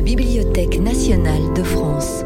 [0.00, 2.24] la Bibliothèque nationale de France.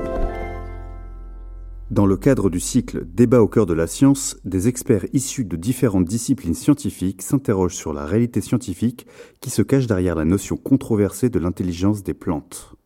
[1.91, 5.57] Dans le cadre du cycle Débat au cœur de la science, des experts issus de
[5.57, 9.09] différentes disciplines scientifiques s'interrogent sur la réalité scientifique
[9.41, 12.77] qui se cache derrière la notion controversée de l'intelligence des plantes.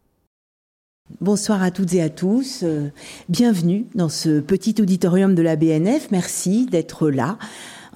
[1.20, 2.62] Bonsoir à toutes et à tous.
[2.62, 2.88] Euh,
[3.28, 6.10] bienvenue dans ce petit auditorium de la BNF.
[6.10, 7.36] Merci d'être là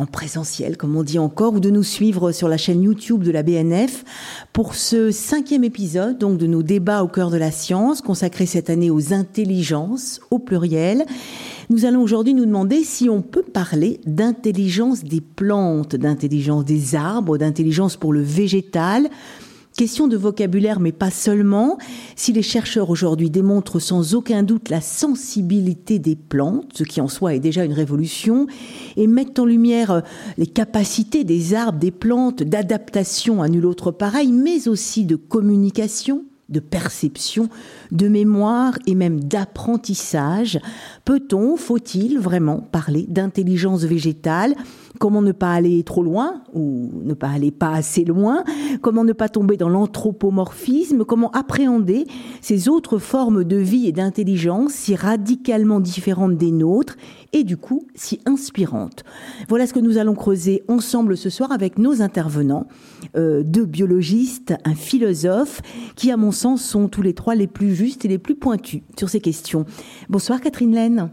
[0.03, 3.31] en présentiel, comme on dit encore, ou de nous suivre sur la chaîne YouTube de
[3.31, 4.05] la BNF
[4.53, 8.69] pour ce cinquième épisode donc de nos débats au cœur de la science, consacré cette
[8.69, 11.05] année aux intelligences au pluriel.
[11.71, 17.39] Nous allons aujourd'hui nous demander si on peut parler d'intelligence des plantes, d'intelligence des arbres,
[17.39, 19.09] d'intelligence pour le végétal,
[19.77, 21.79] Question de vocabulaire, mais pas seulement.
[22.15, 27.09] Si les chercheurs aujourd'hui démontrent sans aucun doute la sensibilité des plantes, ce qui en
[27.09, 28.47] soi est déjà une révolution,
[28.97, 30.01] et mettent en lumière euh,
[30.37, 36.25] les capacités des arbres, des plantes, d'adaptation à nul autre pareil, mais aussi de communication,
[36.53, 37.49] de perception,
[37.91, 40.61] de mémoire et même d'apprentissage,
[41.05, 44.55] peut-on, faut-il vraiment parler d'intelligence végétale?
[44.99, 48.45] Comment ne pas aller trop loin ou ne pas aller pas assez loin?
[48.83, 51.05] Comment ne pas tomber dans l'anthropomorphisme?
[51.05, 52.07] Comment appréhender
[52.41, 56.97] ces autres formes de vie et d'intelligence si radicalement différentes des nôtres?
[57.33, 59.05] Et du coup si inspirantes
[59.49, 62.67] Voilà ce que nous allons creuser ensemble ce soir avec nos intervenants,
[63.17, 65.63] euh, deux biologistes, un philosophe,
[65.97, 68.83] qui à mon sens sont tous les trois les plus justes et les plus pointus
[68.99, 69.67] sur ces questions.
[70.09, 71.11] Bonsoir Catherine Laine.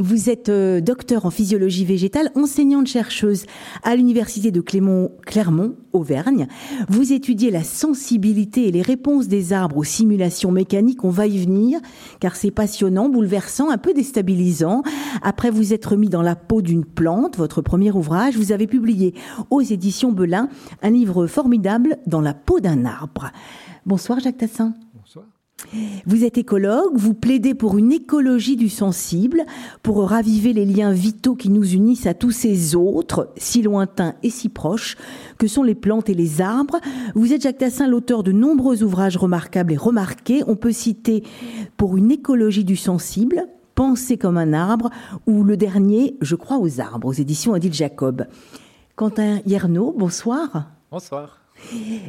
[0.00, 3.46] Vous êtes euh, docteur en physiologie végétale, enseignante chercheuse
[3.82, 6.46] à l'université de Clermont, Auvergne.
[6.88, 11.02] Vous étudiez la sensibilité et les réponses des arbres aux simulations mécaniques.
[11.02, 11.80] On va y venir,
[12.20, 14.84] car c'est passionnant, bouleversant, un peu déstabilisant.
[15.20, 19.14] Après vous être mis dans la peau d'une plante, votre premier ouvrage, vous avez publié
[19.50, 20.48] aux éditions Belin
[20.80, 23.32] un livre formidable dans la peau d'un arbre.
[23.84, 24.74] Bonsoir Jacques Tassin.
[26.06, 29.44] Vous êtes écologue, vous plaidez pour une écologie du sensible,
[29.82, 34.30] pour raviver les liens vitaux qui nous unissent à tous ces autres, si lointains et
[34.30, 34.96] si proches,
[35.36, 36.78] que sont les plantes et les arbres.
[37.14, 40.42] Vous êtes Jacques Tassin, l'auteur de nombreux ouvrages remarquables et remarqués.
[40.46, 41.22] On peut citer
[41.76, 43.46] pour une écologie du sensible,
[43.78, 44.90] Penser comme un arbre,
[45.28, 48.26] ou le dernier, Je crois aux arbres, aux éditions Adil Jacob.
[48.96, 50.72] Quentin Yernaud, bonsoir.
[50.90, 51.38] Bonsoir.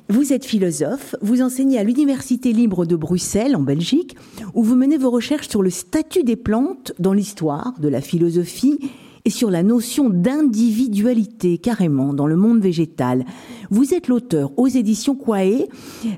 [0.09, 4.15] Vous êtes philosophe, vous enseignez à l'Université libre de Bruxelles, en Belgique,
[4.53, 8.79] où vous menez vos recherches sur le statut des plantes dans l'histoire de la philosophie
[9.25, 13.25] et sur la notion d'individualité carrément dans le monde végétal.
[13.69, 15.67] Vous êtes l'auteur aux éditions Quae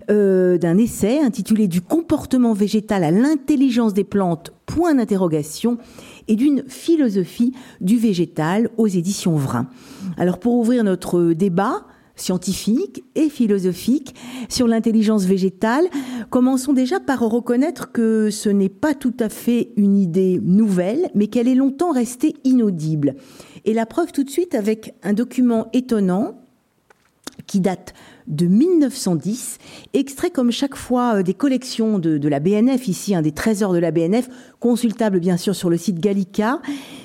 [0.10, 5.78] euh, d'un essai intitulé Du comportement végétal à l'intelligence des plantes, point d'interrogation,
[6.28, 9.68] et d'une philosophie du végétal aux éditions Vrin.
[10.18, 11.86] Alors pour ouvrir notre débat,
[12.22, 14.16] scientifique et philosophique
[14.50, 15.86] sur l'intelligence végétale.
[16.30, 21.28] Commençons déjà par reconnaître que ce n'est pas tout à fait une idée nouvelle, mais
[21.28, 23.16] qu'elle est longtemps restée inaudible.
[23.66, 26.36] Et la preuve tout de suite avec un document étonnant
[27.48, 27.94] qui date
[28.28, 29.58] de 1910,
[29.94, 33.80] extrait comme chaque fois euh, des collections de, la BNF, ici un des trésors de
[33.80, 36.62] la BNF, consultable bien sûr sur le site Gallica.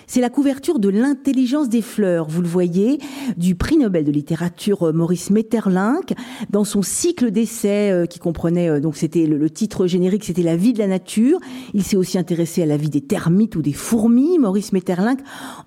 [0.06, 3.00] C'est la couverture de l'intelligence des fleurs, vous le voyez,
[3.37, 6.15] du prix Nobel de littérature euh, Maurice Metterlinck,
[6.50, 10.72] dans son cycle d'essais euh, qui comprenait, donc c'était le, titre générique, c'était la vie
[10.72, 11.41] de la nature.
[11.75, 14.38] Il s'est aussi intéressé à la vie des termites ou des fourmis.
[14.38, 15.21] Maurice Metterlinck,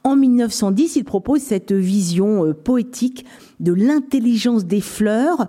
[0.03, 3.25] en 1910, il propose cette vision poétique
[3.59, 5.47] de l'intelligence des fleurs.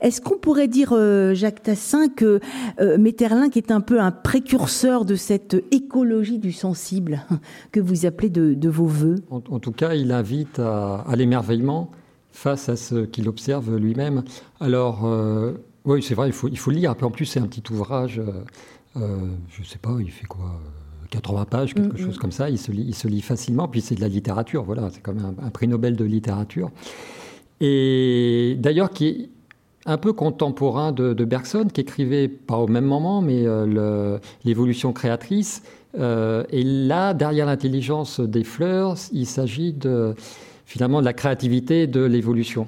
[0.00, 2.40] Est-ce qu'on pourrait dire, euh, Jacques Tassin, que
[2.80, 7.24] euh, Metterlinck est un peu un précurseur de cette écologie du sensible
[7.72, 9.16] que vous appelez de, vos voeux?
[9.30, 11.90] En, tout cas, il invite à, l'émerveillement
[12.30, 14.22] face à ce qu'il observe lui-même.
[14.60, 15.52] Alors, euh,
[15.86, 16.94] oui, c'est vrai, il faut, il faut lire.
[17.00, 18.20] En plus, c'est un petit ouvrage,
[18.94, 20.60] je ne sais pas, il fait quoi
[21.10, 22.20] 80 pages, quelque mm, chose mm.
[22.20, 22.50] comme ça.
[22.50, 23.68] Il se, lit, il se lit facilement.
[23.68, 26.70] Puis c'est de la littérature, voilà, c'est comme un, un, prix Nobel de littérature.
[27.60, 29.30] Et d'ailleurs, qui
[29.86, 35.62] un peu contemporain de, Bergson, qui écrivait pas au même moment, mais euh, l'évolution créatrice.
[35.98, 39.74] Euh, et là, derrière l'intelligence des fleurs, il s'agit
[40.66, 42.66] finalement de la créativité de l'évolution.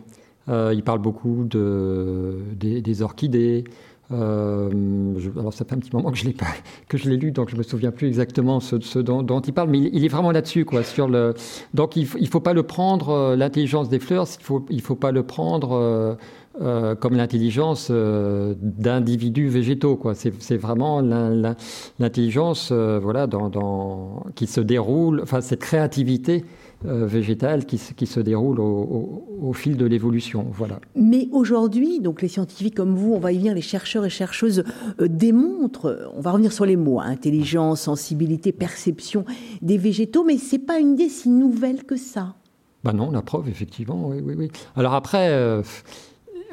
[0.48, 3.64] Euh, il parle beaucoup de, des, orchidées.
[4.10, 6.46] Alors ça fait un petit moment que je l'ai pas,
[6.88, 9.78] que je l'ai lu, donc je me souviens plus exactement ce, dont, il parle, mais
[9.78, 10.82] il, est vraiment là-dessus, quoi.
[10.82, 11.34] Sur le,
[11.74, 15.12] donc il, ne faut pas le prendre l'intelligence des fleurs, il faut il faut pas
[15.12, 16.18] le prendre
[16.60, 19.94] euh, comme l'intelligence euh, d'individus végétaux.
[19.94, 20.14] Quoi.
[20.16, 26.44] C'est, vraiment l'intelligence euh, voilà, dans, qui se déroule, enfin cette créativité
[26.84, 30.46] végétale qui, se déroule au, fil de l'évolution.
[30.52, 30.80] Voilà.
[30.94, 34.64] Mais aujourd'hui, donc les scientifiques comme vous, on va y venir, les chercheurs et chercheuses
[35.00, 39.24] démontrent, on va revenir sur les mots, hein, intelligence, sensibilité, perception
[39.62, 42.36] des végétaux, mais c'est pas une idée si nouvelle que ça.
[42.84, 44.50] Ben non, la preuve, effectivement, oui, oui, oui.
[44.76, 45.62] Alors après,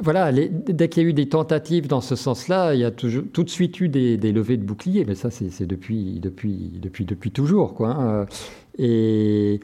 [0.01, 3.23] voilà, dès qu'il y a eu des tentatives dans ce sens-là, il y a toujours,
[3.31, 7.31] tout de suite eu des, levées de boucliers, mais ça, c'est depuis, depuis, depuis, depuis
[7.31, 7.73] toujours.
[7.73, 8.25] Quoi, hein.
[8.77, 9.61] Et,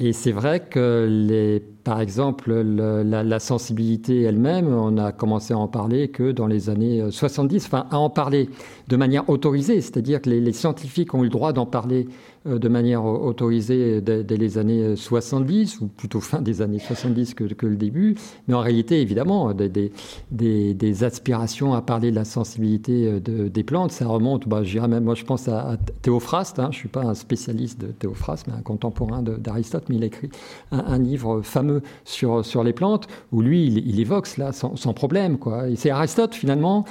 [0.00, 1.60] et c'est vrai que, les,
[1.90, 7.02] par exemple, la, sensibilité elle-même, on a commencé à en parler que dans les années
[7.10, 8.48] 70, enfin à en parler
[8.86, 12.06] de manière autorisée, c'est-à-dire que les, scientifiques ont eu le droit d'en parler
[12.46, 17.44] euh, de manière autorisée dès, les années 70, ou plutôt fin des années 70 que,
[17.44, 18.16] que le début.
[18.48, 19.92] Mais en réalité, évidemment, des,
[20.30, 25.04] des, aspirations à parler de la sensibilité euh, de, des plantes, ça remonte, bah, même,
[25.04, 28.54] moi je pense à, Théophraste, hein, je ne suis pas un spécialiste de Théophraste, mais
[28.54, 30.30] un contemporain d'Aristote, mais il a écrit
[30.72, 35.38] un, livre fameux sur, sur les plantes, où lui, il, évoque cela sans, problème.
[35.38, 35.64] Quoi.
[35.76, 36.84] C'est Aristote, finalement,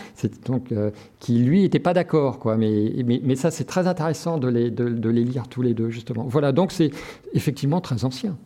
[0.46, 2.40] donc, euh, qui lui n'était pas d'accord.
[2.40, 2.58] Quoi.
[2.58, 6.26] Mais, mais, ça, c'est très intéressant de les, de les lire tous les deux, justement.
[6.28, 6.92] Voilà, donc c'est
[7.34, 8.38] effectivement très ancien.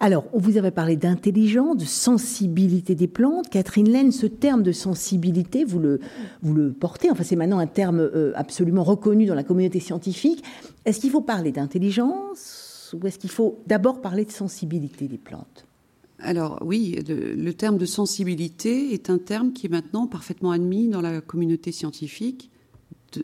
[0.00, 3.48] Alors, on vous avait parlé d'intelligence, de sensibilité des plantes.
[3.48, 6.00] Catherine Laine, ce terme de sensibilité, vous le,
[6.42, 10.42] vous le portez, enfin c'est maintenant un terme euh, absolument reconnu dans la communauté scientifique.
[10.84, 12.61] Est-ce qu'il faut parler d'intelligence?
[12.94, 15.66] Ou est-ce qu'il faut d'abord parler de sensibilité des plantes?
[16.18, 21.00] Alors oui, le, terme de sensibilité est un terme qui est maintenant parfaitement admis dans
[21.00, 22.50] la communauté scientifique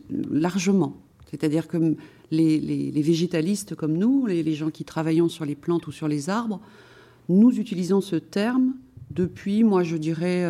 [0.09, 0.97] largement.
[1.29, 1.95] C'est-à-dire que
[2.31, 6.59] les, végétalistes comme nous, les, gens qui travaillons sur les plantes ou sur les arbres,
[7.29, 8.73] nous utilisons ce terme
[9.11, 10.43] depuis, moi je dirais,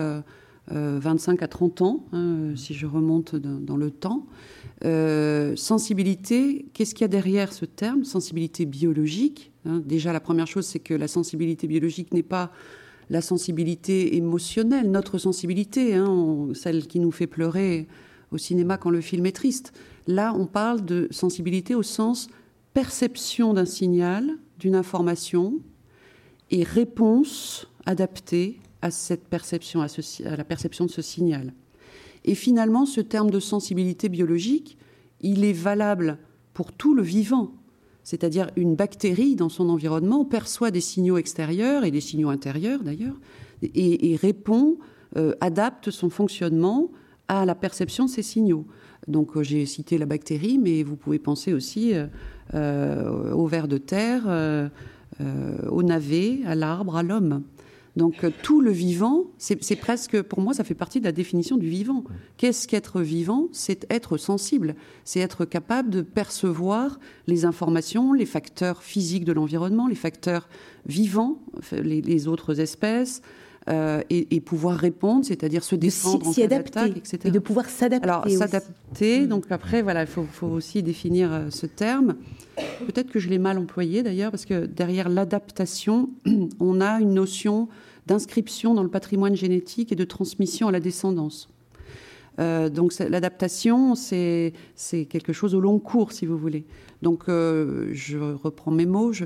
[0.69, 4.25] 25 euh, euh, à 30 ans, hein, si je remonte dans, le temps.
[4.85, 9.51] Euh, sensibilité, qu'est-ce qu'il y a derrière ce terme Sensibilité biologique.
[9.65, 9.81] Hein?
[9.85, 12.51] Déjà, la première chose, c'est que la sensibilité biologique n'est pas
[13.09, 17.87] la sensibilité émotionnelle, notre sensibilité, hein, celle qui nous fait pleurer
[18.31, 19.73] au cinéma quand le film est triste.
[20.07, 22.29] Là, on parle de sensibilité au sens
[22.73, 25.59] perception d'un signal, d'une information,
[26.51, 29.87] et réponse adaptée à cette perception, à,
[30.35, 31.53] la perception de ce signal.
[32.25, 34.77] Et finalement, ce terme de sensibilité biologique,
[35.21, 36.17] il est valable
[36.53, 37.51] pour tout le vivant.
[38.03, 43.15] C'est-à-dire une bactérie dans son environnement perçoit des signaux extérieurs et des signaux intérieurs d'ailleurs,
[43.61, 44.77] et, répond,
[45.17, 46.89] euh, adapte son fonctionnement
[47.27, 48.65] à la perception de ces signaux.
[49.07, 51.93] Donc euh, j'ai cité la bactérie, mais vous pouvez penser aussi
[52.53, 54.23] euh, au ver de terre,
[55.69, 57.43] au navet, à l'arbre, à l'homme.
[57.99, 61.67] Donc tout le vivant, c'est presque, pour moi, ça fait partie de la définition du
[61.67, 62.05] vivant.
[62.37, 63.49] Qu'est-ce qu'être vivant?
[63.51, 66.97] C'est être sensible, c'est être capable de percevoir
[67.27, 70.47] les informations, les facteurs physiques de l'environnement, les facteurs
[70.85, 71.39] vivants,
[71.73, 73.21] les autres espèces,
[73.69, 77.19] euh, et, pouvoir répondre, c'est-à-dire se défendre en cas etc.
[77.25, 78.09] Et de pouvoir s'adapter.
[78.09, 82.15] Alors s'adapter, donc après voilà, il faut, aussi définir euh, ce terme.
[82.87, 86.09] Peut-être que je l'ai mal employé d'ailleurs, parce que derrière l'adaptation,
[86.59, 87.67] on a une notion
[88.09, 91.47] d'inscription dans le patrimoine génétique et de transmission à la descendance.
[92.39, 94.53] Euh, donc l'adaptation, c'est
[95.09, 96.65] quelque chose au long cours, si vous voulez.
[97.01, 99.25] Donc je reprends mes mots, je,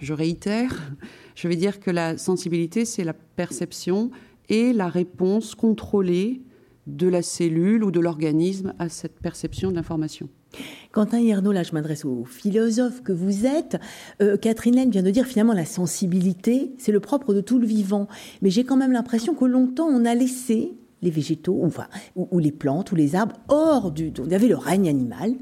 [0.00, 0.92] je réitère,
[1.34, 4.10] je vais dire que la sensibilité, c'est la perception
[4.48, 6.40] et la réponse contrôlée
[6.86, 10.28] de la cellule ou de l'organisme à cette perception d'information.
[10.92, 13.78] Quentin Hiernaud, là je m'adresse au philosophe que vous êtes.
[14.22, 17.66] Euh, Catherine Laine vient de dire finalement la sensibilité, c'est le propre de tout le
[17.66, 18.08] vivant.
[18.42, 21.86] Mais j'ai quand même l'impression que longtemps on a laissé les végétaux, enfin,
[22.16, 24.12] ou, les plantes, ou les arbres hors du...
[24.18, 25.34] On avait le règne animal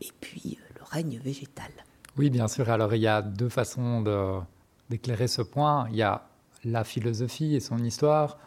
[0.00, 1.70] et puis euh, le règne végétal.
[2.16, 2.70] Oui, bien sûr.
[2.70, 4.02] Alors, il y a deux façons
[4.88, 5.88] d'éclairer ce point.
[5.90, 6.26] Il y a
[6.64, 8.38] la philosophie et son histoire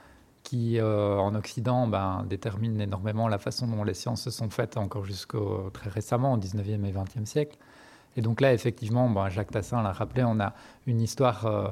[0.48, 4.78] qui, euh, en Occident, ben, détermine énormément la façon dont les sciences se sont faites
[4.78, 7.58] encore jusqu'au très récemment, au 19e et 20e siècle.
[8.16, 10.54] Et donc là, effectivement, ben, Jacques Tassin l'a rappelé, on a
[10.86, 11.68] une histoire euh,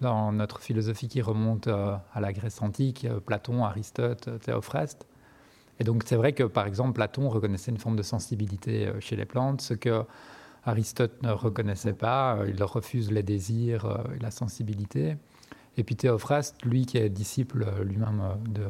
[0.00, 5.08] dans notre philosophie qui remonte euh, à la Grèce antique, Platon, Aristote, Théophraste.
[5.80, 9.24] Et donc c'est vrai que, par exemple, Platon reconnaissait une forme de sensibilité chez les
[9.26, 10.04] plantes, ce que
[10.64, 15.16] Aristote ne reconnaissait pas, il refuse les désirs et la sensibilité.
[15.76, 18.64] Et puis Théophraste, lui qui est disciple euh, lui-même de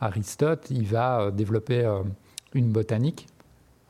[0.00, 1.88] Aristote, il va développer
[2.52, 3.26] une botanique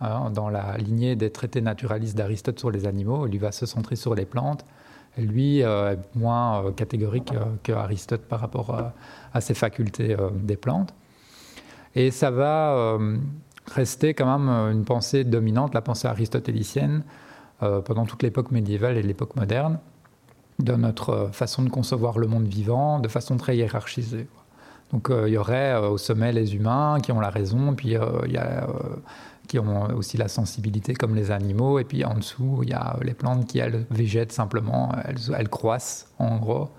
[0.01, 3.27] hein, dans la lignée des traités naturalistes d'Aristote sur les animaux.
[3.27, 4.65] Il va se centrer sur les plantes.
[5.17, 7.33] Lui est moins catégorique
[7.65, 8.93] que Aristote par rapport
[9.33, 10.95] à ses facultés des plantes.
[11.97, 12.99] Et ça va
[13.67, 17.03] rester quand même une pensée dominante, la pensée aristotélicienne,
[17.59, 19.81] pendant toute l'époque médiévale et l'époque moderne
[20.59, 24.29] de notre façon de concevoir le monde vivant de façon très hiérarchisée.
[24.93, 27.97] Donc il y aurait au sommet les humains qui ont la raison, puis
[28.27, 28.67] il y a
[29.49, 31.79] qui ont aussi la sensibilité comme les animaux.
[31.79, 35.49] Et puis en dessous, il y a les plantes qui, elles, végètent simplement, elles, elles
[35.49, 36.71] croissent en gros.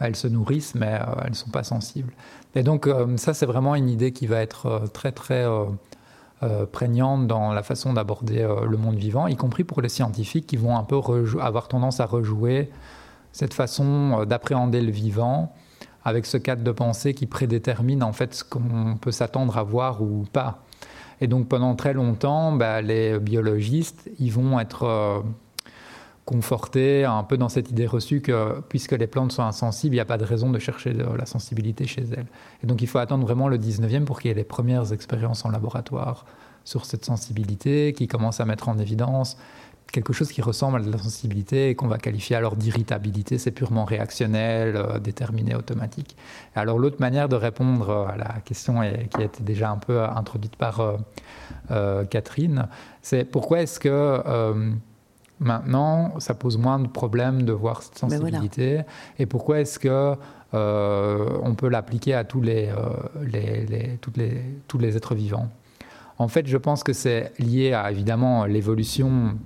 [0.00, 2.12] Elles se nourrissent, mais euh, elles ne sont pas sensibles.
[2.54, 5.46] Et donc euh, ça, c'est vraiment une idée qui va être euh, très, très
[6.72, 10.74] prégnante dans la façon d'aborder le monde vivant, y compris pour les scientifiques qui vont
[10.74, 10.98] un peu
[11.38, 12.70] avoir tendance à rejouer
[13.32, 15.52] cette façon d'appréhender le vivant
[16.04, 20.02] avec ce cadre de pensée qui prédétermine en fait ce qu'on peut s'attendre à voir
[20.02, 20.64] ou pas.
[21.20, 25.20] Et donc pendant très longtemps, bah, les biologistes, ils vont être euh,
[26.24, 30.02] confortés un peu dans cette idée reçue que puisque les plantes sont insensibles, il n'y
[30.02, 32.26] a pas de raison de chercher la sensibilité chez elles.
[32.62, 35.44] Et donc il faut attendre vraiment le 19e pour qu'il y ait les premières expériences
[35.44, 36.24] en laboratoire
[36.64, 39.36] sur cette sensibilité qui commencent à mettre en évidence
[39.90, 43.50] quelque chose qui ressemble à de la sensibilité et qu'on va qualifier alors d'irritabilité, c'est
[43.50, 46.16] purement réactionnel, euh, déterminé, automatique.
[46.54, 50.02] alors l'autre manière de répondre euh, à la question qui a été déjà un peu
[50.02, 50.98] introduite par
[51.70, 52.68] euh, Catherine,
[53.02, 54.22] c'est pourquoi est-ce que
[55.38, 58.82] maintenant ça pose moins de problèmes de voir cette ben sensibilité?
[59.18, 60.14] Et pourquoi est-ce que
[60.52, 62.70] on peut l'appliquer à tous les,
[63.22, 65.48] les, toutes les, tous les êtres vivants?
[66.18, 69.38] En fait, je pense que c'est lié à évidemment l'évolution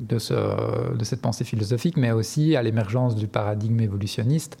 [0.00, 4.58] de, ce, de cette pensée philosophique, mais aussi à l'émergence du paradigme évolutionniste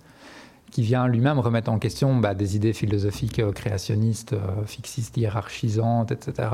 [0.70, 6.12] qui vient lui-même remettre en question bah, des idées philosophiques euh, créationnistes, euh, fixistes, hiérarchisantes,
[6.12, 6.48] etc.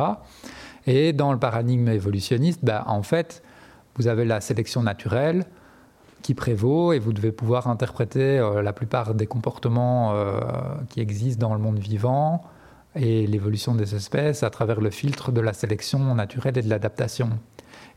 [0.86, 3.42] Et dans le paradigme évolutionniste, bah, en fait,
[3.96, 5.44] vous avez la sélection naturelle
[6.22, 10.14] qui prévaut et vous devez pouvoir interpréter euh, la plupart des comportements
[10.88, 12.42] qui existent dans le monde vivant
[12.94, 17.30] et l'évolution des espèces à travers le filtre de la sélection naturelle et de l'adaptation.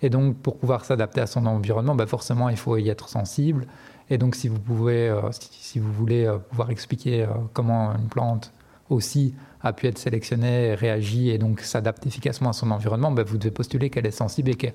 [0.02, 3.66] Et donc, pour pouvoir s'adapter à son environnement, bah forcément, il faut y être sensible.
[4.10, 8.08] Et donc, si vous, pouvez, euh, si, vous voulez euh, pouvoir expliquer euh, comment une
[8.08, 8.54] plante
[8.90, 13.38] aussi a pu être sélectionnée, réagit et donc s'adapte efficacement à son environnement, bah, vous
[13.38, 14.74] devez postuler qu'elle est sensible et qu'elle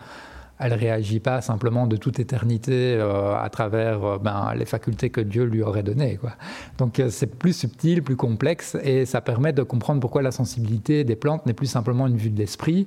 [0.60, 5.62] ne réagit pas simplement de toute éternité à travers ben, les facultés que Dieu lui
[5.62, 6.18] aurait données.
[6.76, 11.16] Donc c'est plus subtil, plus complexe, et ça permet de comprendre pourquoi la sensibilité des
[11.16, 12.86] plantes n'est plus simplement une vue de l'esprit,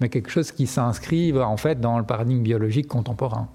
[0.00, 3.48] mais quelque chose qui s'inscrit en fait dans le paradigme biologique contemporain.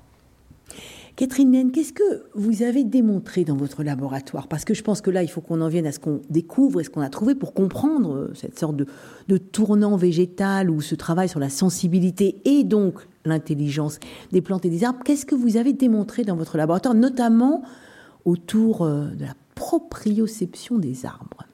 [1.15, 4.49] Catherine Naine, qu'est-ce que vous avez démontré dans votre laboratoire?
[4.49, 6.81] Parce que je pense que là, il faut qu'on en vienne à ce qu'on découvre
[6.81, 8.85] et ce qu'on a trouvé pour comprendre euh, cette sorte de,
[9.29, 13.99] de, tournant végétal ou ce travail sur la sensibilité et donc l'intelligence
[14.33, 14.99] des plantes et des arbres.
[15.05, 17.63] Qu'est-ce que vous avez démontré dans votre laboratoire, notamment
[18.25, 21.45] autour euh, de la proprioception des arbres?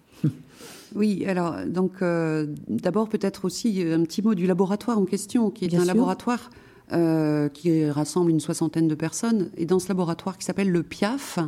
[0.96, 5.66] Oui, alors donc euh, d'abord peut-être aussi un petit mot du laboratoire en question, qui
[5.66, 6.50] est un laboratoire
[6.92, 9.50] euh, qui rassemble une soixantaine de personnes.
[9.56, 11.40] Et dans ce laboratoire qui s'appelle le PIAF,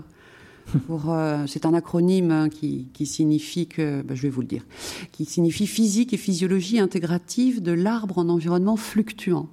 [0.89, 4.65] euh, c'est un acronyme hein, qui, signifie que, ben, je vais vous le dire,
[5.12, 9.50] qui signifie physique et physiologie intégrative de l'arbre en environnement fluctuant.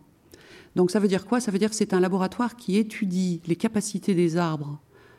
[0.76, 1.40] Donc ça veut dire quoi?
[1.40, 4.78] Ça veut dire que c'est un laboratoire qui étudie les capacités des arbres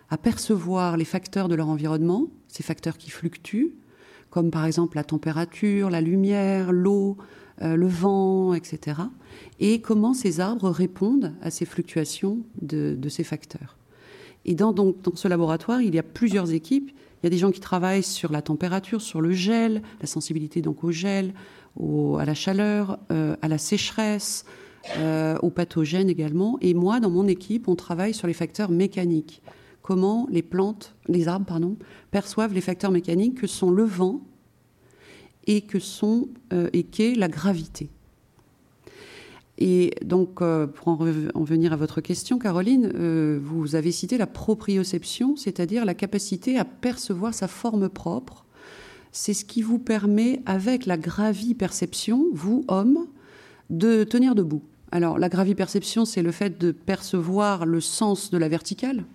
[0.09, 3.73] à percevoir les facteurs de leur environnement, ces facteurs qui fluctuent,
[4.31, 7.17] comme par exemple la température, la lumière, l'eau,
[7.61, 9.01] euh, le vent, etc.
[9.59, 13.77] Et comment ces arbres répondent à ces fluctuations de, ces facteurs.
[14.45, 16.89] Et dans, dans ce laboratoire, il y a plusieurs équipes.
[17.21, 20.63] Il y a des gens qui travaillent sur la température, sur le gel, la sensibilité
[20.63, 21.33] donc au gel,
[22.19, 24.45] à la chaleur, euh, à la sécheresse,
[24.97, 26.57] euh, aux pathogènes également.
[26.61, 29.43] Et moi, dans mon équipe, on travaille sur les facteurs mécaniques
[29.81, 31.77] comment les plantes, les arbres, pardon,
[32.11, 34.21] perçoivent les facteurs mécaniques que sont le vent
[35.47, 37.89] et que sont euh, et qu'est la gravité.
[39.63, 40.95] Et donc, euh, pour en,
[41.43, 46.65] venir à votre question, Caroline, euh, vous avez cité la proprioception, c'est-à-dire la capacité à
[46.65, 48.45] percevoir sa forme propre.
[49.11, 53.05] C'est ce qui vous permet, avec la graviperception, vous, hommes,
[53.69, 54.63] de tenir debout.
[54.91, 59.05] Alors, la graviperception, c'est le fait de percevoir le sens de la verticale,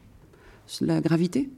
[0.80, 1.50] la gravité.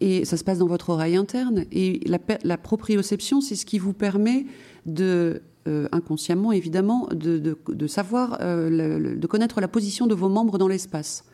[0.00, 1.64] Et ça se passe dans votre oreille interne.
[1.72, 4.46] Et la, proprioception, c'est ce qui vous permet
[4.86, 10.68] de, euh, inconsciemment évidemment, de, savoir, euh, de connaître la position de vos membres dans
[10.68, 11.24] l'espace.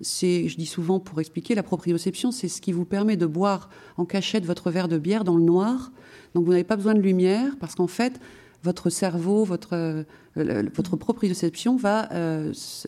[0.00, 3.68] C'est, je dis souvent pour expliquer, la proprioception, c'est ce qui vous permet de boire
[3.96, 5.92] en cachette votre verre de bière dans le noir.
[6.34, 8.20] Donc vous n'avez pas besoin de lumière parce qu'en fait,
[8.64, 12.08] votre cerveau, votre, euh, votre proprioception va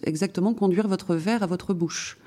[0.02, 2.18] exactement conduire votre verre à votre bouche.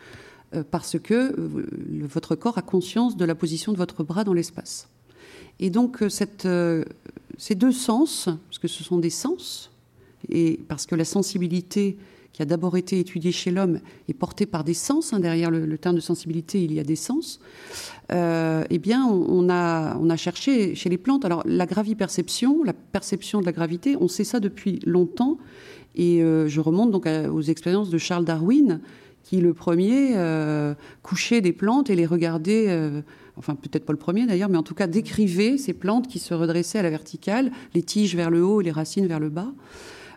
[0.56, 1.68] Euh, parce que euh,
[2.02, 4.88] votre corps a conscience de la position de votre bras dans l'espace.
[5.60, 6.84] Et donc euh,
[7.38, 9.72] ces deux sens, parce que ce sont des sens,
[10.30, 11.98] et parce que la sensibilité
[12.32, 15.78] qui a d'abord été étudié chez l'homme et porté par des sens, hein, derrière le,
[15.78, 17.40] terme de sensibilité, il y a des sens,
[18.10, 21.26] eh bien, on, a, cherché chez les plantes.
[21.26, 25.38] Alors, la graviperception, la perception de la gravité, on sait ça depuis longtemps.
[25.96, 28.82] Et je remonte donc aux expériences de Charles Darwin,
[29.24, 33.02] qui le premier euh, couchait des plantes et les regardait, euh,
[33.38, 36.34] enfin peut-être pas le premier d'ailleurs, mais en tout cas décrivait ces plantes qui se
[36.34, 39.52] redressaient à la verticale, les tiges vers le haut et les racines vers le bas.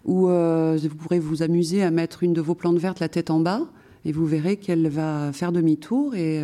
[0.04, 3.30] Ou euh, vous pourrez vous amuser à mettre une de vos plantes vertes la tête
[3.30, 3.62] en bas
[4.04, 6.40] et vous verrez qu'elle va faire demi-tour et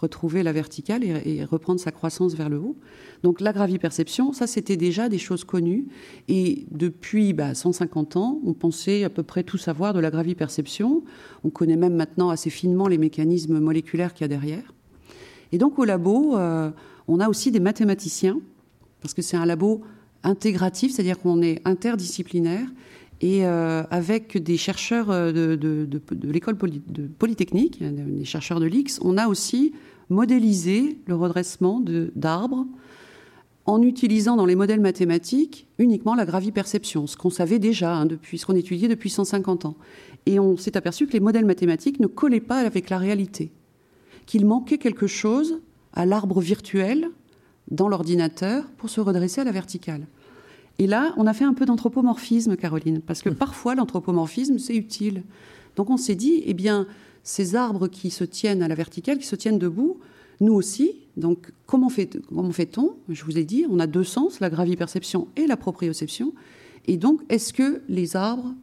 [0.00, 2.76] retrouver la verticale et, reprendre sa croissance vers le haut.
[3.22, 5.86] Donc la graviperception, ça c'était déjà des choses connues.
[6.28, 11.02] Et depuis 150 bah, ans, on pensait à peu près tout savoir de la graviperception.
[11.44, 14.74] On connaît même maintenant assez finement les mécanismes moléculaires qu'il y a derrière.
[15.52, 16.70] Et donc au labo, euh,
[17.08, 18.40] on a aussi des mathématiciens,
[19.00, 19.82] parce que c'est un labo
[20.22, 22.66] intégratif, c'est-à-dire qu'on est interdisciplinaire
[23.20, 25.88] et euh, avec des chercheurs euh, de,
[26.22, 29.72] l'école polytechnique, des chercheurs de l'IX, on a aussi
[30.10, 31.82] modélisé le redressement
[32.14, 32.66] d'arbres
[33.64, 38.38] en utilisant dans les modèles mathématiques uniquement la graviperception, ce qu'on savait déjà, hein, depuis,
[38.38, 39.76] ce qu'on étudiait depuis 150 ans.
[40.26, 43.50] Et on s'est aperçu que les modèles mathématiques ne collaient pas avec la réalité,
[44.26, 45.60] qu'il manquait quelque chose
[45.94, 47.08] à l'arbre virtuel
[47.70, 50.06] dans l'ordinateur pour se redresser à la verticale.
[50.78, 53.36] Et là, on a fait un peu d'anthropomorphisme, Caroline, parce que mmh.
[53.36, 55.22] parfois l'anthropomorphisme, c'est utile.
[55.76, 56.86] Donc on s'est dit, eh bien,
[57.22, 59.98] ces arbres qui se tiennent à la verticale, qui se tiennent debout,
[60.40, 60.92] nous aussi.
[61.16, 62.94] Donc comment, fait, comment fait-on?
[63.08, 66.32] Je vous ai dit, on a deux sens, la graviperception et la proprioception.
[66.86, 68.54] Et donc, est-ce que les arbres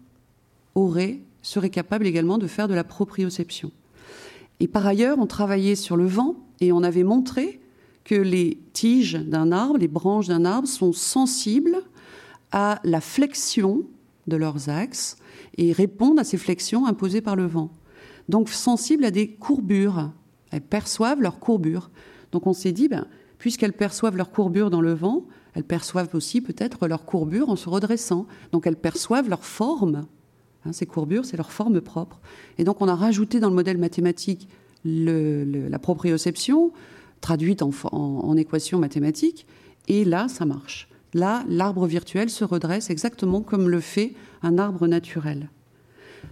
[0.76, 3.72] auraient, seraient capables également de faire de la proprioception?
[4.60, 7.60] Et par ailleurs, on travaillait sur le vent et on avait montré
[8.06, 11.84] que les tiges d'un arbre, les branches d'un arbre sont sensibles
[12.54, 13.84] à la flexion
[14.28, 15.18] de leurs axes
[15.58, 17.72] et répondent à ces flexions imposées par le vent.
[18.30, 20.12] Donc sensibles à des courbures.
[20.52, 21.90] Elles perçoivent leurs courbures.
[22.32, 23.08] Donc on s'est dit, ben,
[23.40, 27.68] puisqu'elles perçoivent leurs courbures dans le vent, elles perçoivent aussi peut-être leurs courbures en se
[27.68, 28.28] redressant.
[28.52, 30.06] Donc elles perçoivent leur forme.
[30.66, 32.22] Hein, ces courbures, c'est leur forme propre.
[32.60, 34.48] Et donc on a rajouté dans le modèle mathématique
[34.86, 36.72] la proprioception,
[37.22, 39.48] traduite en, en équation mathématique,
[39.88, 40.90] et là, ça marche.
[41.14, 45.50] Là, l'arbre virtuel se redresse exactement comme le fait un arbre naturel.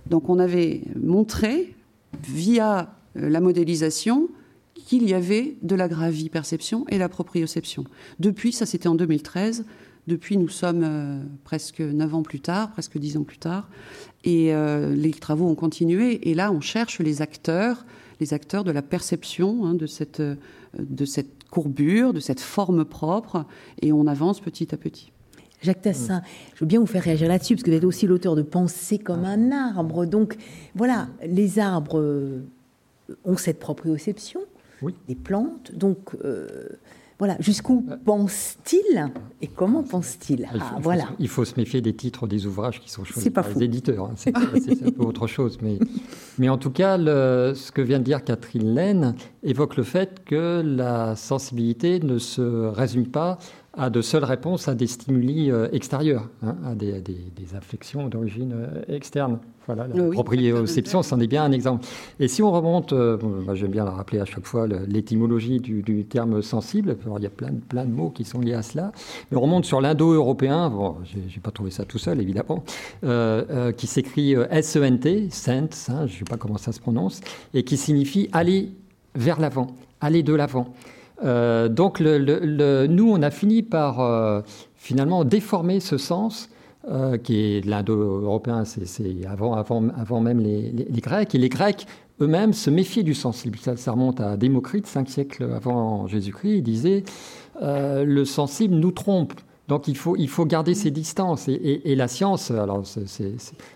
[0.07, 1.75] Donc on avait montré,
[2.23, 4.29] via euh, la modélisation,
[4.73, 7.85] qu'il y avait de la graviperception et la proprioception.
[8.19, 9.65] Depuis, ça c'était en 2013,
[10.07, 13.69] depuis nous sommes euh, presque 9 ans plus tard, presque 10 ans plus tard,
[14.23, 17.85] et euh, les travaux ont continué, et là on cherche les acteurs,
[18.19, 23.45] les acteurs de la perception hein, de, cette, de cette courbure, de cette forme propre,
[23.81, 25.11] et on avance petit à petit.
[25.61, 26.23] Jacques Tassin,
[26.55, 28.97] je veux bien vous faire réagir là-dessus, parce que vous êtes aussi l'auteur de Penser
[28.97, 30.05] comme un arbre.
[30.05, 30.35] Donc
[30.73, 32.47] voilà, les arbres euh,
[33.25, 34.39] ont cette proprioception,
[34.81, 34.95] oui.
[35.07, 35.71] les plantes.
[35.75, 36.67] Donc euh,
[37.21, 37.97] voilà, jusqu'où euh.
[38.03, 39.11] pense-t-il
[39.43, 41.03] et comment pense-t-il ah, il, faut, voilà.
[41.19, 44.05] il faut se méfier des titres des ouvrages qui sont choisis par les éditeurs.
[44.05, 44.15] Hein.
[44.17, 44.35] C'est
[44.83, 45.59] un peu autre chose.
[45.61, 45.77] Mais,
[46.39, 50.63] mais en tout cas, ce que vient de dire Catherine Laine évoque le fait que
[50.65, 53.37] la sensibilité ne se résume pas
[53.73, 58.09] à de seules réponses à des stimuli euh, extérieurs, hein, à des, des, des inflexions
[58.09, 59.39] d'origine euh, externe.
[59.65, 61.85] Voilà, la proprioception, c'en est bien un exemple.
[62.19, 63.17] Et si on remonte, euh,
[63.53, 67.29] j'aime bien la rappeler à chaque fois, l'étymologie du, du, terme sensible, il y a
[67.29, 68.91] plein, plein de mots qui sont liés à cela,
[69.29, 72.63] mais on remonte sur l'indo-européen, bon, j'ai pas trouvé ça tout seul évidemment,
[73.77, 77.21] qui s'écrit S-E-N-T, sent, hein, je ne sais pas comment ça se prononce,
[77.53, 78.71] et qui signifie aller
[79.13, 79.67] vers l'avant,
[80.01, 80.73] aller de l'avant.
[81.23, 84.41] Euh, donc nous, on a fini par euh,
[84.75, 86.49] finalement déformer ce sens
[86.89, 88.83] euh, qui est l'indo-européen, c'est
[89.27, 91.35] avant, même les, Grecs.
[91.35, 91.85] Et les Grecs
[92.21, 93.57] eux-mêmes se méfiaient du sensible.
[93.57, 96.57] Ça, remonte à Démocrite, cinq siècles avant Jésus-Christ.
[96.57, 97.03] Il disait
[97.61, 99.33] le sensible nous trompe.
[99.67, 101.47] Donc il faut, il faut garder ses distances.
[101.47, 102.83] Et, la science, alors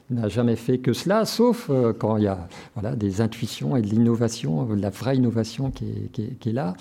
[0.09, 3.87] n'a jamais fait que cela, sauf quand il y a voilà, des intuitions et de
[3.87, 6.75] l'innovation, la vraie innovation qui est, qui est, qui est là.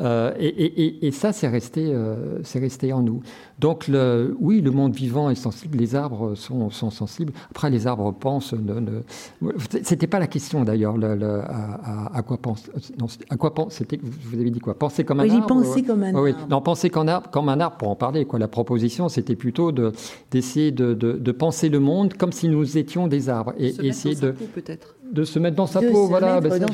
[0.00, 3.22] Euh, et, ça, c'est resté, euh, c'est resté en nous.
[3.60, 7.32] Donc, le, oui, le monde vivant est sensible, les arbres sont, sont sensibles.
[7.50, 8.52] Après, les arbres pensent.
[8.52, 9.00] Ne, ne...
[9.82, 10.96] C'était pas la question d'ailleurs.
[10.98, 12.68] à, à, quoi pense
[13.30, 14.00] À quoi pense C'était.
[14.02, 14.76] Vous avez dit quoi?
[14.76, 15.46] Penser comme un oui, arbre.
[15.46, 16.46] Penser comme un oui, arbre.
[16.50, 18.24] Non, penser comme un arbre, comme un arbre pour en parler.
[18.24, 18.40] Quoi.
[18.40, 19.92] La proposition, c'était plutôt de,
[20.32, 24.14] d'essayer de, de, penser le monde comme si nous étions des arbres et Se essayer
[24.16, 25.24] de.
[25.24, 26.40] se mettre dans sa De peau, voilà.
[26.40, 26.66] ben.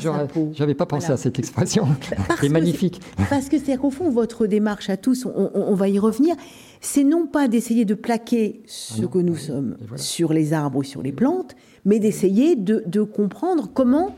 [0.53, 1.13] J'avais pas pensé Voilà.
[1.15, 1.87] à cette expression.
[2.39, 2.99] C'est que magnifique.
[3.29, 6.35] Parce que c'est-à-dire qu'au fond, votre démarche à tous, on, on- on va y revenir,
[6.79, 9.97] c'est non pas d'essayer de plaquer ce Ah non, que nous oui, sommes voilà.
[10.01, 14.15] sur les arbres ou sur les plantes, mais d'essayer de, de comprendre comment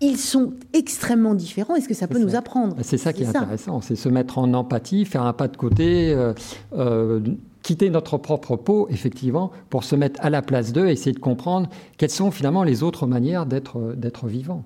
[0.00, 2.76] ils sont extrêmement différents et ce que ça peut C'est nous apprendre.
[2.82, 6.12] C'est ça qui est intéressant, c'est se mettre en empathie, faire un pas de côté,
[6.12, 6.34] euh,
[6.76, 7.20] euh,
[7.66, 11.18] quitter notre propre peau, effectivement, pour se mettre à la place d'eux et essayer de
[11.18, 14.64] comprendre quelles sont finalement les autres manières d'être vivant.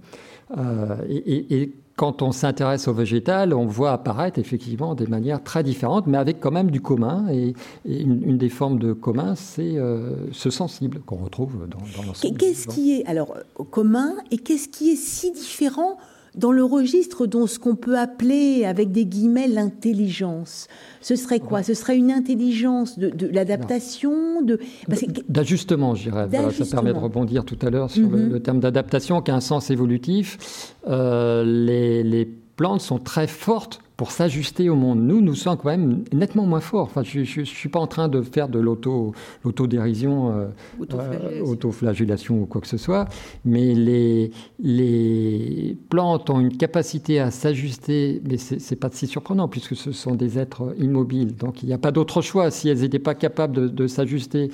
[0.59, 6.07] Euh, et, quand on s'intéresse au végétal, on voit apparaître effectivement des manières très différentes,
[6.07, 7.27] mais avec quand même du commun.
[7.31, 11.79] Et, et une, une des formes de commun, c'est euh, ce sensible qu'on retrouve dans,
[11.97, 12.39] dans l'ensemble.
[12.39, 15.99] Qu'est-ce qui est alors euh, commun et qu'est-ce qui est si différent
[16.37, 20.69] dans le registre dont ce qu'on peut appeler avec des guillemets l'intelligence
[21.01, 21.63] Ce serait quoi?
[21.63, 26.27] Ce serait une intelligence de, de l'adaptation de que- D'ajustement, je dirais.
[26.31, 28.33] Voilà, ça permet de rebondir tout à l'heure sur le, Mhm.
[28.33, 30.75] le terme d'adaptation qui a un sens évolutif.
[30.89, 34.99] Euh, les, les plantes sont très fortes pour s'ajuster au monde.
[35.03, 36.85] Nous, nous sommes quand même nettement moins forts.
[36.85, 39.13] Enfin, je ne suis pas en train de faire de l'auto-
[39.45, 40.47] l'autodérision, euh,
[40.81, 41.45] Autoflagellation.
[41.47, 43.05] euh, autoflagellation ou quoi que ce soit,
[43.45, 49.49] mais les, les plantes ont une capacité à s'ajuster, mais c'est c'est pas si surprenant
[49.49, 51.37] puisque ce sont des êtres immobiles.
[51.37, 52.51] Donc il n'y a pas d'autre choix.
[52.51, 54.51] Si elles n'étaient pas capables de, de s'ajuster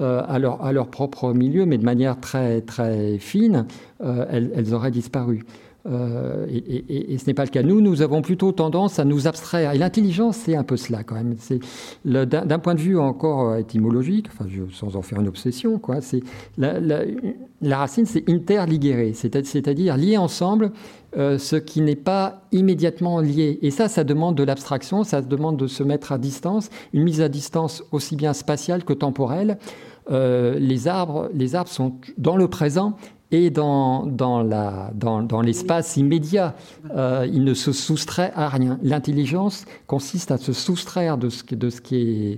[0.00, 3.66] euh, à, leur, à leur propre milieu, mais de manière très, très fine,
[4.02, 5.44] euh, elles, elles auraient disparu.
[5.86, 7.62] Euh, et, ce n'est pas le cas.
[7.62, 9.72] Nous, nous avons plutôt tendance à nous abstraire.
[9.72, 11.36] Et l'intelligence, c'est un peu cela quand même.
[11.38, 11.60] C'est
[12.04, 14.26] d'un point de vue encore euh, étymologique,
[14.72, 16.00] sans en faire une obsession, quoi.
[16.00, 16.20] C'est
[16.58, 20.72] la, racine, c'est interligere, c'est- c'est-à-dire lier ensemble
[21.16, 23.58] euh, ce qui n'est pas immédiatement lié.
[23.62, 27.20] Et ça, ça demande de l'abstraction, ça demande de se mettre à distance, une mise
[27.20, 29.58] à distance aussi bien spatiale que temporelle.
[30.10, 32.96] Les arbres, les arbres sont dans le présent
[33.30, 36.54] et dans, dans, la, dans, dans l'espace immédiat.
[36.96, 38.78] Euh, il ne se soustrait à rien.
[38.82, 42.36] L'intelligence consiste à se soustraire de ce, de ce qui est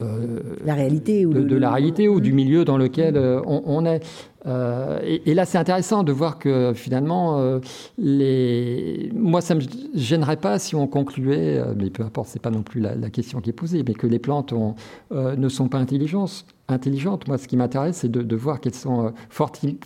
[0.00, 3.84] euh, la réalité ou de, la réalité ou du milieu dans lequel euh, on, on
[3.84, 4.00] est.
[4.46, 7.58] Euh, et, et là, c'est intéressant de voir que finalement,
[7.98, 9.10] les...
[9.14, 9.60] moi, ça me
[9.94, 13.40] gênerait pas si on concluait, mais peu importe, c'est pas non plus la, la question
[13.40, 14.76] qui est posée, mais que les plantes ont,
[15.10, 16.46] ne sont pas intelligentes.
[16.68, 17.26] Intelligentes.
[17.28, 19.10] Moi, ce qui m'intéresse, c'est de, de voir qu'elles sont euh,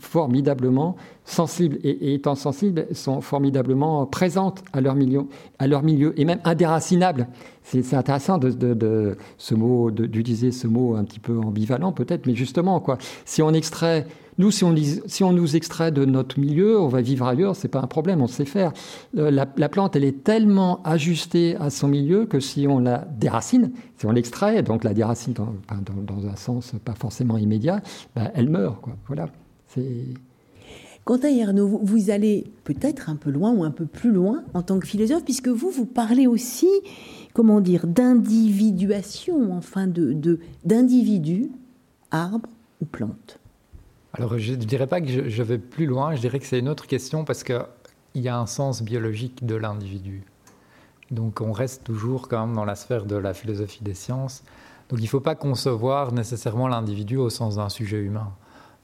[0.01, 5.23] formidablement sensibles et, et étant sensibles, sont formidablement présentes à leur milieu,
[5.59, 7.29] à leur milieu et même indéracinables.
[7.63, 12.27] C'est intéressant de, de- de ce mot, d'utiliser ce mot un petit peu ambivalent peut-être,
[12.27, 12.99] mais justement quoi.
[13.25, 14.07] Si on extrait,
[14.43, 17.87] nous, si on, nous extrait de notre milieu, on va vivre ailleurs, c'est pas un
[17.87, 18.73] problème, on sait faire.
[19.15, 23.07] Le- La, la plante, elle est tellement ajustée à son milieu que si on la
[23.19, 27.83] déracine, si on l'extrait, donc la déracine dans, un sens pas forcément immédiat,
[28.17, 28.97] bah, elle meurt quoi.
[29.07, 29.29] Voilà.
[29.69, 30.07] C'est
[31.05, 34.79] Quentin Ernaud, vous, allez peut-être un peu loin ou un peu plus loin en tant
[34.79, 36.69] que philosophe, puisque vous, vous parlez aussi,
[37.33, 41.51] comment dire, d'individuation, enfin, de, d'individus,
[42.11, 42.49] arbres
[42.81, 43.39] ou plantes.
[44.15, 46.59] Alors, je ne dirais pas que je, je vais plus loin, je dirais que c'est
[46.59, 47.65] une autre question parce qu'il
[48.15, 50.23] y a un sens biologique de l'individu.
[51.11, 54.45] Donc, on reste toujours quand même dans la sphère de la philosophie des sciences.
[54.89, 58.33] Donc, il ne faut pas concevoir nécessairement l'individu au sens d'un sujet humain.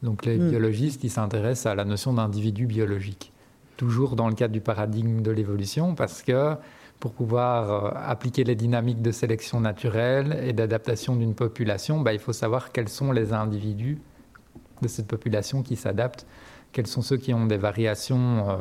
[0.03, 0.51] Donc, les Mm.
[0.51, 3.33] biologistes, ils s'intéressent à la notion d'individu biologique,
[3.77, 6.55] toujours dans le cadre du paradigme de l'évolution, parce que
[7.01, 12.19] pour pouvoir euh, appliquer les dynamiques de sélection naturelle et d'adaptation d'une population, bah, il
[12.19, 13.99] faut savoir quels sont les individus
[14.83, 16.27] de cette population qui s'adaptent,
[16.73, 18.57] quels sont ceux qui ont des variations euh,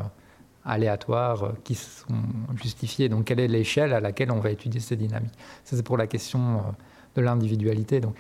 [0.65, 2.15] aléatoires euh, qui sont
[2.55, 3.09] justifiées?
[3.09, 5.33] Donc, quelle est l'échelle à laquelle on va étudier ces dynamiques?
[5.63, 6.61] Ça, c'est pour la question euh,
[7.15, 7.99] de l'individualité.
[7.99, 8.15] Donc,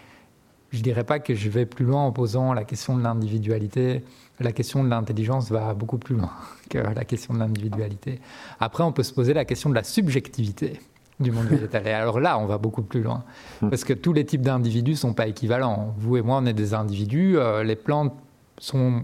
[0.71, 4.03] je ne dirais pas que je vais plus loin en posant la question de l'individualité.
[4.39, 6.31] La question de l'intelligence va beaucoup plus loin
[6.69, 8.19] que la question de l'individualité.
[8.59, 10.79] Après, on peut se poser la question de la subjectivité
[11.19, 11.87] du monde végétal.
[11.87, 13.23] Et alors là, on va beaucoup plus loin.
[13.61, 15.93] Parce que tous les types d'individus ne sont pas équivalents.
[15.97, 17.37] Vous et moi, on est des individus.
[17.37, 18.13] euh, les plantes
[18.59, 19.03] sont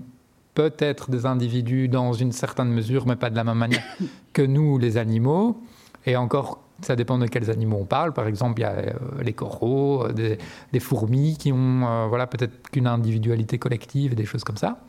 [0.54, 3.84] peut-être des individus dans une certaine mesure, mais pas de la même manière
[4.34, 5.62] que nous, les animaux.
[6.06, 8.14] Et encore, ça dépend de quels animaux on parle.
[8.14, 10.38] Par exemple, il y a euh, les coraux, euh, des,
[10.72, 14.80] des fourmis qui ont euh, voilà, peut-être qu'une individualité collective et des choses comme ça.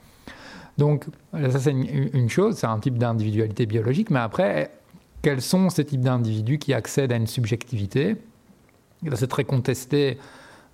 [0.77, 4.11] Donc, ça, c'est une, une chose, c'est un type d'individualité biologique.
[4.11, 4.73] Mais après,
[5.25, 8.17] quels sont ces types d'individus qui accèdent à une subjectivité
[9.15, 10.19] C'est très contesté,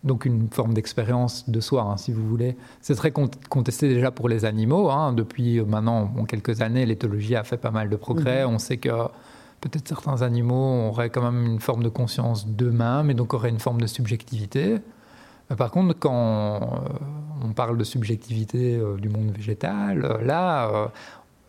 [0.02, 2.56] donc une forme d'expérience de soi, hein, si vous voulez.
[2.80, 4.90] C'est très con- contesté déjà pour les animaux.
[4.90, 5.12] hein.
[5.12, 8.44] Depuis euh, maintenant bon, quelques années, l'éthologie a fait pas mal de progrès.
[8.44, 8.88] On sait que
[9.60, 13.60] peut-être certains animaux auraient quand même une forme de conscience d'eux-mêmes et donc auraient une
[13.60, 14.78] forme de subjectivité.
[15.48, 16.58] Mais par contre, quand euh,
[17.44, 20.18] on parle de subjectivité du monde végétal.
[20.24, 20.90] Là,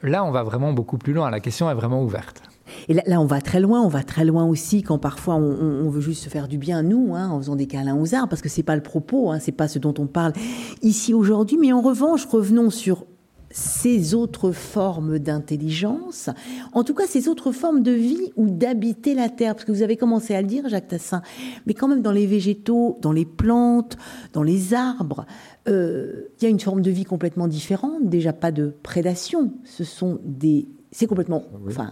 [0.04, 1.30] là, on va vraiment beaucoup plus loin.
[1.30, 2.42] La question est vraiment ouverte.
[2.88, 6.02] Et là, on va très loin, on va très loin aussi quand parfois on, veut
[6.02, 8.50] juste se faire du bien, nous, hein, en faisant des câlins aux arbres, parce que
[8.50, 10.34] c'est pas le propos, hein, c'est pas ce dont on parle
[10.82, 11.58] ici aujourd'hui.
[11.60, 13.06] Mais en revanche, revenons sur
[13.54, 16.30] ces autres formes d'intelligence,
[16.74, 19.82] en tout cas ces autres formes de vie ou d'habiter la terre, parce que vous
[19.82, 21.22] avez commencé à le dire, Jacques Tassin,
[21.66, 23.98] mais quand même dans les végétaux, dans les plantes,
[24.34, 25.26] dans les arbres,
[25.68, 28.06] euh, il y a une forme de vie complètement différente.
[28.06, 31.44] Déjà pas de prédation, ce sont des c'est complètement.
[31.68, 31.92] enfin,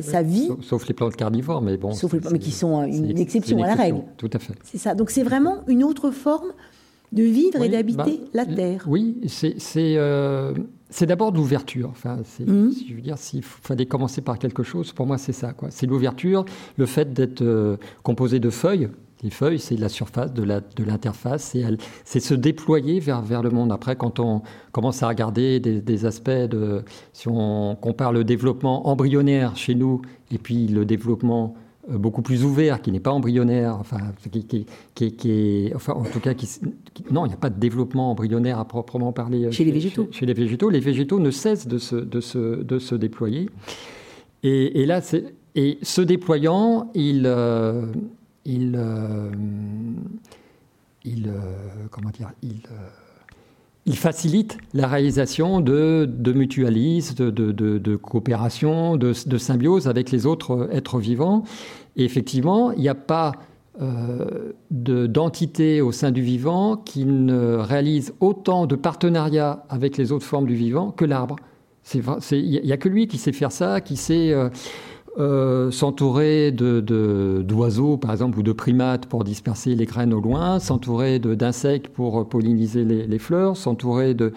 [0.00, 0.48] ça, vit.
[0.60, 1.92] Sauf, les plantes carnivores, mais bon.
[1.92, 4.04] Sauf les plantes, mais qui sont une, exception à la règle.
[4.16, 4.54] Tout à fait.
[4.62, 4.94] C'est ça.
[4.94, 6.52] Donc c'est vraiment une autre forme
[7.12, 8.84] de vivre et d'habiter bah, la terre.
[8.88, 10.54] Oui, c'est euh,
[10.90, 11.88] c'est d'abord l'ouverture.
[11.90, 12.70] Enfin, mmh.
[12.70, 15.52] si je veux dire, s'il fallait commencer par quelque chose, pour moi, c'est ça.
[15.70, 16.44] C'est l'ouverture,
[16.76, 18.88] le fait d'être euh, composé de feuilles.
[19.22, 20.42] Les feuilles, c'est la surface de
[20.84, 21.56] l'interface,
[22.04, 23.72] c'est se déployer vers, vers le monde.
[23.72, 29.56] Après, quand on commence à regarder des, aspects de, si on compare le développement embryonnaire
[29.56, 31.54] chez nous et puis le développement
[31.90, 33.98] euh, beaucoup plus ouvert, qui n'est pas embryonnaire, enfin,
[34.30, 36.46] qui, qui, enfin, en tout cas, qui,
[37.10, 40.08] non, il n'y a pas de développement embryonnaire à proprement parler euh, chez, les végétaux.
[40.10, 43.48] Chez, les végétaux, les végétaux ne cessent de se, de se, de se déployer.
[44.42, 45.00] Et, et là,
[45.54, 47.86] et se déployant, il, euh,
[48.46, 49.30] il, euh,
[51.06, 51.30] euh,
[51.90, 52.88] comment dire, euh,
[53.84, 60.26] il, facilite la réalisation de, de mutualisme, de, de, de coopération, de, symbiose avec les
[60.26, 61.44] autres êtres vivants.
[61.96, 63.32] Et effectivement, il n'y a pas
[64.70, 70.46] d'entité au sein du vivant qui ne réalise autant de partenariats avec les autres formes
[70.46, 71.36] du vivant que l'arbre.
[71.92, 74.34] Il n'y a que lui qui sait faire ça, qui sait
[75.18, 80.58] euh, s'entourer d'oiseaux, de, par exemple, ou de primates pour disperser les graines au loin,
[80.58, 84.32] s'entourer d'insectes pour polliniser les, fleurs, s'entourer de,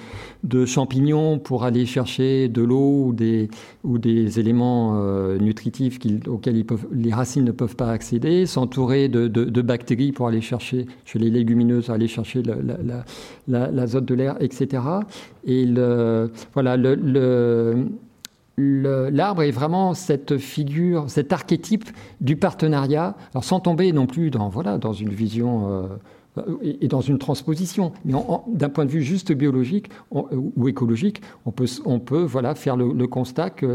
[0.66, 3.50] champignons pour aller chercher de l'eau ou des,
[3.84, 6.64] ou des éléments euh, nutritifs auxquels
[6.94, 11.90] les racines ne peuvent pas accéder, s'entourer de, bactéries pour aller chercher, chez les légumineuses,
[11.90, 12.42] aller chercher
[13.48, 14.82] l'azote de l'air, etc.
[15.44, 17.90] Et le, voilà, le
[18.60, 21.86] l'arbre est vraiment cette figure, cet archétype
[22.22, 25.90] du partenariat, sans tomber non plus dans, voilà, dans une vision
[26.38, 28.14] euh, et, dans une transposition, mais
[28.48, 33.66] d'un point de vue juste biologique ou écologique, on peut, voilà, faire le, constat que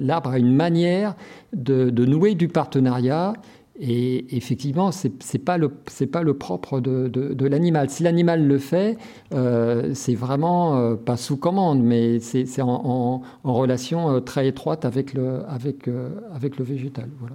[0.00, 1.16] l'arbre a une manière
[1.52, 3.34] de nouer du partenariat
[3.76, 7.90] et effectivement, ce n'est pas, le, pas le propre de, de, l'animal.
[7.90, 8.96] Si l'animal le fait,
[9.32, 14.84] euh, c'est vraiment euh, pas sous commande, mais c'est en, en, relation euh, très étroite
[14.84, 15.88] avec le, avec,
[16.32, 17.08] avec le végétal.
[17.18, 17.34] Voilà.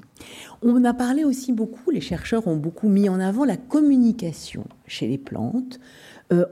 [0.62, 5.08] On a parlé aussi beaucoup, les chercheurs ont beaucoup mis en avant la communication chez
[5.08, 5.80] les plantes.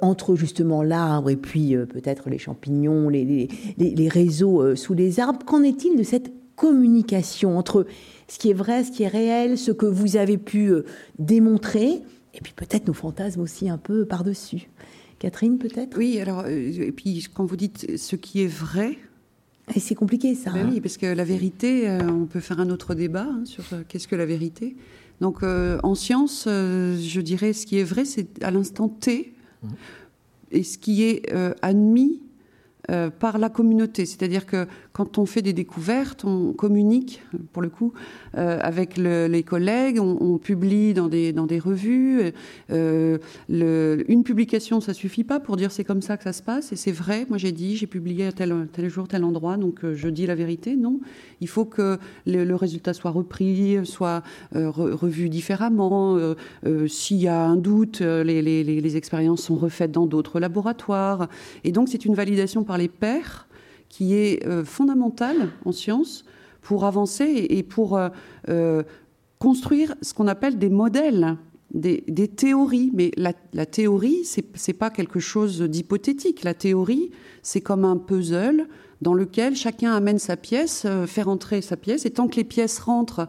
[0.02, 3.48] entre justement l'arbre et puis peut-être les champignons, les, les,
[3.78, 5.46] les réseaux sous les arbres.
[5.46, 7.86] Qu'en est-il de cette communication entre
[8.28, 10.86] ce qui est vrai, ce qui est réel, ce que vous avez pu euh,
[11.20, 12.02] démontrer,
[12.34, 14.70] et puis peut-être nos fantasmes aussi un peu par-dessus.
[15.20, 15.98] Catherine, peut-être?
[15.98, 18.98] Oui, alors, euh, et puis quand vous dites ce qui est vrai.
[19.76, 20.52] Et c'est compliqué ça.
[20.52, 23.64] Ben oui, parce que la vérité, euh, on peut faire un autre débat hein, sur
[23.88, 24.76] qu'est-ce que la vérité.
[25.22, 29.34] Donc en science, je dirais ce qui est vrai, c'est à l'instant T.
[29.64, 29.68] Mmh.
[30.52, 32.22] Et ce qui est admis
[32.90, 34.06] euh, par la communauté.
[34.06, 37.22] C'est-à-dire que quand on fait des découvertes, on communique,
[37.52, 37.92] pour le coup,
[38.38, 42.32] euh, avec les collègues, on, publie dans des, dans des revues.
[42.72, 43.18] Euh,
[43.50, 46.78] une publication, ça suffit pas pour dire c'est comme ça que ça se passe, et
[46.78, 50.08] c'est vrai, moi j'ai dit, j'ai publié à tel, tel jour, tel endroit, donc je
[50.08, 50.78] dis la vérité.
[50.78, 51.02] Non,
[51.42, 54.24] il faut que le, résultat soit repris, soit
[54.54, 56.18] revu différemment.
[56.88, 61.28] S'il y a un doute, les, les, les expériences sont refaites dans d'autres laboratoires.
[61.66, 63.48] Et donc c'est une validation par les pairs
[63.90, 66.26] qui est euh, fondamentale en sciences
[66.62, 68.10] pour avancer et pour euh,
[68.50, 68.84] euh,
[69.40, 71.38] construire ce qu'on appelle des modèles,
[71.74, 72.92] des, théories.
[72.94, 76.44] Mais la, la théorie, ce n'est pas quelque chose d'hypothétique.
[76.44, 77.12] La théorie,
[77.44, 78.68] c'est comme un puzzle
[79.02, 82.80] dans lequel chacun amène sa pièce, fait rentrer sa pièce, et tant que les pièces
[82.80, 83.28] rentrent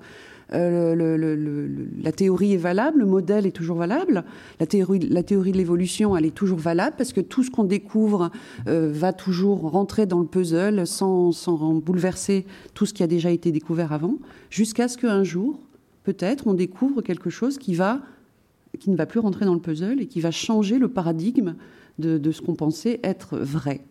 [0.55, 4.25] euh, la théorie est valable, le modèle est toujours valable,
[4.61, 8.31] la théorie, de l'évolution, elle est toujours valable parce que tout ce qu'on découvre
[8.67, 11.33] euh, va toujours rentrer dans le puzzle sans,
[11.81, 14.15] bouleverser tout ce qui a déjà été découvert avant,
[14.51, 15.61] jusqu'à ce qu'un jour,
[16.05, 20.21] peut-être, on découvre quelque chose qui ne va plus rentrer dans le puzzle et qui
[20.21, 21.55] va changer le paradigme
[21.99, 23.83] de ce qu'on pensait être vrai.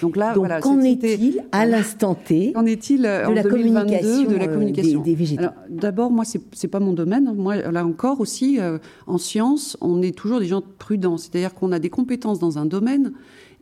[0.00, 4.36] Donc là, Donc, qu'en est-il à l'instant T Qu'en est-il euh, de, la communication de
[4.36, 5.44] la euh, communication des, végétaux?
[5.68, 7.32] D'abord, moi, c'est n'est pas mon domaine.
[7.34, 11.16] Moi, là encore aussi, euh, en science, on est toujours des gens prudents.
[11.16, 13.12] C'est-à-dire qu'on a des compétences dans un domaine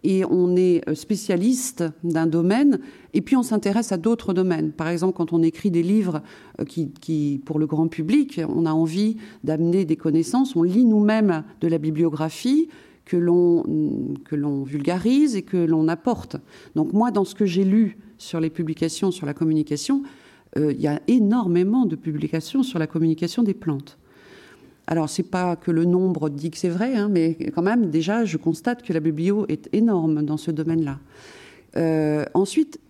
[0.02, 2.78] et on est spécialiste d'un domaine,
[3.12, 4.72] et puis on s'intéresse à d'autres domaines.
[4.72, 6.22] Par exemple, quand on écrit des livres
[6.66, 11.44] qui, qui, pour le grand public, on a envie d'amener des connaissances, on lit nous-mêmes
[11.60, 12.70] de la bibliographie,
[13.04, 16.36] que l'on vulgarise et que l'on apporte.
[16.74, 20.02] Donc moi, dans ce que j'ai lu sur les publications sur la communication,
[20.58, 23.98] euh, il y a énormément de publications sur la communication des plantes.
[24.86, 28.24] Alors, c'est pas que le nombre dit que c'est vrai, hein, mais quand même, déjà,
[28.24, 30.98] je constate que la biblio est énorme dans ce domaine-là.
[31.76, 32.80] Euh, ensuite,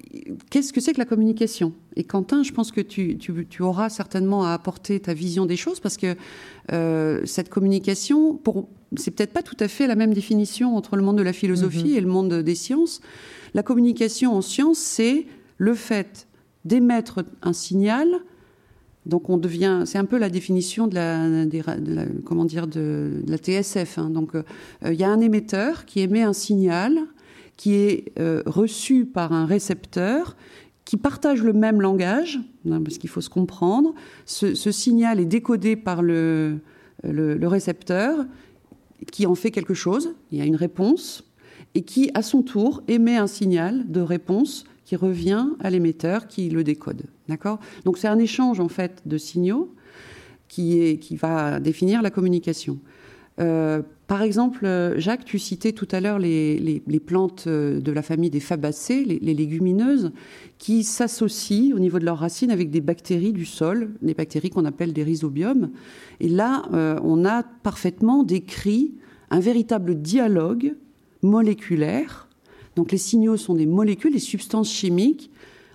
[0.50, 1.72] qu'est-ce que c'est que la communication?
[1.96, 3.18] Et Quentin, je pense que tu,
[3.60, 6.16] auras certainement à apporter ta vision des choses parce que
[6.72, 11.02] euh, cette communication, pour, c'est peut-être pas tout à fait la même définition entre le
[11.02, 11.96] monde de la philosophie mhm.
[11.96, 13.00] et le monde des sciences.
[13.54, 15.26] La communication en sciences, c'est
[15.58, 16.26] le fait
[16.64, 18.08] d'émettre un signal.
[19.06, 21.26] Donc on devient, c'est un peu la définition de la,
[22.24, 23.98] comment dire, de, la TSF.
[23.98, 24.10] Hein.
[24.10, 24.42] Donc euh,
[24.84, 26.98] il y a un émetteur qui émet un signal
[27.60, 30.34] qui est euh, reçu par un récepteur
[30.86, 33.94] qui partage le même langage, hein, parce qu'il faut se comprendre.
[34.24, 36.60] Ce, signal est décodé par le,
[37.04, 38.24] le, récepteur,
[39.12, 41.30] qui en fait quelque chose, il y a une réponse,
[41.74, 46.48] et qui, à son tour, émet un signal de réponse qui revient à l'émetteur qui
[46.48, 47.02] le décode.
[47.28, 47.60] D'accord?
[47.84, 49.74] Donc c'est un échange, en fait, de signaux
[50.48, 52.78] qui, est, qui va définir la communication.
[53.40, 58.02] Euh, par exemple, euh, Jacques, tu citais tout à l'heure les, plantes euh, de la
[58.02, 60.12] famille des fabacées, les, légumineuses,
[60.58, 64.64] qui s'associent au niveau de leurs racines avec des bactéries du sol, des bactéries qu'on
[64.64, 65.70] appelle des rhizobiums.
[66.18, 66.64] Et là,
[67.02, 68.94] on a parfaitement décrit
[69.30, 70.74] un véritable dialogue
[71.22, 72.28] moléculaire.
[72.76, 75.30] Donc les signaux sont des molécules, des substances chimiques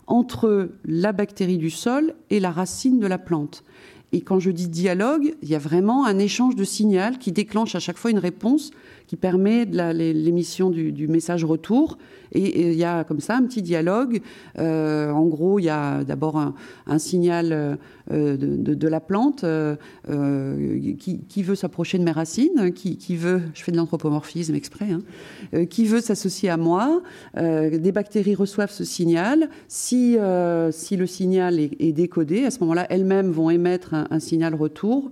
[0.07, 3.63] entre la bactérie du sol et la racine de la plante.
[4.15, 7.75] Et quand je dis dialogue, il y a vraiment un échange de signal qui déclenche
[7.75, 8.71] à chaque fois une réponse
[9.07, 11.97] qui permet l'émission du, message retour.
[12.31, 14.21] Et, il y a comme ça un petit dialogue.
[14.57, 17.77] Euh, en gros, il y a d'abord un, signal
[18.11, 19.75] euh, de, la plante euh,
[20.07, 25.85] qui, veut s'approcher de mes racines, qui, veut, je fais de l'anthropomorphisme exprès, hein, qui
[25.85, 27.01] veut s'associer à moi.
[27.35, 29.49] des bactéries reçoivent ce signal.
[29.67, 30.17] Si,
[30.71, 35.11] si le signal est, décodé, à ce moment-là, elles-mêmes vont émettre un signal retour.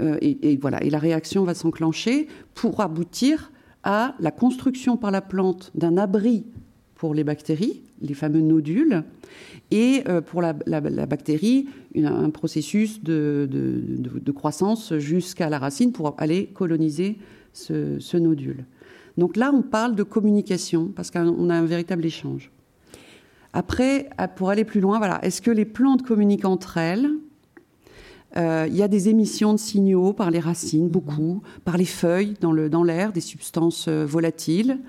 [0.00, 3.52] Euh, et, voilà, et la réaction va s'enclencher pour aboutir
[3.82, 6.46] à la construction par la plante d'un abri
[6.94, 9.04] pour les bactéries, les fameux nodules,
[9.70, 13.48] et euh, pour la, bactérie, un processus de,
[14.34, 17.18] croissance jusqu'à la racine pour aller coloniser
[17.52, 18.64] ce, ce, nodule.
[19.16, 22.50] Donc là, on parle de communication parce qu'on a un véritable échange.
[23.52, 27.08] Après, pour aller plus loin, voilà, est-ce que les plantes communiquent entre elles?
[28.36, 32.34] Euh, il y a des émissions de signaux par les racines, beaucoup, par les feuilles
[32.40, 32.70] dans l'air,
[33.08, 34.80] dans des substances euh, volatiles,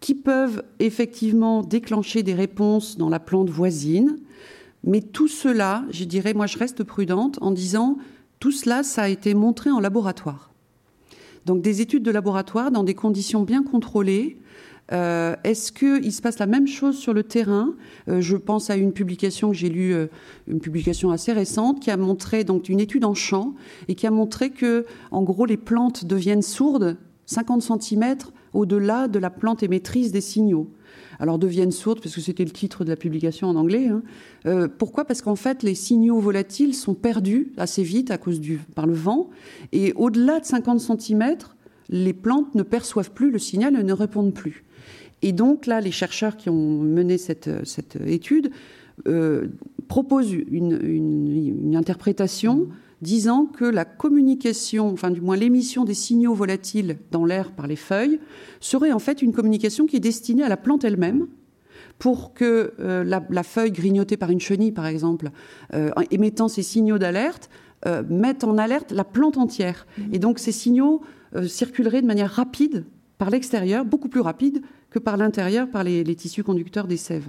[0.00, 4.18] qui peuvent effectivement déclencher des réponses dans la plante voisine.
[4.84, 7.96] Mais tout cela, je dirais, moi je reste prudente en disant,
[8.38, 10.50] tout cela, ça a été montré en laboratoire.
[11.46, 14.38] Donc des études de laboratoire dans des conditions bien contrôlées,
[14.94, 17.74] euh, est-ce qu'il se passe la même chose sur le terrain?
[18.08, 20.06] Euh, Je pense à une publication que j'ai lue, euh,
[20.46, 23.54] une publication assez récente, qui a montré donc une étude en champ
[23.88, 28.16] et qui a montré que, en gros, les plantes deviennent sourdes 50 cm
[28.52, 30.70] au-delà de la plante émettrice des signaux.
[31.18, 33.88] Alors deviennent sourdes parce que c'était le titre de la publication en anglais.
[33.88, 34.68] Hein.
[34.78, 35.04] pourquoi?
[35.04, 38.94] Parce qu'en fait, les signaux volatiles sont perdus assez vite à cause du par le
[38.94, 39.30] vent
[39.72, 41.36] et au-delà de 50 cm,
[41.88, 44.64] les plantes ne perçoivent plus le signal et ne répondent plus.
[45.24, 47.48] Et donc là, les chercheurs qui ont mené cette,
[48.06, 48.50] étude
[49.08, 49.48] euh,
[49.88, 52.68] proposent une, interprétation
[53.00, 57.76] disant que la communication, enfin du moins l'émission des signaux volatiles dans l'air par les
[57.76, 58.20] feuilles,
[58.60, 61.26] serait en fait une communication qui est destinée à la plante elle-même,
[61.98, 65.30] pour que euh, la, feuille grignotée par une chenille, par exemple,
[65.72, 67.48] euh, émettant ces signaux d'alerte,
[68.08, 69.86] mette en alerte la plante entière.
[69.98, 70.02] Mmh.
[70.14, 71.02] Et donc ces signaux
[71.46, 72.86] circuleraient de manière rapide
[73.18, 74.62] par l'extérieur, beaucoup plus rapide
[74.94, 77.28] que par l'intérieur, par les, tissus conducteurs des sèves.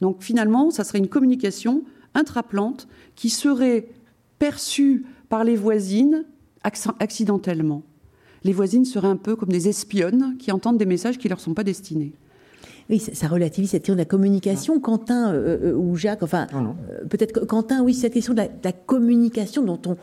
[0.00, 1.82] Donc finalement, ça serait une communication
[2.14, 3.88] intraplante qui serait
[4.38, 6.24] perçue par les voisines
[6.62, 7.82] accidentellement.
[8.44, 11.40] Les voisines seraient un peu comme des espionnes qui entendent des messages qui ne leur
[11.40, 12.12] sont pas destinés.
[12.88, 14.74] Oui, ça, relativise cette question de la communication.
[14.76, 14.80] Ah.
[14.80, 19.64] Quentin euh, euh, ou Jacques, enfin, euh, peut-être Quentin, oui, cette question de la, communication
[19.64, 19.96] dont on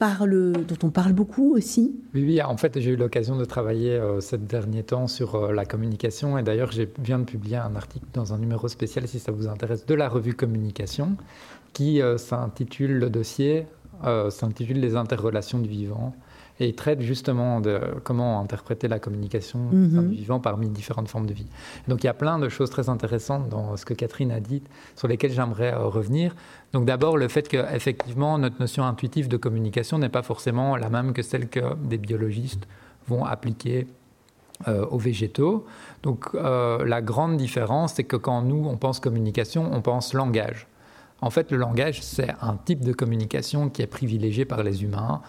[0.00, 4.20] dont on parle beaucoup aussi Oui, oui en fait, j'ai eu l'occasion de travailler euh,
[4.20, 6.38] ces derniers temps sur euh, la communication.
[6.38, 9.48] Et d'ailleurs, je viens de publier un article dans un numéro spécial, si ça vous
[9.48, 11.16] intéresse, de la revue Communication,
[11.72, 13.66] qui euh, s'intitule le dossier,
[14.30, 16.14] s'intitule Les interrelations du vivant
[16.60, 20.08] et il traite justement de comment interpréter la communication mhm.
[20.08, 21.46] du vivant parmi différentes formes de vie.
[21.86, 24.62] Donc il y a plein de choses très intéressantes dans ce que Catherine a dit
[24.96, 26.34] sur lesquelles j'aimerais revenir.
[26.72, 31.12] Donc d'abord le fait qu'effectivement notre notion intuitive de communication n'est pas forcément la même
[31.12, 32.68] que celle que des biologistes
[33.06, 33.86] vont appliquer
[34.66, 35.66] euh, aux végétaux.
[36.02, 40.66] Donc euh, la grande différence, c'est que quand nous, on pense communication, on pense langage.
[41.20, 45.22] En fait, le langage, c'est un type de communication qui est privilégié par les humains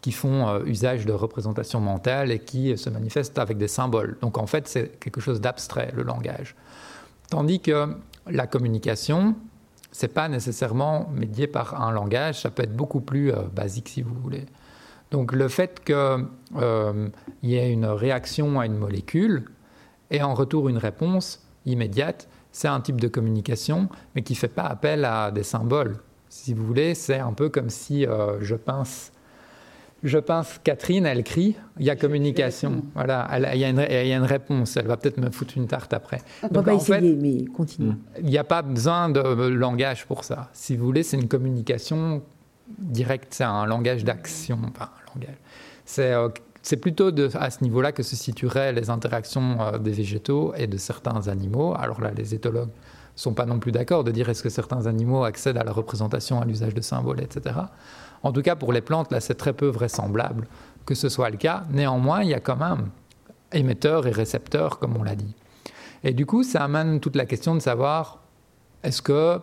[0.00, 4.18] qui font euh, usage de représentations mentales et qui se manifestent avec des symboles.
[4.20, 6.54] Donc en fait, c'est quelque chose d'abstrait, le langage.
[7.28, 7.96] Tandis que
[8.28, 9.34] la communication,
[9.96, 14.02] c'est pas nécessairement médié par un langage, ça peut être beaucoup plus euh, basique si
[14.02, 14.44] vous voulez.
[15.10, 17.08] Donc le fait qu'il euh,
[17.42, 19.46] y ait une réaction à une molécule
[20.10, 24.48] et en retour une réponse immédiate, c'est un type de communication, mais qui ne fait
[24.48, 25.96] pas appel à des symboles.
[26.28, 28.06] Si vous voulez, c'est un peu comme si
[28.40, 29.12] je pince
[30.06, 32.82] je pense, Catherine, elle crie, il y a communication.
[32.94, 34.76] Voilà, il, y a une, réponse.
[34.76, 36.20] Elle va peut-être me foutre une tarte après.
[36.42, 37.92] On va pas essayer, mais continue.
[38.20, 40.48] Il n'y a pas besoin de langage pour ça.
[40.52, 42.22] Si vous voulez, c'est une communication
[42.78, 44.58] directe, c'est un langage d'action.
[45.98, 46.28] Euh,
[46.62, 50.76] c'est plutôt à ce niveau-là que se situeraient les interactions euh, des végétaux et de
[50.76, 51.74] certains animaux.
[51.78, 54.86] Alors là, les éthologues ne sont pas non plus d'accord de dire est-ce que certains
[54.86, 57.54] animaux accèdent à la représentation, à l'usage de symboles, etc.
[58.22, 60.46] En tout cas, pour les plantes, là, c'est très peu vraisemblable
[60.86, 61.64] que ce soit le cas.
[61.70, 62.90] Néanmoins, il y a quand même
[63.52, 65.34] émetteurs et récepteurs, comme on l'a dit.
[66.04, 68.20] Et du coup, ça amène toute la question de savoir
[68.82, 69.40] est-ce que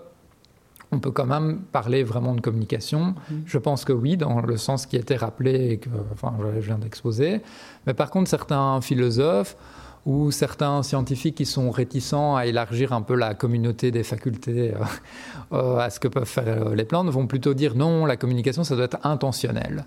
[0.92, 3.16] on peut quand même parler vraiment de communication?
[3.16, 3.42] Mm-hmm.
[3.46, 6.60] Je pense que oui, dans le sens qui a été rappelé et que enfin, je
[6.60, 7.42] viens d'exposer.
[7.88, 9.58] Mais par contre, certains philosophes
[10.06, 14.84] ou certains scientifiques qui sont réticents à élargir un peu la communauté des facultés euh,
[15.54, 18.64] euh, à ce que peuvent faire euh, les plantes vont plutôt dire non, la communication,
[18.64, 19.86] ça doit être intentionnel.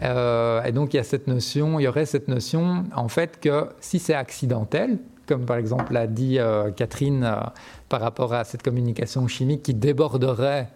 [0.00, 0.62] Ah.
[0.66, 3.68] et donc il y a cette notion, il y aurait cette notion en fait que
[3.78, 4.98] si c'est accidentel,
[5.28, 6.38] comme par exemple l'a dit
[6.74, 7.36] Catherine
[7.88, 10.68] par rapport à cette communication chimique qui déborderait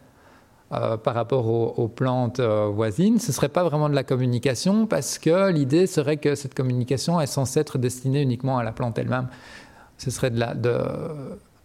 [0.70, 4.86] euh, par rapport aux, plantes euh, voisines, ce ne serait pas vraiment de la communication
[4.86, 8.98] parce que l'idée serait que cette communication est censée être destinée uniquement à la plante
[8.98, 9.28] elle-même.
[9.96, 10.78] Ce serait de la de,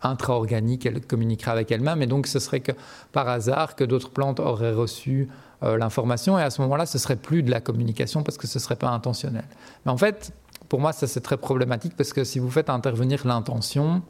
[0.03, 2.71] intra-organique, elle communiquerait avec elle-même et donc ce serait que
[3.11, 5.27] par hasard que d'autres plantes auraient reçu
[5.63, 8.57] euh, l'information et à ce moment-là ce serait plus de la communication parce que ce
[8.57, 9.43] ne serait pas intentionnel.
[9.85, 10.31] Mais en fait,
[10.69, 14.01] pour moi ça c'est très problématique parce que si vous faites intervenir l'intention,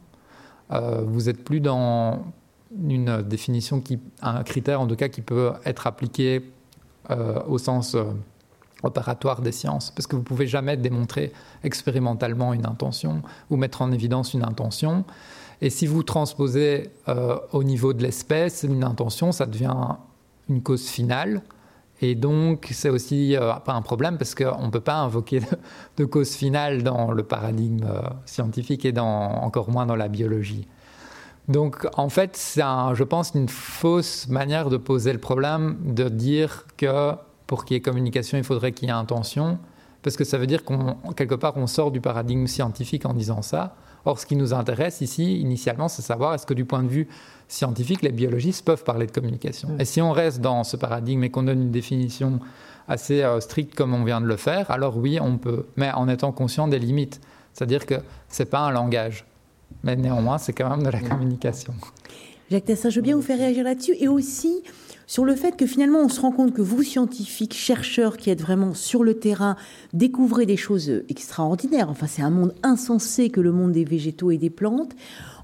[0.70, 2.24] vous êtes plus dans
[2.88, 6.42] une définition qui, un critère en tout cas qui peut être appliqué
[7.10, 8.04] euh, au sens euh,
[8.82, 13.92] opératoire des sciences, parce que vous pouvez jamais démontrer expérimentalement une intention ou mettre en
[13.92, 15.04] évidence une intention.
[15.60, 19.76] Et si vous transposez euh, au niveau de l'espèce une intention, ça devient
[20.48, 21.42] une cause finale.
[22.00, 25.40] Et donc, c'est aussi pas un problème parce qu'on ne peut pas invoquer
[25.96, 27.86] de, cause finale dans le paradigme
[28.26, 30.66] scientifique et dans, encore moins dans la biologie.
[31.48, 36.66] Donc, en fait, c'est, je pense, une fausse manière de poser le problème, de dire
[36.76, 37.12] que
[37.46, 39.58] pour qu'il y ait communication, il faudrait qu'il y ait intention,
[40.02, 43.42] parce que ça veut dire qu'on, quelque part, on sort du paradigme scientifique en disant
[43.42, 43.74] ça.
[44.06, 47.08] Or, ce qui nous intéresse ici, initialement, c'est savoir est-ce que du point de vue
[47.48, 49.68] scientifique, les biologistes peuvent parler de communication.
[49.70, 49.80] Mm.
[49.80, 52.40] Et si on reste dans ce paradigme et qu'on donne une définition
[52.88, 56.08] assez euh, stricte comme on vient de le faire, alors oui, on peut, mais en
[56.08, 57.20] étant conscient des limites.
[57.52, 57.94] C'est-à-dire que
[58.28, 59.24] ce n'est pas un langage
[59.84, 61.74] mais néanmoins, c'est quand même de la communication.
[62.50, 64.62] Jacques Tassin, je veux bien vous faire réagir là-dessus et aussi
[65.06, 68.40] sur le fait que finalement on se rend compte que vous, scientifiques, chercheurs qui êtes
[68.40, 69.56] vraiment sur le terrain,
[69.92, 71.88] découvrez des choses extraordinaires.
[71.90, 74.92] Enfin, c'est un monde insensé que le monde des végétaux et des plantes.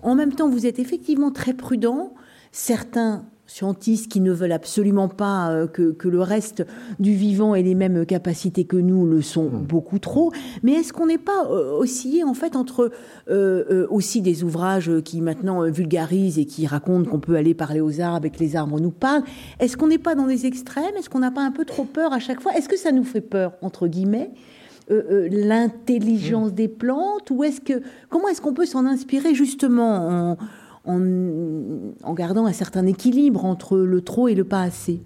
[0.03, 2.15] En même temps, vous êtes effectivement très prudent.
[2.53, 6.65] Certains scientistes qui ne veulent absolument pas euh, que, que, le reste
[7.01, 9.65] du vivant ait les mêmes capacités que nous le sont hmm.
[9.67, 10.33] beaucoup trop.
[10.63, 12.93] Mais est-ce qu'on n'est pas euh, oscillé en fait entre
[13.29, 18.01] euh, aussi des ouvrages qui maintenant vulgarisent et qui racontent qu'on peut aller parler aux
[18.01, 19.25] arbres et que les arbres nous parlent?
[19.59, 20.95] Est-ce qu'on n'est pas dans des extrêmes?
[20.97, 22.53] Est-ce qu'on n'a pas un peu trop peur à chaque fois?
[22.55, 24.31] Est-ce que ça nous fait peur entre guillemets
[24.89, 26.55] l'intelligence hmm.
[26.55, 27.31] des plantes?
[27.31, 30.39] Ou est-ce que comment est-ce qu'on peut s'en inspirer justement en,
[30.87, 35.01] en, gardant un certain équilibre entre le trop et le pas assez.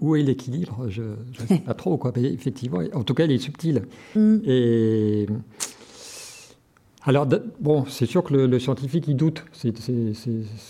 [0.00, 0.86] où, est l'équilibre?
[0.88, 2.12] Je ne sais pas trop, quoi.
[2.16, 3.82] effectivement, en tout cas, il est subtil.
[4.14, 4.36] Mm.
[4.44, 5.26] Et
[7.04, 7.26] alors,
[7.60, 9.44] bon, c'est sûr que le, scientifique, il doute.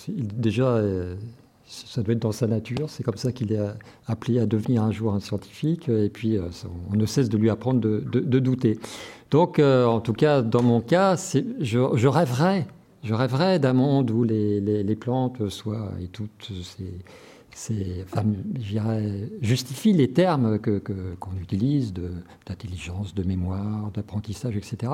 [0.09, 1.14] Déjà, euh,
[1.66, 2.88] ça doit être dans sa nature.
[2.88, 3.61] C'est comme ça qu'il est
[4.06, 5.88] appelé à devenir un jour un scientifique.
[5.88, 6.38] Et puis,
[6.90, 8.78] on ne cesse de lui apprendre de, douter.
[9.30, 11.16] Donc, en tout cas, dans mon cas,
[11.61, 12.66] je, je rêverais
[13.09, 16.52] je rêverais d'un monde où les, les, plantes soient, et toutes
[17.50, 18.22] ces, enfin,
[19.40, 21.94] justifient les termes qu'on que, utilise
[22.46, 24.92] d'intelligence, de, mémoire, d'apprentissage, etc.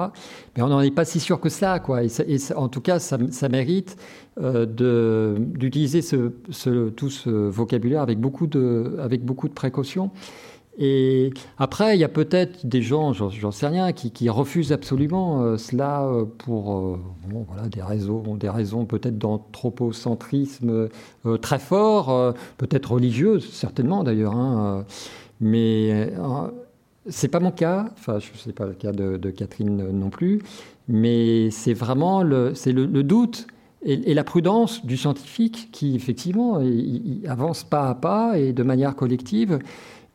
[0.56, 2.04] Mais on n'en est pas si sûr que ça, quoi.
[2.04, 2.08] Et,
[2.54, 3.96] en tout cas, ça, ça mérite
[4.40, 10.12] euh, d'utiliser ce, tout ce vocabulaire avec beaucoup de, avec beaucoup de précaution.
[10.76, 15.56] Et après, il y a peut-être des gens, j'en sais rien, qui, refusent absolument euh,
[15.56, 16.98] cela euh, pour euh,
[17.70, 20.88] des, raisons, des raisons peut-être d'anthropocentrisme
[21.40, 24.34] très fort, peut-être religieuses, certainement d'ailleurs.
[24.34, 24.84] Hein,
[25.40, 26.12] mais
[27.08, 30.42] c'est pas mon cas, enfin, je sais pas le cas de, Catherine non plus,
[30.88, 32.52] mais c'est vraiment le,
[33.02, 33.46] doute
[33.84, 36.60] et, la prudence du scientifique qui, effectivement,
[37.28, 39.60] avance pas à pas et de manière collective.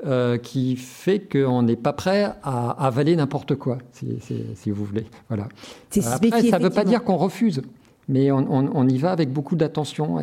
[0.05, 5.05] Euh, qui fait qu'on n'est pas prêt à, avaler n'importe quoi, si, vous voulez.
[5.27, 5.49] Voilà.
[6.05, 7.61] Après, ça ne veut pas dire qu'on refuse,
[8.07, 10.21] mais on, y va avec beaucoup d'attention.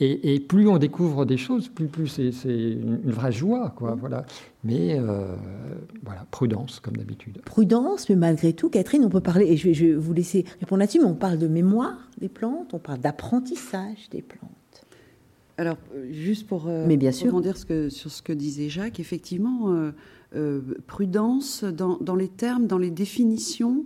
[0.00, 3.74] Et, plus on découvre des choses, plus, plus c'est une, vraie joie.
[3.76, 4.24] Quoi, voilà.
[4.64, 5.36] Mais euh,
[6.02, 7.42] voilà, prudence, comme d'habitude.
[7.44, 10.46] Prudence, mais malgré tout, Catherine, on peut parler, et je vais, je vais vous laisser
[10.58, 14.57] répondre là-dessus, mais on parle de mémoire des plantes, on parle d'apprentissage des plantes.
[15.58, 19.90] Alors, euh, juste pour euh, Mais rebondir sur ce que disait Jacques, effectivement,
[20.36, 23.84] euh, prudence dans, les termes, dans les définitions,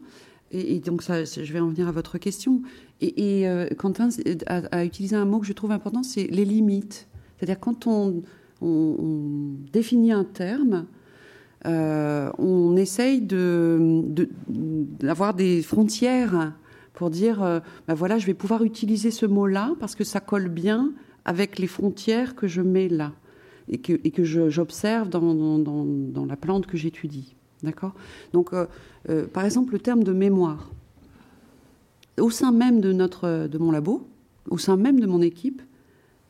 [0.51, 2.61] et, donc ça, je vais en venir à votre question.
[3.01, 3.47] Et,
[3.79, 4.11] Quentin
[4.47, 7.09] a, utilisé un mot que je trouve important, c'est les limites.
[7.37, 8.23] C'est-à-dire quand on,
[9.73, 10.85] définit un terme,
[11.64, 13.23] on essaye
[15.01, 16.53] d'avoir des frontières
[16.93, 20.93] pour dire, ben voilà, je vais pouvoir utiliser ce mot-là parce que ça colle bien
[21.25, 23.12] avec les frontières que je mets là
[23.68, 27.35] et que, que j'observe dans, la plante que j'étudie.
[27.62, 27.95] D'accord?
[28.33, 28.66] Donc, euh,
[29.09, 30.70] euh, par exemple, le terme de mémoire.
[32.18, 34.07] Au sein même de, notre, de mon labo,
[34.51, 35.62] au sein même de mon équipe,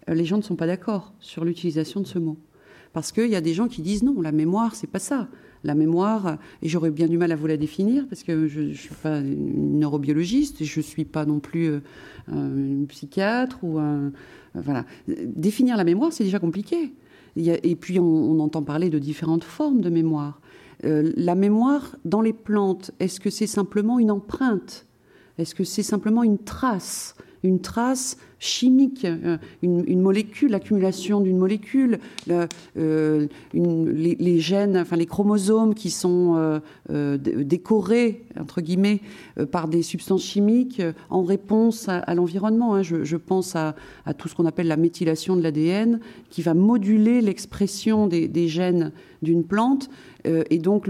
[0.09, 2.37] euh, les gens ne sont pas d'accord sur l'utilisation de ce mot.
[2.93, 5.29] Parce qu'il y a des gens qui disent non, la mémoire, c'est pas ça.
[5.65, 8.73] La mémoire, et j'aurais bien du mal à vous la définir, parce que je ne
[8.73, 11.71] suis pas une neurobiologiste, et je ne suis pas non plus
[12.29, 14.13] un psychiatre ou un,
[14.55, 14.85] voilà.
[15.07, 16.93] Définir la mémoire, c'est déjà compliqué.
[17.37, 20.41] et puis, on, entend parler de différentes formes de mémoire.
[20.85, 24.87] Euh, la mémoire dans les plantes, est-ce que c'est simplement une empreinte?
[25.39, 27.15] Est-ce que c'est simplement une trace?
[27.43, 35.75] Une trace chimique, euh, une, molécule, l'accumulation d'une molécule, euh, les, gènes, enfin les chromosomes
[35.75, 39.01] qui sont euh, décorés entre guillemets
[39.53, 42.75] par des substances chimiques en réponse à, l'environnement.
[42.75, 42.83] Hein.
[42.83, 43.75] Je, pense à,
[44.19, 48.91] tout ce qu'on appelle la méthylation de l'ADN, qui va moduler l'expression des, gènes
[49.23, 49.89] d'une plante,
[50.25, 50.89] et donc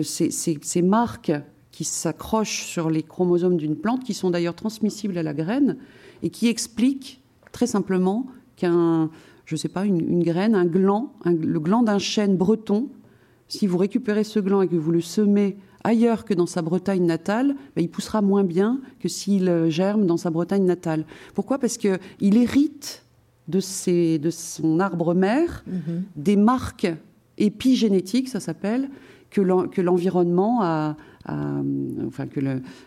[0.00, 1.32] ces marques
[1.78, 5.76] qui s'accrochent sur les chromosomes d'une plante, qui sont d'ailleurs transmissibles à la graine,
[6.24, 7.22] et qui explique
[7.52, 8.26] très simplement
[8.56, 9.10] qu'un,
[9.44, 12.88] je sais pas, une, graine, un gland, le gland d'un chêne breton,
[13.46, 17.06] si vous récupérez ce gland et que vous le semez ailleurs que dans sa Bretagne
[17.06, 21.04] natale, ben, il poussera moins bien que s'il euh, germe dans sa Bretagne natale.
[21.32, 21.60] Pourquoi?
[21.60, 23.04] Parce qu'il hérite
[23.46, 26.02] de, ses, de son arbre mère mm-hmm.
[26.16, 26.92] des marques
[27.36, 28.90] épigénétiques, ça s'appelle,
[29.30, 30.96] que l'environnement a,
[32.06, 32.40] enfin que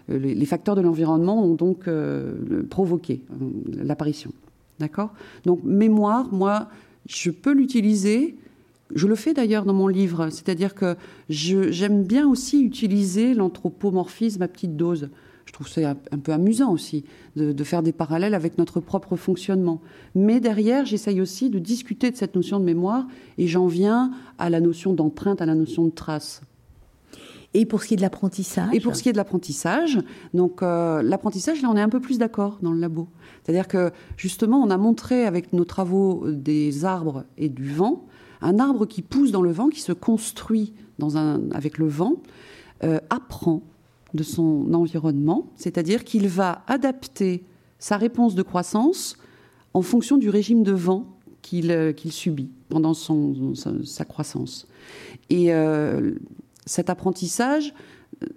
[0.10, 4.32] les facteurs de l'environnement ont donc euh, provoqué euh, l'apparition.
[4.80, 5.14] D'accord?
[5.46, 6.70] Donc mémoire, moi,
[7.08, 8.36] je peux l'utiliser.
[8.94, 10.96] Je le fais d'ailleurs dans mon livre, c'est-à-dire que
[11.30, 15.10] j'aime bien aussi utiliser l'anthropomorphisme à petite dose.
[15.46, 19.16] Je trouve ça un peu amusant aussi de, de, faire des parallèles avec notre propre
[19.16, 19.82] fonctionnement.
[20.14, 24.50] Mais derrière, j'essaye aussi de discuter de cette notion de mémoire et j'en viens à
[24.50, 26.42] la notion d'empreinte, à la notion de trace.
[27.54, 30.00] Et pour ce qui est de l'apprentissage Et pour ce qui est de l'apprentissage,
[30.34, 33.10] donc euh, l'apprentissage, là, on est un peu plus d'accord dans le labo.
[33.44, 38.06] C'est-à-dire que justement, on a montré avec nos travaux des arbres et du vent,
[38.42, 40.74] un arbre qui pousse dans le vent, qui se construit
[41.54, 42.18] avec le vent,
[42.84, 43.64] euh, apprend
[44.14, 47.44] de son environnement, c'est-à-dire qu'il va adapter
[47.80, 49.18] sa réponse de croissance
[49.74, 51.06] en fonction du régime de vent
[51.42, 54.68] qu'il euh, subit pendant sa, croissance.
[55.30, 55.52] Et
[56.66, 57.74] cet apprentissage,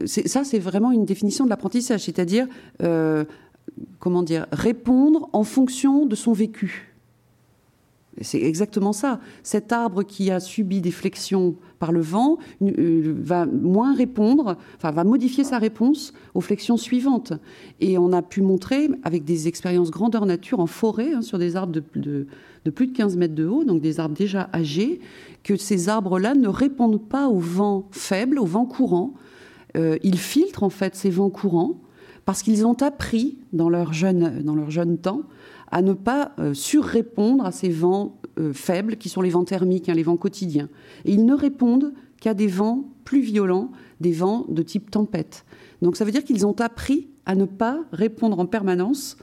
[0.06, 2.46] ça c'est vraiment une définition de l'apprentissage, c'est-à-dire,
[2.82, 3.24] euh,
[3.98, 6.94] comment dire, répondre en fonction de son vécu.
[8.20, 9.20] C'est exactement ça.
[9.42, 14.90] Cet arbre qui a subi des flexions par le vent euh, va moins répondre, enfin
[14.90, 17.34] va modifier sa réponse aux flexions suivantes.
[17.78, 21.56] Et on a pu montrer avec des expériences grandeur nature en forêt hein, sur des
[21.56, 22.26] arbres de,
[22.70, 24.98] plus de 15 mètres de haut, donc des arbres déjà âgés,
[25.42, 29.12] que ces arbres-là ne répondent pas au vent faible, au vent courant.
[29.76, 31.82] Euh, ils filtrent en fait ces vents courants
[32.24, 35.20] parce qu'ils ont appris dans leur jeune, dans leur jeune temps
[35.70, 38.16] à ne pas euh, surrépondre à ces vents
[38.52, 40.68] faibles qui sont les vents thermiques, hein, les vents quotidiens.
[41.04, 43.70] Et ils ne répondent qu'à des vents plus violents,
[44.00, 45.44] des vents de type tempête.
[45.82, 49.16] Donc ça veut dire qu'ils ont appris à ne pas répondre en permanence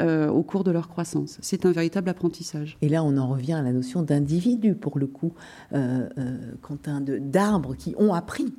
[0.00, 1.38] euh, au cours de leur croissance.
[1.40, 2.76] C'est un véritable apprentissage.
[2.82, 5.32] Et là, on en revient à la notion d'individu, pour le coup,
[5.72, 6.08] euh,
[6.62, 8.52] Quentin, d'arbres qui ont appris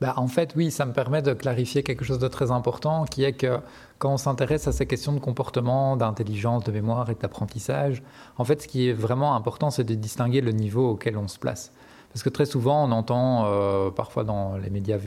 [0.00, 3.24] bah, en fait, oui, ça me permet de clarifier quelque chose de très important, qui
[3.24, 3.58] est que
[3.98, 8.02] quand on s'intéresse à ces questions de comportement, d'intelligence, de mémoire et d'apprentissage,
[8.36, 11.38] en fait, ce qui est vraiment important, c'est de distinguer le niveau auquel on se
[11.38, 11.72] place.
[12.12, 14.98] Parce que très souvent, on entend, euh, parfois dans les médias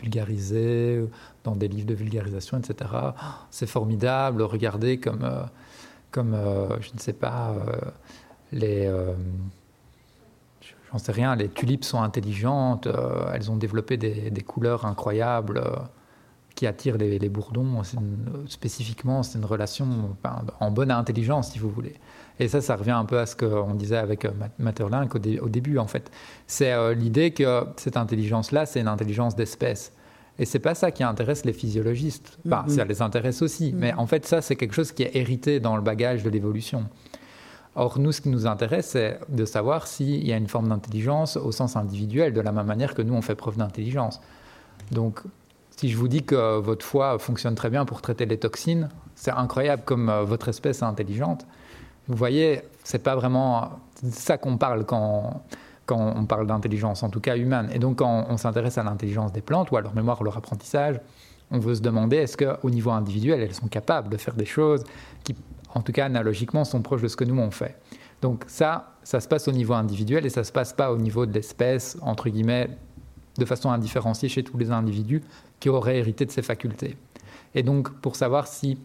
[0.00, 1.04] vulgarisés,
[1.44, 2.90] dans des livres de vulgarisation, etc.,
[3.50, 5.42] c'est formidable, regardez comme, euh,
[6.10, 7.54] comme euh, je ne sais pas,
[8.52, 8.90] les
[10.90, 12.88] j'en sais rien, les tulipes sont intelligentes,
[13.34, 15.62] elles ont développé des, couleurs incroyables
[16.58, 17.82] qui attirent les, bourdons.
[18.48, 19.86] spécifiquement, c'est une relation
[20.58, 21.94] en bonne intelligence, si vous voulez.
[22.40, 25.48] Et ça, ça revient un peu à ce qu'on disait avec euh, Materlin au, au,
[25.48, 26.10] début, en fait.
[26.48, 29.92] C'est l'idée que cette intelligence-là, c'est une intelligence d'espèce.
[30.40, 32.40] Et c'est pas ça qui intéresse les physiologistes.
[32.44, 32.68] Mm-hmm.
[32.70, 35.76] Ça les intéresse aussi, mais en fait, ça, c'est quelque chose qui est hérité dans
[35.76, 36.86] le bagage de l'évolution.
[37.76, 41.36] Or, nous, ce qui nous intéresse, c'est de savoir s'il y a une forme d'intelligence
[41.36, 44.20] au sens individuel, de la même manière que nous, on fait preuve d'intelligence.
[44.90, 45.22] Donc,
[45.78, 49.30] si je vous dis que votre foie fonctionne très bien pour traiter les toxines, c'est
[49.30, 51.46] incroyable comme euh, votre espèce est intelligente.
[52.08, 55.44] Vous voyez, c'est pas vraiment ça qu'on parle quand,
[55.86, 57.70] quand on parle d'intelligence, en tout cas humaine.
[57.72, 61.00] Et donc, quand on s'intéresse à l'intelligence des plantes ou à leur mémoire leur apprentissage,
[61.52, 64.82] on veut se demander est-ce qu'au niveau individuel, elles sont capables de faire des choses
[65.22, 65.36] qui
[65.74, 67.76] en tout cas analogiquement, sont proches de ce que nous on fait?
[68.20, 71.24] Donc ça, ça se passe au niveau individuel et ça se passe pas au niveau
[71.24, 72.68] de l'espèce, entre guillemets,
[73.36, 75.22] de façon indifférenciée chez tous les individus
[75.60, 76.96] qui auraient hérité de ces facultés.
[77.54, 78.78] Et donc, pour savoir si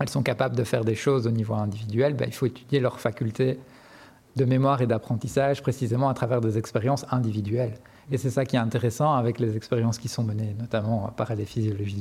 [0.00, 3.00] elles sont capables de faire des choses au niveau individuel, ben, il faut étudier leurs
[3.00, 3.58] facultés
[4.36, 7.74] de mémoire et d'apprentissage précisément à travers des expériences individuelles.
[8.10, 11.44] Et c'est ça qui est intéressant avec les expériences qui sont menées, notamment par les
[11.44, 11.96] physiologies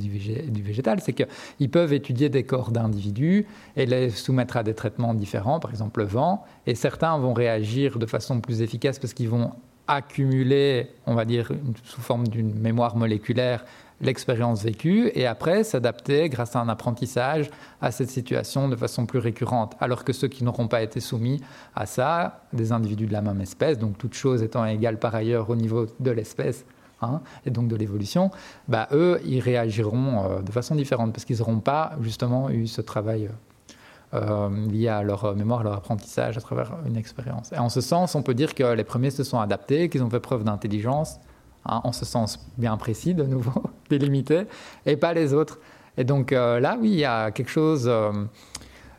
[0.50, 3.46] du, végétal, c'est qu'ils peuvent étudier des corps d'individus
[3.78, 8.00] et les soumettre à des traitements différents, par exemple le vent, et certains vont réagir
[8.00, 9.52] de façon plus efficace parce qu'ils vont
[9.88, 11.52] accumuler, on va dire,
[11.84, 13.64] sous forme d'une mémoire moléculaire,
[14.04, 17.50] l'expérience vécue et après s'adapter grâce à un apprentissage
[17.82, 19.76] à cette situation de façon plus récurrente.
[19.80, 21.42] Alors que ceux qui n'auront pas été soumis
[21.76, 25.50] à ça, des individus de la même espèce, donc toutes choses étant égales par ailleurs
[25.50, 26.66] au niveau de l'espèce,
[27.02, 28.30] hein, et donc de l'évolution,
[28.68, 32.82] bah, eux, ils réagiront euh, de façon différente parce qu'ils n'auront pas justement eu ce
[32.82, 33.30] travail
[34.14, 37.52] euh, lié à leur mémoire, à leur apprentissage à travers une expérience.
[37.52, 40.10] Et en ce sens, on peut dire que les premiers se sont adaptés, qu'ils ont
[40.10, 41.20] fait preuve d'intelligence,
[41.66, 44.44] Hein, en ce sens bien précis, de nouveau, délimité,
[44.86, 45.60] et pas les autres.
[45.98, 48.12] Et donc euh, là, oui, il y a quelque chose euh,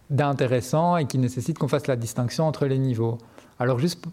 [0.08, 3.18] d'intéressant et qui nécessite qu'on fasse la distinction entre les niveaux.
[3.58, 4.04] Alors juste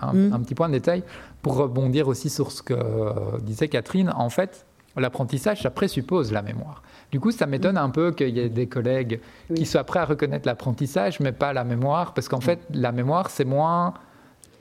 [0.00, 0.42] un, mm.
[0.42, 1.02] petit point de détail,
[1.40, 6.42] pour rebondir aussi sur ce que euh, disait Catherine, en fait, l'apprentissage, ça présuppose la
[6.42, 6.82] mémoire.
[7.10, 9.20] Du coup, ça m'étonne un peu qu'il y ait des collègues
[9.54, 13.30] qui soient prêts à reconnaître l'apprentissage, mais pas la mémoire, parce qu'en fait, la mémoire,
[13.30, 13.94] c'est moins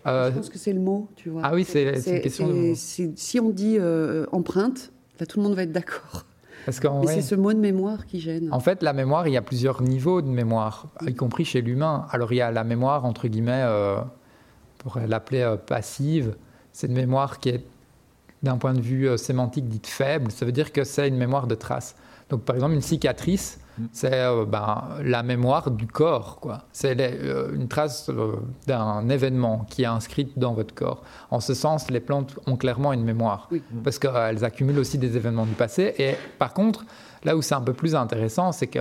[0.06, 1.42] euh, je pense que c'est le mot, tu vois.
[1.44, 2.74] Ah oui, c'est une question de.
[2.76, 6.26] Si on dit euh, empreinte, là, tout le monde va être d'accord.
[6.66, 8.48] Parce que c'est ce mot de mémoire qui gêne.
[8.52, 12.08] En fait, la mémoire, il y a plusieurs niveaux de mémoire, y compris chez l'humain.
[12.12, 16.36] Alors, il y a la mémoire, entre guillemets, euh, on pourrait l'appeler passive.
[16.72, 17.66] C'est une mémoire qui est,
[18.44, 20.32] d'un point de vue sémantique, dite faible.
[20.32, 21.96] Ça veut dire que c'est une mémoire de trace.
[22.30, 23.60] Donc, par exemple, une cicatrice,
[23.92, 26.40] c'est euh, ben, la mémoire du corps.
[26.40, 26.64] quoi.
[26.72, 28.36] C'est euh, une trace euh,
[28.68, 31.04] d'un événement qui est inscrite dans votre corps.
[31.32, 33.50] En ce sens, les plantes ont clairement une mémoire,
[33.84, 35.94] parce qu'elles accumulent aussi des événements du passé.
[35.98, 36.86] Et par contre,
[37.24, 38.80] là où c'est un peu plus intéressant, c'est que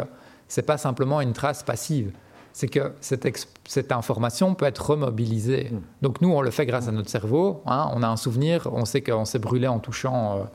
[0.49, 2.13] ce n'est pas simplement une trace passive.
[2.53, 5.71] C'est que cette, information peut être remobilisée.
[5.73, 5.81] Mm.
[6.03, 7.63] Donc nous, on le fait grâce à notre cerveau.
[7.65, 7.91] Hein.
[7.95, 10.47] On a un souvenir, on sait qu'on s'est brûlé en touchant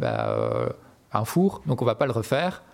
[0.00, 0.18] ben,
[1.12, 2.64] un four, donc on ne va pas le refaire.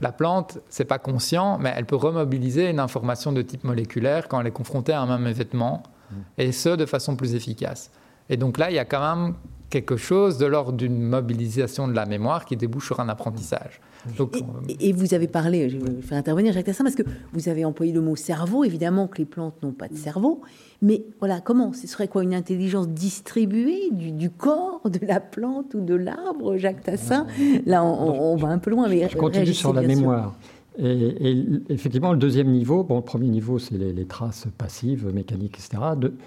[0.00, 4.40] La plante, c'est pas conscient, mais elle peut remobiliser une information de type moléculaire quand
[4.40, 6.16] elle est confrontée à un même événement, mm.
[6.38, 7.90] et ce, de façon plus efficace.
[8.28, 9.34] Et donc là, il y a quand même
[9.70, 13.80] quelque chose de l'ordre d'une mobilisation de la mémoire qui débouche sur un apprentissage.
[14.18, 14.36] Donc,
[14.80, 17.02] et, vous avez parlé, je vais faire intervenir Jacques Tassin, parce que
[17.32, 18.64] vous avez employé le mot cerveau.
[18.64, 20.42] Évidemment que les plantes n'ont pas de cerveau,
[20.82, 25.80] mais voilà, comment Ce serait quoi une intelligence distribuée du, corps de la plante ou
[25.80, 27.26] de l'arbre, Jacques Tassin?
[27.66, 30.34] Là, on, va un peu loin, mais je continue sur la mémoire.
[30.76, 35.82] Et, effectivement, le deuxième niveau, bon, le premier niveau, c'est les, traces passives, mécaniques, etc.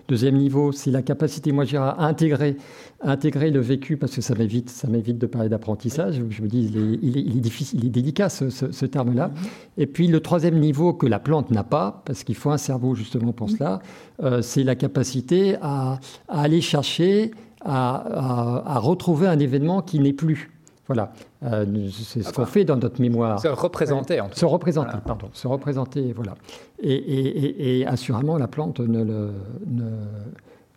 [0.07, 2.55] deuxième niveau, c'est la capacité, moi, je à intégrer,
[3.01, 6.21] intégrer le vécu, parce que ça m'évite, ça m'évite de parler d'apprentissage.
[6.29, 9.27] Je me dis, il est, il est, difficile, il est délicat ce, terme-là.
[9.27, 9.81] Mm-hmm.
[9.81, 12.95] Et puis le troisième niveau que la plante n'a pas, parce qu'il faut un cerveau
[12.95, 13.57] justement pour mm-hmm.
[13.57, 13.81] cela,
[14.23, 17.31] euh, c'est la capacité à, aller chercher,
[17.65, 20.56] à retrouver un événement qui n'est plus.
[20.87, 21.11] Voilà,
[21.43, 23.39] euh, c'est ce qu'on fait dans notre mémoire.
[23.41, 25.29] Se représenter, en Se représenter, pardon.
[25.33, 26.35] Se représenter, voilà.
[26.81, 29.31] Et, assurément, la plante ne le,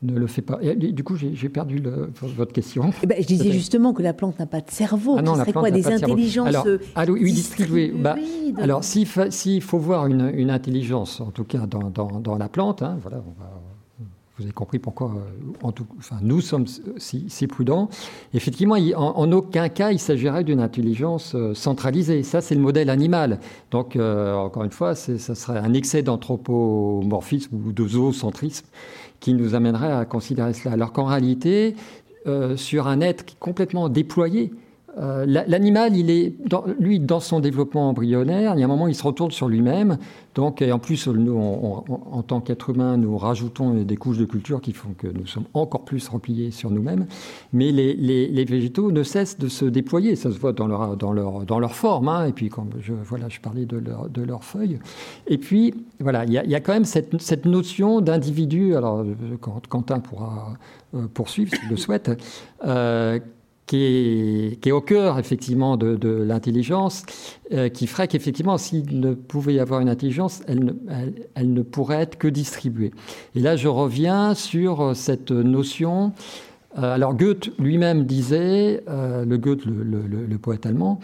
[0.03, 0.59] ne, le fait pas.
[0.63, 2.91] Et, du coup, j'ai perdu le, votre question.
[3.03, 5.15] Eh ben, je disais justement que la plante n'a pas de cerveau.
[5.19, 7.93] Ah non, Ce serait quoi Des intelligences alors, ah oui, distribuées.
[7.95, 8.17] Bah,
[8.59, 9.07] alors, s'il
[9.63, 13.19] faut voir une, une, intelligence, en tout cas dans, dans, dans la plante, hein, voilà,
[13.19, 13.70] on va
[14.41, 15.71] vous avez compris pourquoi euh,
[16.23, 16.65] nous sommes
[16.97, 17.91] si, prudents.
[18.33, 22.23] Effectivement, en, aucun cas, il s'agirait d'une intelligence euh, centralisée.
[22.23, 23.39] Ça, c'est le modèle animal.
[23.71, 28.67] Donc, euh, encore une fois, ça serait un excès d'anthropomorphisme ou de zoocentrisme
[29.21, 30.73] qui nous amènerait à considérer cela.
[30.73, 31.77] Alors qu'en réalité,
[32.57, 34.53] sur un être qui complètement déployé,
[34.99, 36.35] euh, l'animal, il est,
[36.79, 39.99] lui, dans son développement embryonnaire, il y a un moment, il se retourne sur lui-même.
[40.35, 44.73] Donc, en plus, nous, en tant qu'être humain, nous rajoutons des couches de culture qui
[44.73, 47.07] font que nous sommes encore plus repliés sur nous-mêmes.
[47.53, 50.17] Mais les, végétaux ne cessent de se déployer.
[50.17, 52.09] Ça se voit dans leur, dans leur, dans leur forme.
[52.09, 52.27] Hein.
[52.27, 54.79] Et puis, comme je, voilà, je parlais de, leur, de leurs feuilles.
[55.27, 58.77] Et puis, voilà, il y a, quand même cette, cette notion d'individu.
[58.77, 59.05] Alors,
[59.69, 60.55] Quentin pourra
[60.95, 62.11] euh, poursuivre s'il le souhaite.
[62.65, 63.19] Euh,
[63.71, 67.05] qui est, au cœur effectivement de, l'intelligence,
[67.53, 70.73] euh, qui ferait qu'effectivement, s'il ne pouvait y avoir une intelligence, elle ne,
[71.37, 72.91] elle, ne, pourrait être que distribuée.
[73.37, 76.13] Et là, je reviens sur euh, cette notion.
[76.79, 80.99] Euh, alors Goethe lui-même disait, le Goethe, le, poète allemand,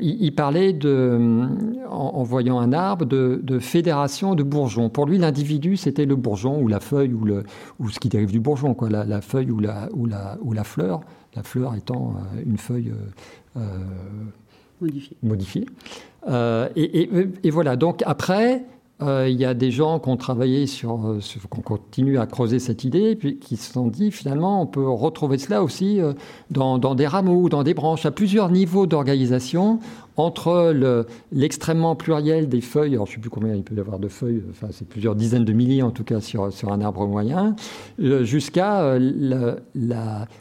[0.00, 1.46] il, parlait de,
[1.88, 4.90] en, voyant un arbre, de, fédération de bourgeons.
[4.90, 7.44] Pour lui, l'individu, c'était le bourgeon ou la feuille ou, le,
[7.78, 10.52] ou ce qui dérive du bourgeon, quoi, la, la feuille ou la, ou la, ou
[10.52, 11.00] la fleur
[11.34, 12.92] la fleur étant euh, une feuille
[13.56, 14.88] euh, euh,
[15.22, 15.66] modifiée.
[16.76, 18.64] Et, voilà, donc après,
[19.28, 22.84] il y a des gens qui ont travaillé sur, sur qui continue à creuser cette
[22.84, 26.00] idée, puis qui se sont dit finalement on peut retrouver cela aussi
[26.50, 29.80] dans, dans des rameaux, dans des branches, à plusieurs niveaux d'organisation
[30.16, 30.74] entre
[31.32, 34.08] l'extrêmement pluriel des feuilles, alors je ne sais plus combien il peut y avoir de
[34.08, 37.56] feuilles, enfin c'est plusieurs dizaines de milliers en tout cas sur, sur un arbre moyen,
[38.00, 39.56] euh, jusqu'à euh,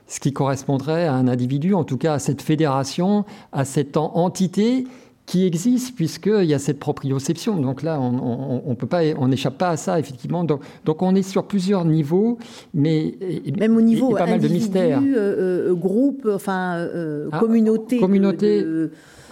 [0.07, 4.85] ce qui correspondrait à un individu, en tout cas à cette fédération, à cette entité
[5.25, 7.57] qui existe puisqu'il y a cette proprioception.
[7.57, 10.43] Donc là, on peut pas, on n'échappe pas à ça effectivement.
[10.43, 12.37] Donc, donc, on est sur plusieurs niveaux,
[12.73, 13.15] mais
[13.57, 15.01] même au niveau pas mal de mystères.
[15.03, 16.87] Euh, groupe, enfin
[17.31, 17.99] ah, communauté.
[17.99, 18.65] communauté.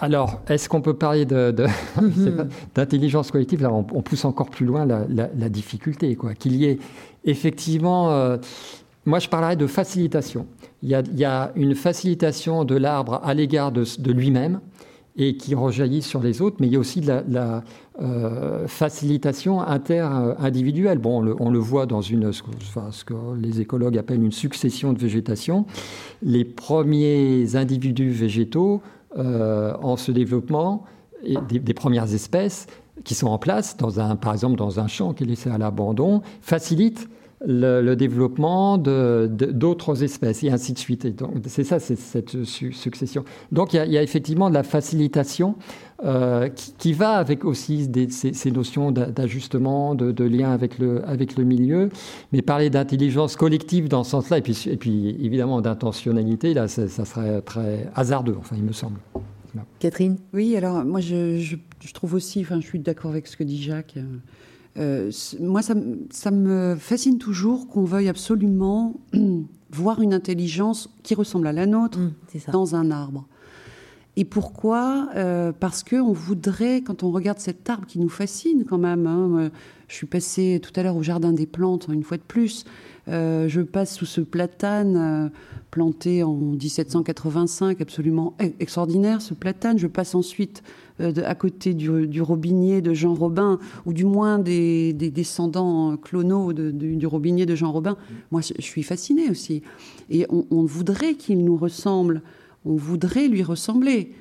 [0.02, 1.26] Alors, est-ce qu'on peut parler
[2.76, 3.62] d'intelligence collective?
[3.62, 6.34] Là, on, pousse encore plus loin la, difficulté, quoi.
[6.34, 6.80] Qu'il y ait
[7.26, 8.12] effectivement.
[8.12, 8.38] Euh,
[9.06, 10.46] moi, je parlerais de facilitation.
[10.84, 14.60] Il y a, une facilitation de l'arbre à l'égard de, lui-même
[15.20, 17.64] et qui rejaillit sur les autres, mais il y a aussi de la,
[18.02, 20.98] euh, facilitation inter-individuelle.
[20.98, 22.42] Bon, on le, voit dans une, ce
[23.04, 25.66] que les écologues appellent une succession de végétation.
[26.24, 28.82] Les premiers individus végétaux
[29.18, 30.86] euh, en ce développement
[31.50, 32.68] des, premières espèces
[33.04, 35.58] qui sont en place, dans un, par exemple dans un champ qui est laissé à
[35.58, 37.10] l'abandon, facilitent
[37.46, 41.08] le, développement d'autres espèces et ainsi de suite.
[41.48, 43.24] C'est ça, c'est cette succession.
[43.52, 45.56] Donc il y, a, effectivement de la facilitation
[46.04, 51.90] euh, qui, va avec aussi ces, notions d'ajustement, de, lien avec le, avec le milieu.
[52.32, 56.88] Mais parler d'intelligence collective dans ce sens-là, et puis, et puis évidemment d'intentionnalité, là, ça,
[56.88, 59.00] serait très hasardeux, enfin, il me semble.
[59.80, 60.18] Catherine?
[60.32, 63.62] Oui, alors moi je, je, trouve aussi, enfin je suis d'accord avec ce que dit
[63.62, 63.98] Jacques.
[64.80, 65.74] Euh, moi, ça,
[66.10, 68.96] ça, me fascine toujours qu'on veuille absolument
[69.72, 73.28] voir une intelligence qui ressemble à la nôtre mmh, dans un arbre.
[74.16, 75.10] Et pourquoi?
[75.16, 79.50] Euh, Parce qu'on voudrait, quand on regarde cet arbre qui nous fascine quand même, hein,
[79.88, 82.68] je suis passée tout à l'heure au Jardin des Plantes, une fois de plus, euh,
[83.10, 85.30] je passe sous ce platane euh,
[85.72, 89.78] planté en 1785, absolument e-, extraordinaire, ce platane.
[89.78, 90.64] Je passe ensuite
[91.00, 97.46] à côté du, robinier de Jean Robin, ou du moins des, descendants clonaux du robinier
[97.46, 97.96] de Jean Robin.
[98.32, 99.64] Moi, je, suis fascinée aussi.
[100.10, 102.22] Et on, on voudrait qu'il nous ressemble
[102.66, 104.12] on voudrait lui ressembler.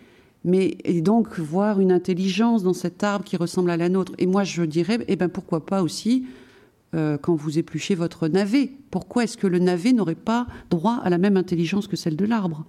[0.44, 4.12] Mais, et donc, voir une intelligence dans cet arbre qui ressemble à la nôtre.
[4.18, 6.26] Et moi, je dirais, eh ben, pourquoi pas aussi,
[6.94, 11.10] euh, quand vous épluchez votre navet, pourquoi est-ce que le navet n'aurait pas droit à
[11.10, 12.64] la même intelligence que celle de l'arbre?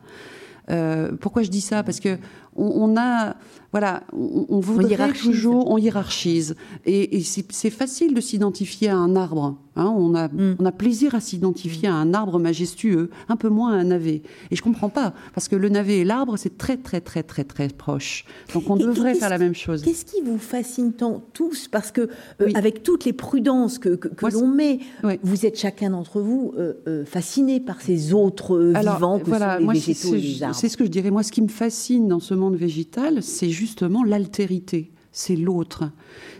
[0.70, 1.84] Euh, pourquoi je dis ça?
[1.84, 2.17] Parce que
[2.56, 3.36] on, a,
[3.72, 9.58] voilà, on, voudrait toujours, on hiérarchise, et, c'est facile de s'identifier à un arbre.
[9.76, 9.93] Hein.
[9.95, 10.58] on, a, mm.
[10.60, 14.22] on a plaisir à s'identifier à un arbre majestueux, un peu moins à un navet.
[14.52, 17.43] Et je comprends pas, parce que le navet et l'arbre, c'est très, très, très, très,
[17.43, 18.26] très proche.
[18.54, 19.82] Donc on devrait faire la même chose.
[19.84, 21.68] Qu'est-ce qui vous fascine tant tous?
[21.68, 22.10] Parce que
[22.41, 24.80] euh, avec toutes les prudences que, que, l'on met,
[25.24, 29.70] vous êtes chacun d'entre vous euh, euh fasciné par ces autres vivants que voilà, sont
[29.70, 30.54] les végétaux.
[30.54, 31.12] C'est ce que je dirais.
[31.12, 35.91] Moi, ce qui me fascine dans ce monde végétal, c'est justement l'altérité, c'est l'autre.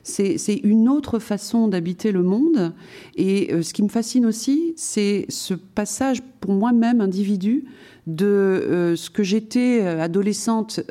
[0.04, 2.74] C'est une autre façon d'habiter le monde.
[3.16, 7.66] Et euh, ce qui me fascine aussi, c'est ce passage pour moi-même, individu,
[8.10, 10.82] de euh, ce que j'étais euh, adolescente,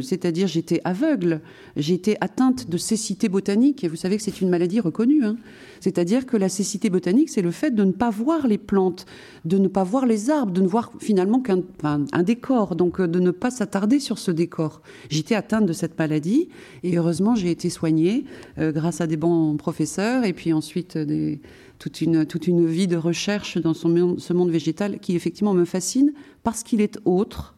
[0.00, 1.40] c'est-à-dire j'étais aveugle,
[1.76, 5.24] j'étais atteinte de cécité botanique, et vous savez que c'est une maladie reconnue.
[5.24, 5.36] Hein.
[5.80, 9.06] C'est-à-dire que la cécité botanique, c'est le fait de ne pas voir les plantes,
[9.44, 13.06] de ne pas voir les arbres, de ne voir finalement qu'un un décor, donc euh,
[13.06, 14.82] de ne pas s'attarder sur ce décor.
[15.10, 16.48] J'étais atteinte de cette maladie
[16.82, 18.24] et heureusement j'ai été soignée
[18.58, 21.40] euh, grâce à des bons professeurs et puis ensuite des,
[21.78, 26.12] toute, une, toute une vie de recherche dans ce monde végétal qui effectivement me fascine
[26.42, 27.56] parce qu'il est autre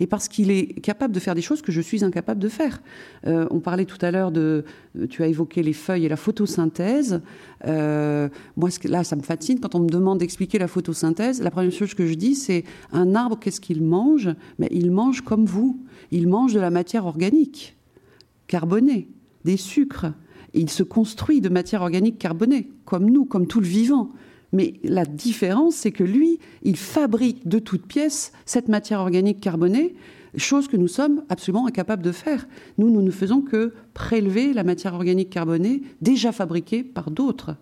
[0.00, 2.82] et parce qu'il est capable de faire des choses que je suis incapable de faire.
[3.26, 4.64] Euh, on parlait tout à l'heure de,
[5.10, 7.20] tu as évoqué les feuilles et la photosynthèse.
[7.66, 11.42] Euh, moi, là, ça me fascine quand on me demande d'expliquer la photosynthèse.
[11.42, 14.30] La première chose que je dis, c'est un arbre, qu'est-ce qu'il mange?
[14.58, 15.80] Mais il mange comme vous.
[16.10, 17.76] Il mange de la matière organique,
[18.46, 19.08] carbonée,
[19.44, 20.12] des sucres.
[20.54, 24.10] il se construit de matière organique carbonée, comme nous, comme tout le vivant.
[24.52, 29.94] Mais la différence, c'est que lui, il fabrique de toutes pièces cette matière organique carbonée,
[30.36, 32.46] chose que nous sommes absolument incapables de faire.
[32.78, 37.56] Nous, nous ne faisons que prélever la matière organique carbonée déjà fabriquée par d'autres.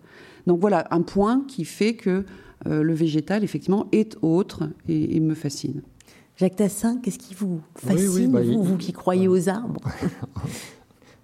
[0.45, 2.25] Donc voilà un point qui fait que
[2.67, 5.81] euh, le végétal, effectivement, est autre et, me fascine.
[6.37, 9.81] Jacques Tassin, qu'est-ce qui vous fascine, bah, vous, vous, qui croyez aux arbres?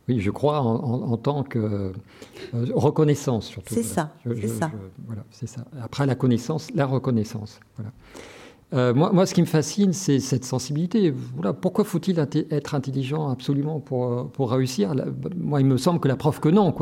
[0.10, 1.93] Oui, je crois en, tant que euh,
[2.74, 3.76] reconnaissance surtout.
[3.76, 4.12] C'est ça.
[4.26, 4.72] c'est ça.
[5.05, 5.66] voilà, c'est ça.
[5.82, 7.60] Après la connaissance, la reconnaissance.
[7.78, 7.91] Voilà.
[8.72, 11.11] Euh, moi, ce qui me fascine, c'est cette sensibilité.
[11.36, 14.93] Voilà, pourquoi faut-il être intelligent absolument pour, euh, pour réussir?
[15.36, 16.74] Moi, il me semble que la preuve que non.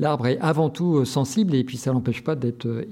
[0.00, 2.84] L'arbre est avant tout euh, sensible et puis ça n'empêche pas d'être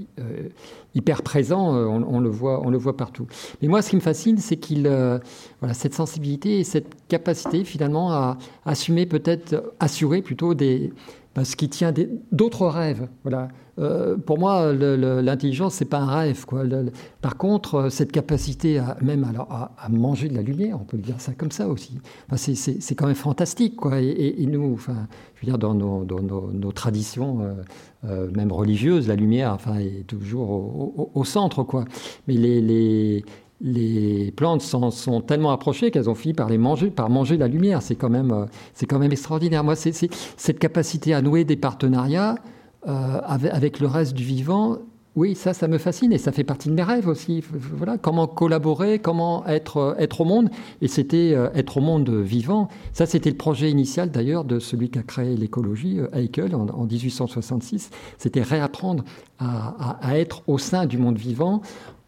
[0.94, 1.74] hyper présent.
[1.74, 3.26] On, le voit, on le voit partout.
[3.60, 4.82] Mais moi, ce qui me fascine, c'est qu'il,
[5.60, 10.92] voilà, cette sensibilité et cette capacité finalement à assumer peut-être, assurer plutôt des,
[11.42, 11.92] ce qui tient
[12.30, 13.08] d'autres rêves.
[13.24, 13.48] Voilà.
[13.78, 16.44] Euh, pour moi, l'intelligence, c'est pas un rêve.
[16.44, 16.64] Quoi.
[17.20, 21.20] par contre, euh, cette capacité à, même à, manger de la lumière, on peut dire
[21.20, 21.98] ça comme ça aussi,
[22.36, 23.76] c'est quand même fantastique.
[23.76, 24.00] Quoi.
[24.00, 25.06] Et, nous, enfin,
[25.36, 27.40] je veux dire, dans nos, dans nos, traditions,
[28.04, 31.62] euh, même religieuses, la lumière enfin, est toujours au, centre.
[31.62, 31.84] Quoi.
[32.28, 33.24] Mais les, les,
[33.62, 37.48] les plantes sont, sont tellement approchées qu'elles ont fini par les manger, par manger la
[37.48, 37.80] lumière.
[37.80, 38.46] C'est quand même,
[38.86, 39.64] quand même extraordinaire.
[39.64, 42.34] Moi, cette capacité à nouer des partenariats
[42.88, 44.78] euh, avec, le reste du vivant.
[45.14, 47.44] Oui, ça, ça me fascine et ça fait partie de mes rêves aussi.
[47.52, 50.48] Voilà, comment collaborer, comment être, être au monde.
[50.80, 52.68] Et c'était euh, être au monde vivant.
[52.92, 56.86] Ça, c'était le projet initial d'ailleurs de celui qui a créé l'écologie, Haeckel, en, en
[56.86, 57.90] 1866.
[58.16, 59.04] C'était réapprendre
[59.38, 61.62] à, être au sein du monde vivant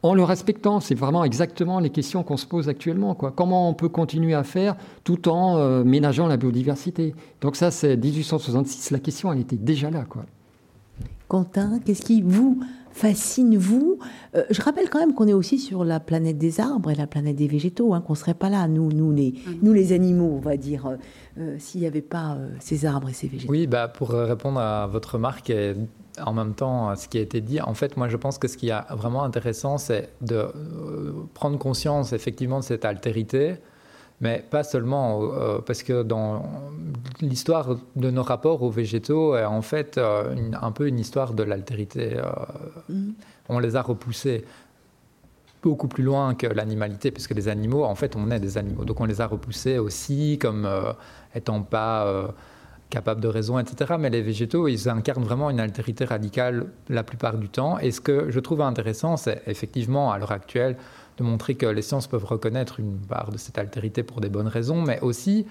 [0.04, 0.80] en le respectant.
[0.80, 3.14] C'est vraiment exactement les questions qu'on se pose actuellement.
[3.14, 7.14] Comment on peut continuer à faire tout en euh, ménageant la biodiversité?
[7.40, 8.90] Donc ça, c'est 1866.
[8.90, 10.04] La question, elle était déjà là.
[11.28, 12.60] Quentin, qu'est-ce qui vous
[12.92, 13.98] fascine, vous?
[14.36, 17.06] Euh, Je rappelle quand même qu'on est aussi sur la planète des arbres et la
[17.06, 19.58] planète des végétaux, hein, qu'on ne serait pas là, nous, nous, les, mm.
[19.62, 20.96] nous les animaux, on va dire,
[21.38, 23.52] euh, s'il n'y avait pas ces arbres et ces végétaux.
[23.52, 25.52] Oui, bah, pour répondre à votre remarque,
[26.22, 27.60] en même temps ce qui a été dit.
[27.60, 31.58] En fait, moi, je pense que ce qui est vraiment intéressant, c'est de euh, prendre
[31.58, 33.56] conscience effectivement de cette altérité,
[34.24, 36.42] mais pas seulement euh, parce que dans
[37.20, 41.44] l'histoire de nos rapports aux végétaux est en fait euh, un peu une histoire de
[41.44, 42.16] l'altérité.
[42.88, 43.10] Mm.
[43.48, 44.44] On les a repoussés
[45.64, 48.84] beaucoup plus loin que l'animalité, puisque les animaux, en fait, on est des animaux.
[48.84, 50.92] Donc on les a repoussés aussi comme euh,
[51.34, 52.28] étant pas euh,
[52.90, 53.94] capables de raison, etc.
[53.98, 57.78] Mais les végétaux, ils incarnent vraiment une altérité radicale la plupart du temps.
[57.78, 60.76] Et ce que je trouve intéressant, c'est effectivement, à l'heure actuelle,
[61.16, 64.48] de montrer que les sciences peuvent reconnaître une part de cette altérité pour des bonnes
[64.48, 65.46] raisons, mais aussi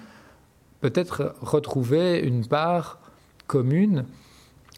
[0.82, 2.99] peut-être retrouver une part
[3.47, 4.05] commune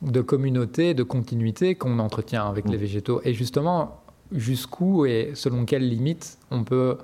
[0.01, 2.81] de communauté, de continuité qu'on entretient avec les mm.
[2.81, 3.21] végétaux.
[3.23, 6.97] Et justement, jusqu'où et selon quelles limites on peut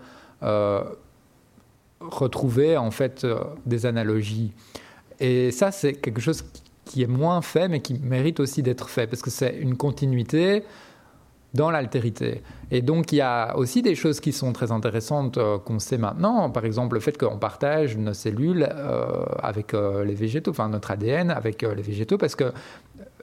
[0.44, 0.84] euh,
[2.00, 4.52] retrouver en fait euh, des analogies.
[5.20, 6.44] Et ça, c'est quelque chose
[6.86, 10.64] qui est moins fait, mais qui mérite aussi d'être fait, parce que c'est une continuité
[11.54, 12.44] dans l'altérité.
[12.70, 15.98] Et donc il y a aussi des choses qui sont très intéressantes euh, qu'on sait
[15.98, 18.68] maintenant, par exemple le fait qu'on partage nos cellules
[19.40, 22.54] avec les végétaux, enfin notre ADN avec les végétaux, parce que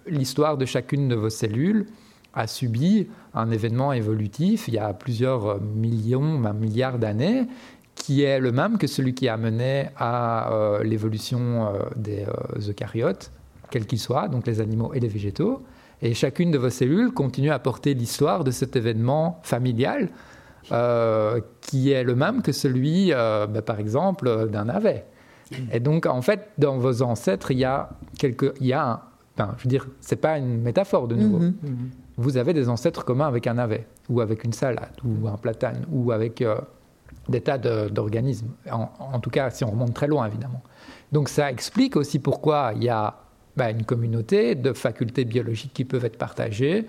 [0.06, 1.86] l'histoire de chacune de vos cellules
[2.34, 7.46] a subi un événement évolutif il y a plusieurs millions, même milliards d'années,
[7.98, 12.70] qui est le même que celui qui a mené à euh, l'évolution euh, des euh,
[12.70, 13.30] eucaryotes,
[13.70, 15.62] quels qu'ils soient, donc les animaux et les végétaux.
[16.02, 20.08] Et chacune de vos cellules continue à porter l'histoire de cet événement familial,
[21.60, 25.04] qui est le même que celui, bah, par exemple, d'un navet.
[25.72, 29.00] Et donc, en fait, dans vos ancêtres, il y a, quelque, il y a un,
[29.58, 31.38] je veux dire, c'est pas une métaphore de nouveau.
[31.38, 31.54] Mhm.
[31.62, 31.90] Mhm.
[32.16, 35.86] Vous avez des ancêtres communs avec un navet, ou avec une salade, ou un platane,
[35.90, 36.56] ou avec euh,
[37.28, 38.48] des tas d'organismes.
[38.70, 40.62] En, tout cas, si on remonte très loin, évidemment.
[41.12, 43.14] Donc ça explique aussi pourquoi il y a
[43.58, 46.86] bah, une communauté de facultés biologiques qui peuvent être partagées,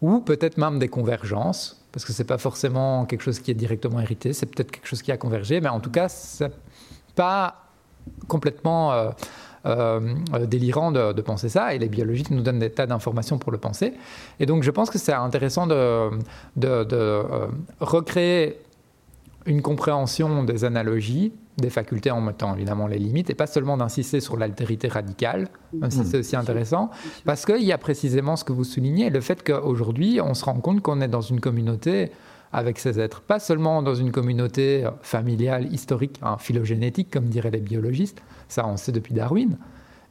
[0.00, 4.00] ou peut-être même des convergences, parce que c'est pas forcément quelque chose qui est directement
[4.00, 6.52] hérité, c'est peut-être quelque chose qui a convergé, mais en tout cas, c'est
[7.14, 7.68] pas
[8.26, 9.10] complètement euh,
[9.64, 10.00] euh,
[10.46, 13.94] délirant de, penser ça, et les biologistes nous donnent des tas d'informations pour le penser.
[14.40, 16.10] Et donc je pense que c'est intéressant de,
[16.56, 17.46] de, euh,
[17.78, 18.58] recréer
[19.46, 24.20] une compréhension des analogies, des facultés en mettant évidemment les limites, et pas seulement d'insister
[24.20, 26.90] sur l'altérité radicale, même si c'est aussi intéressant,
[27.24, 30.60] parce qu'il y a précisément ce que vous soulignez, le fait qu'aujourd'hui, on se rend
[30.60, 32.10] compte qu'on est dans une communauté
[32.52, 37.60] avec ces êtres, pas seulement dans une communauté familiale, historique, hein, phylogénétique, comme diraient les
[37.60, 39.56] biologistes, ça on sait depuis Darwin,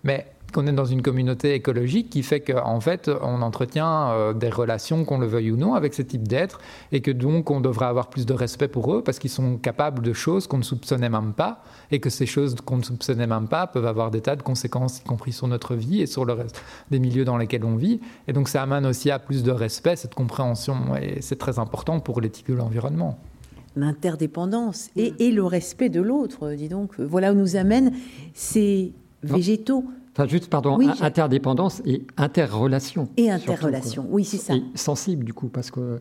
[0.04, 4.50] mais qu'on est dans une communauté écologique qui fait qu'en fait, on entretient euh, des
[4.50, 6.60] relations, qu'on le veuille ou non, avec ce type d'êtres,
[6.92, 10.02] et que donc on devrait avoir plus de respect pour eux parce qu'ils sont capables
[10.02, 13.48] de choses qu'on ne soupçonnait même pas, et que ces choses qu'on ne soupçonnait même
[13.48, 16.34] pas peuvent avoir des tas de conséquences, y compris sur notre vie et sur le
[16.34, 18.00] reste des milieux dans lesquels on vit.
[18.28, 22.00] Et donc ça amène aussi à plus de respect, cette compréhension, et c'est très important
[22.00, 23.18] pour l'éthique de l'environnement
[23.76, 27.00] l'interdépendance et, et, le respect de l'autre, dis donc.
[27.00, 27.94] Voilà où nous amènent
[28.34, 28.92] ces
[29.24, 29.86] végétaux.
[30.22, 33.10] Enfin, juste, pardon, interdépendance et interrelation.
[33.18, 34.54] Et interrelation, oui, c'est ça.
[34.54, 36.00] Et sensible, du coup, parce que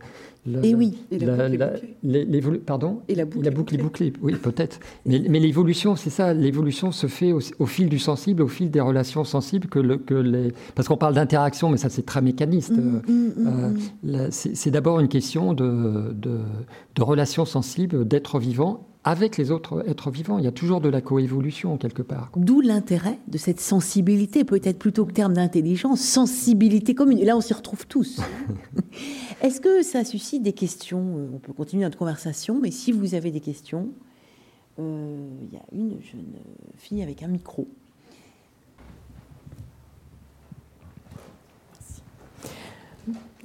[0.62, 0.98] et oui.
[1.10, 4.12] Et la, boucle pardon Et la boucle, la boucle est bouclée.
[4.22, 4.80] Oui, peut-être.
[5.04, 6.32] Mais, l'évolution, c'est ça.
[6.32, 10.14] L'évolution se fait au, fil du sensible, au fil des relations sensibles que, le, que
[10.14, 10.52] les.
[10.74, 12.72] Parce qu'on parle d'interaction, mais ça, c'est très mécaniste.
[12.72, 13.76] Mm, mm, mm,
[14.06, 16.38] euh, c'est d'abord une question de, de,
[16.94, 20.38] de relations sensibles, d'être vivant avec les autres êtres vivants.
[20.38, 22.30] Il y a toujours de la coévolution quelque part.
[22.36, 27.18] D'où l'intérêt de cette sensibilité, peut-être plutôt que terme d'intelligence, sensibilité commune.
[27.18, 28.20] Et là, on s'y retrouve tous.
[29.42, 33.14] Est-ce que ça suscite des questions euh, On peut continuer notre conversation, mais si vous
[33.14, 33.88] avez des questions,
[34.78, 36.34] euh, il y a une jeune
[36.76, 37.66] fille avec un micro.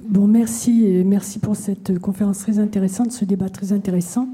[0.00, 4.28] Bon, merci, merci pour cette conférence très intéressante, ce débat très intéressant.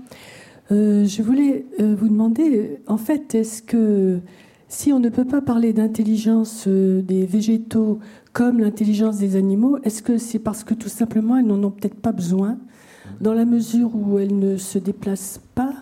[0.72, 4.20] Euh, je voulais vous demander, en fait, est-ce que
[4.68, 8.00] si on ne peut pas parler d'intelligence des végétaux
[8.32, 12.00] comme l'intelligence des animaux, est-ce que c'est parce que tout simplement elles n'en ont peut-être
[12.00, 12.58] pas besoin,
[13.20, 15.74] dans la mesure où elles ne se déplacent pas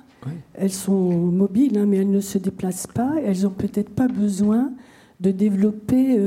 [0.55, 3.15] Elles sont mobiles, hein, mais elles ne se déplacent pas.
[3.25, 4.73] Elles n'ont peut-être pas besoin
[5.21, 6.19] de développer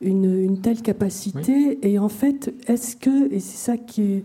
[0.00, 1.78] une, telle capacité.
[1.82, 4.22] Et en fait, est-ce que, et c'est ça qui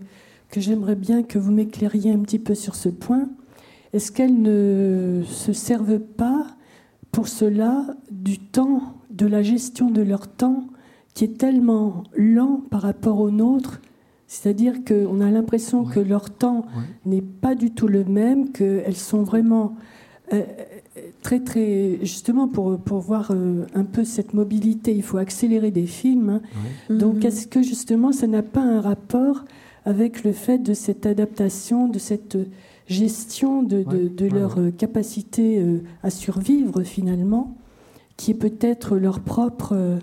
[0.50, 3.28] que j'aimerais bien que vous m'éclairiez un petit peu sur ce point,
[3.92, 6.46] est-ce qu'elles ne se servent pas
[7.12, 10.64] pour cela du temps, de la gestion de leur temps
[11.18, 13.80] qui est tellement lent par rapport au nôtre
[14.28, 16.66] c'est-à-dire qu'on a l'impression que leur temps
[17.06, 19.74] n'est pas du tout le même, qu'elles sont vraiment
[20.32, 20.42] euh,
[21.22, 21.98] très, très.
[22.02, 26.40] Justement, pour, pour voir euh, un peu cette mobilité, il faut accélérer des films.
[26.90, 26.94] Hein.
[26.94, 27.22] Donc, mhm.
[27.24, 29.46] est-ce que justement, ça n'a pas un rapport
[29.86, 32.36] avec le fait de cette adaptation, de cette
[32.86, 37.56] gestion de, leur capacité euh, à survivre finalement,
[38.18, 39.98] qui est peut-être leur propre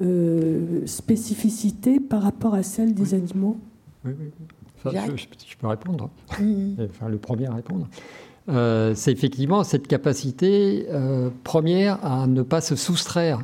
[0.00, 3.58] euh, spécificité par rapport à celle des animaux.
[4.04, 6.10] je, peux répondre.
[6.40, 6.74] Mm.
[6.88, 7.86] enfin, le premier à répondre.
[8.48, 13.42] Euh, c'est effectivement cette capacité euh, première à ne pas se soustraire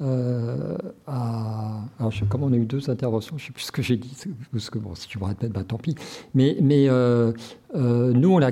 [0.00, 0.76] euh,
[1.06, 1.82] à.
[1.98, 3.96] Alors, je, comme on a eu deux interventions, je ne sais plus ce que j'ai
[3.96, 4.16] dit,
[4.50, 5.94] parce que bon, si tu me répètes, bah, tant pis.
[6.34, 6.86] Mais, mais
[7.74, 8.50] nous, on a,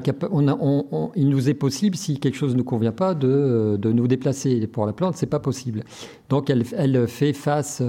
[1.16, 4.66] il nous est possible, si quelque chose ne nous convient pas, de, de nous déplacer.
[4.66, 5.84] Pour la plante, c'est pas possible.
[6.28, 7.82] Donc, elle, elle fait face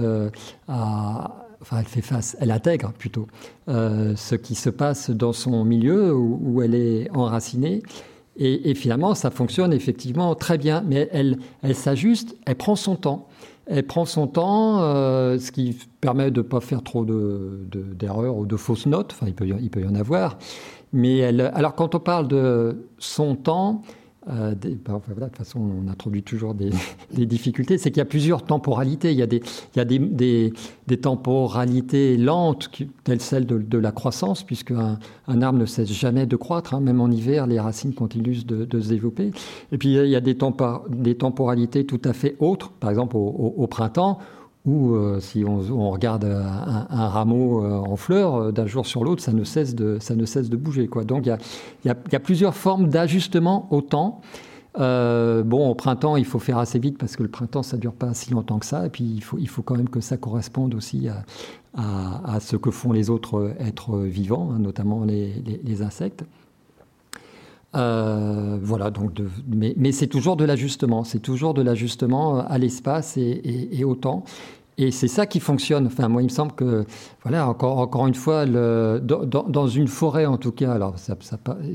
[0.68, 3.26] à enfin elle fait face, elle intègre plutôt
[3.68, 7.82] euh, ce qui se passe dans son milieu où, elle est enracinée.
[8.36, 13.28] Et, finalement, ça fonctionne effectivement très bien, mais elle, elle s'ajuste, elle prend son temps.
[13.66, 18.40] Elle prend son temps, euh, ce qui permet de ne pas faire trop d'erreurs de,
[18.40, 19.12] ou de fausses notes.
[19.12, 20.38] Enfin, il peut, il peut y en avoir.
[20.92, 23.82] Mais elle, alors, quand on parle de son temps,
[24.30, 24.54] euh,
[24.84, 26.54] bah, de toute façon, on introduit toujours
[27.10, 27.78] des, difficultés.
[27.78, 29.12] C'est qu'il y a plusieurs temporalités.
[29.12, 29.42] Il y a des,
[29.74, 29.98] il y a des,
[30.86, 32.70] des, temporalités lentes,
[33.04, 36.74] telles celles de, la croissance, puisque un, arbre ne cesse jamais de croître.
[36.74, 36.80] Hein.
[36.80, 39.32] Même en hiver, les racines continuent de, de, se développer.
[39.72, 40.36] Et puis, il y a des,
[40.90, 42.70] des temporalités tout à fait autres.
[42.72, 44.18] Par exemple, au printemps,
[44.64, 49.22] ou euh, si on, regarde un, rameau euh, en fleurs, euh, d'un jour sur l'autre,
[49.22, 50.86] ça, ne cesse de, ça ne cesse de bouger.
[50.86, 51.04] Quoi.
[51.04, 51.36] Donc il
[51.84, 54.20] y a, plusieurs formes d'ajustement au temps.
[54.76, 57.92] bon, au printemps, il faut faire assez vite parce que le printemps, ça ne dure
[57.92, 58.86] pas si longtemps que ça.
[58.86, 62.70] Et puis, il faut, il faut quand même que ça corresponde aussi à, ce que
[62.70, 66.24] font les autres êtres vivants, hein, notamment les, insectes.
[67.72, 73.94] Voilà, donc mais, c'est toujours de l'ajustement, c'est toujours de l'ajustement à l'espace et, au
[73.94, 74.24] temps.
[74.78, 75.86] Et c'est ça qui fonctionne.
[75.86, 76.86] Enfin, moi, il me semble que,
[77.22, 80.96] voilà, encore, encore une fois, dans, une forêt, en tout cas, alors,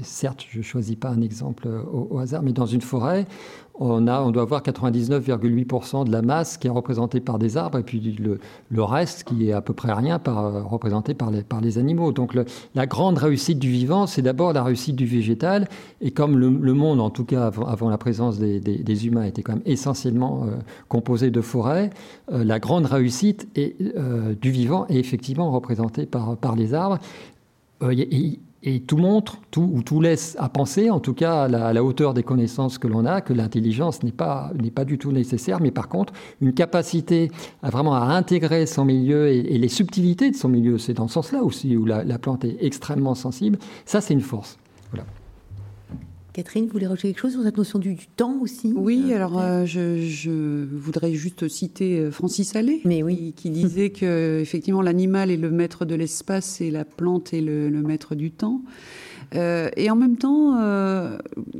[0.01, 3.25] certes, je ne choisis pas un exemple au, hasard, mais dans une forêt,
[3.79, 7.77] on, a, on doit avoir 99,8% de la masse qui est représentée par des arbres
[7.77, 11.61] et puis le, reste qui est à peu près rien par, représenté par les, par
[11.61, 12.11] les animaux.
[12.11, 12.35] Donc
[12.75, 15.67] la grande réussite du vivant, c'est d'abord la réussite du végétal.
[16.01, 19.53] Et comme le, monde, en tout cas avant, la présence des, des, humains, était quand
[19.53, 20.57] même essentiellement euh,
[20.87, 21.89] composé de forêts,
[22.31, 26.99] euh, la grande réussite euh, du vivant est effectivement représentée par, par les arbres.
[28.85, 32.23] Tout montre, tout, ou tout laisse à penser, en tout cas à la, hauteur des
[32.23, 34.51] connaissances que l'on a, que l'intelligence n'est pas,
[34.85, 37.31] du tout nécessaire, mais par contre, une capacité
[37.63, 41.15] à vraiment à intégrer son milieu et, les subtilités de son milieu, c'est dans ce
[41.15, 44.57] sens-là aussi où la plante est extrêmement sensible, ça c'est une force.
[46.37, 48.71] Catherine, vous voulez rajouter quelque chose sur cette notion du, temps aussi?
[48.75, 52.79] Oui, euh, alors euh, je, voudrais juste citer euh, Francis Allais,
[53.35, 57.71] qui, disait que effectivement l'animal est le maître de l'espace et la plante est le,
[57.81, 58.61] maître du temps.
[59.33, 60.59] et en même temps,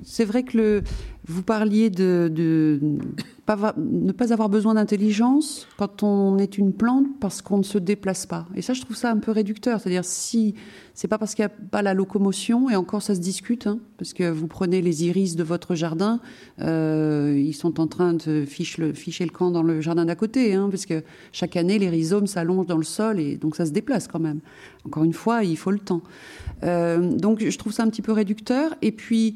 [0.04, 0.84] c'est vrai que le,
[1.30, 7.58] vous parliez de, ne pas avoir besoin d'intelligence quand on est une plante parce qu'on
[7.58, 8.48] ne se déplace pas.
[8.56, 9.82] Et ça, je trouve ça un peu réducteur.
[9.82, 10.56] C'est-à-dire, si
[10.94, 13.80] c'est pas parce qu'il n'y a pas la locomotion, et encore ça se discute, hein,
[13.98, 16.22] parce que vous prenez les iris de votre jardin,
[16.62, 20.70] euh, ils sont en train de ficher le camp dans le jardin d'à côté, hein,
[20.72, 21.04] parce que
[21.34, 24.40] chaque année, les rhizomes s'allongent dans le sol, et donc ça se déplace quand même.
[24.86, 26.02] Encore une fois, il faut le temps.
[26.64, 28.74] Euh, donc je trouve ça un petit peu réducteur.
[28.82, 29.36] Et puis,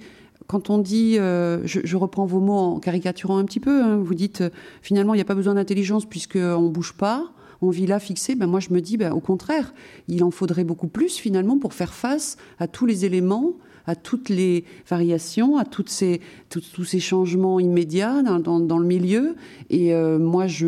[0.52, 4.14] quand on dit, euh, je, reprends vos mots en caricaturant un petit peu, hein, vous
[4.14, 4.49] dites euh,
[4.82, 7.32] finalement il n'y a pas besoin d'intelligence puisqu'on ne bouge pas,
[7.62, 9.74] on vit là fixé, ben moi je me dis ben, au contraire,
[10.10, 13.54] il en faudrait beaucoup plus finalement pour faire face à tous les éléments
[13.86, 19.36] à toutes les variations, à toutes ces, tous ces changements immédiats dans, dans, le milieu.
[19.70, 20.68] Et euh, moi, je,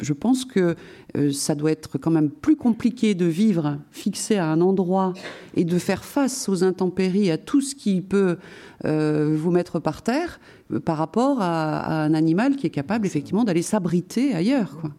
[0.00, 0.76] je, pense que
[1.16, 5.12] euh, ça doit être quand même plus compliqué de vivre fixé à un endroit
[5.54, 8.36] et de faire face aux intempéries, à tout ce qui peut
[8.84, 10.40] euh, vous mettre par terre,
[10.84, 14.78] par rapport à, à, un animal qui est capable effectivement d'aller s'abriter ailleurs.
[14.80, 14.90] Quoi.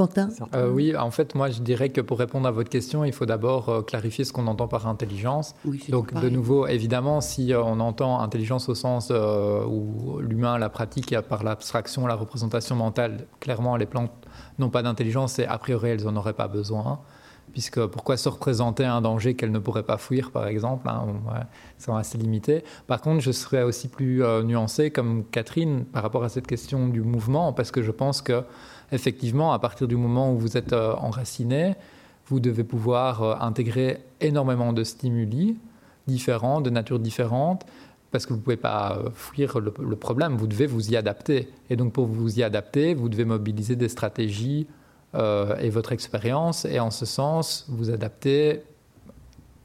[0.00, 3.12] Quentin euh, Oui, en fait, moi, je dirais que pour répondre à votre question, il
[3.12, 5.54] faut d'abord euh, clarifier ce qu'on entend par intelligence.
[5.90, 11.14] Donc, de nouveau, évidemment, si euh, on entend intelligence au sens où l'humain la pratique
[11.28, 14.10] par l'abstraction, la représentation mentale, clairement, les plantes
[14.58, 17.00] n'ont pas d'intelligence et a priori, elles n'en auraient pas besoin
[17.52, 21.04] puisque pourquoi se représenter un danger qu'elles ne pourraient pas fuir, par exemple hein,
[21.78, 22.62] C'est assez limité.
[22.86, 27.00] Par contre, je serais aussi plus nuancé, comme Catherine, par rapport à cette question du
[27.00, 28.44] mouvement, parce que je pense que
[28.92, 31.74] effectivement, à partir du moment où vous êtes euh, enraciné,
[32.26, 35.56] vous devez pouvoir euh, intégrer énormément de stimuli
[36.06, 37.64] différents, de nature différente,
[38.10, 41.48] parce que vous ne pouvez pas euh, fuir le, problème, vous devez vous y adapter.
[41.68, 44.66] Et donc pour vous y adapter, vous devez mobiliser des stratégies
[45.60, 48.62] et votre expérience, et en ce sens, vous adapter,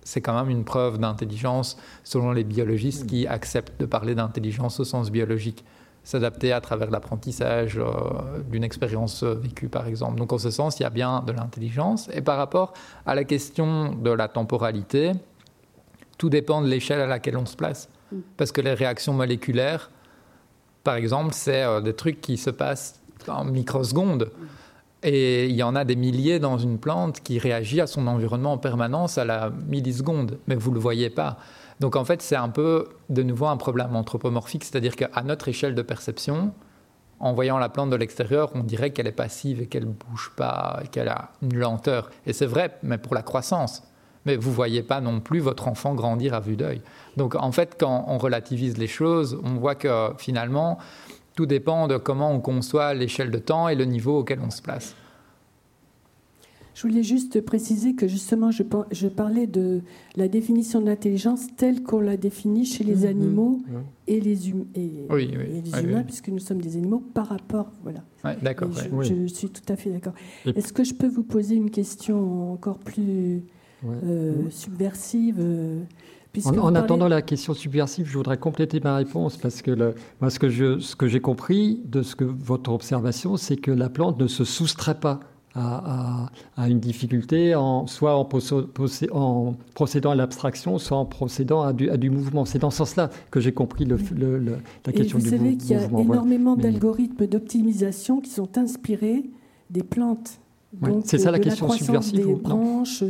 [0.02, 4.86] c'est quand même une preuve d'intelligence selon les biologistes qui acceptent de parler d'intelligence au
[4.86, 5.64] sens biologique.
[6.06, 7.84] S'adapter à travers l'apprentissage euh,
[8.50, 10.18] d'une expérience vécue, par exemple.
[10.18, 12.10] Donc, en ce sens, il y a bien de l'intelligence.
[12.14, 12.74] Et par rapport
[13.06, 15.12] à la question de la temporalité,
[16.18, 17.90] tout dépend de l'échelle à laquelle on se place.
[18.12, 18.18] Mm.
[18.38, 19.90] Parce que les réactions moléculaires,
[20.84, 24.32] par exemple, c'est euh, des trucs qui se passent en microsecondes.
[25.02, 28.54] Et il y en a des milliers dans une plante qui réagit à son environnement
[28.54, 31.38] en permanence à la milliseconde, mais vous ne le voyez pas.
[31.80, 35.76] Donc en fait, c'est un peu de nouveau un problème anthropomorphique, c'est-à-dire qu'à notre échelle
[35.76, 36.54] de perception,
[37.20, 40.32] en voyant la plante de l'extérieur, on dirait qu'elle est passive et qu'elle ne bouge
[40.36, 42.10] pas, qu'elle a une lenteur.
[42.26, 43.84] Et c'est vrai, mais pour la croissance.
[44.26, 46.82] Mais vous ne voyez pas non plus votre enfant grandir à vue d'œil.
[47.16, 50.80] Donc en fait, quand on relativise les choses, on voit que finalement,
[51.36, 54.62] tout dépend de comment on conçoit l'échelle de temps et le niveau auquel on se
[54.62, 54.96] place.
[56.76, 59.82] Je voulais juste préciser que justement, je, parlais de
[60.18, 63.06] la définition de l'intelligence telle qu'on la définit chez les mhm.
[63.06, 63.62] animaux
[64.08, 67.72] et les, hum-, et, les humains, puisque nous sommes des animaux par rapport.
[67.82, 68.02] Voilà.
[68.42, 68.70] d'accord.
[69.02, 70.14] Je, suis tout à fait d'accord.
[70.46, 73.42] Est-ce que je peux vous poser une question encore plus
[73.86, 75.80] euh, subversive euh,
[76.44, 80.40] en, attendant la question subversive, je voudrais compléter ma réponse parce que le, moi, ce
[80.40, 84.20] que, je, ce que j'ai compris de ce que votre observation, c'est que la plante
[84.20, 85.22] ne se soustrait pas
[85.56, 88.28] à, à, une difficulté, en, soit en,
[89.12, 92.46] en procédant à l'abstraction, soit en procédant à du, à du mouvement.
[92.46, 95.38] C'est dans ce sens-là que j'ai compris le, le, la question du mouvement.
[95.38, 99.24] Vous savez qu'il y a énormément d'algorithmes d'optimisation qui sont inspirés
[99.70, 100.40] des plantes.
[101.06, 102.26] c'est ça la question subversive.
[102.26, 103.04] Des branches,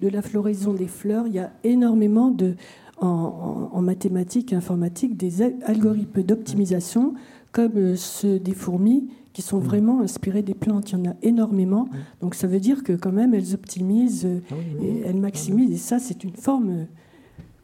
[0.00, 2.56] de la floraison des fleurs, il y a énormément de,
[3.00, 7.14] en, mathématiques et informatique des algorithmes d'optimisation
[7.52, 10.90] comme euh, ceux des fourmis qui sont vraiment inspirés des plantes.
[10.90, 11.88] Il y en a énormément.
[12.20, 15.72] Donc ça veut dire que quand même elles optimisent euh, ah et elles maximisent.
[15.72, 16.84] Et ça, c'est une forme euh,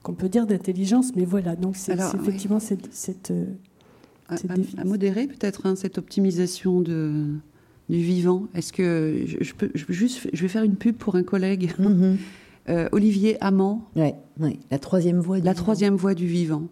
[0.02, 1.14] qu'on peut dire d'intelligence.
[1.14, 2.92] Mais voilà, donc c'est effectivement cette...
[2.92, 3.32] cette,
[4.28, 7.38] à, modérer peut-être hein, cette optimisation de,
[7.88, 8.46] du vivant.
[8.54, 12.18] Est-ce que je, peux juste, je vais faire une pub pour un collègue, mhm.
[12.68, 13.88] euh, Olivier Amand.
[13.96, 15.40] Oui, la troisième voie.
[15.40, 16.64] Du la troisième voie du vivant.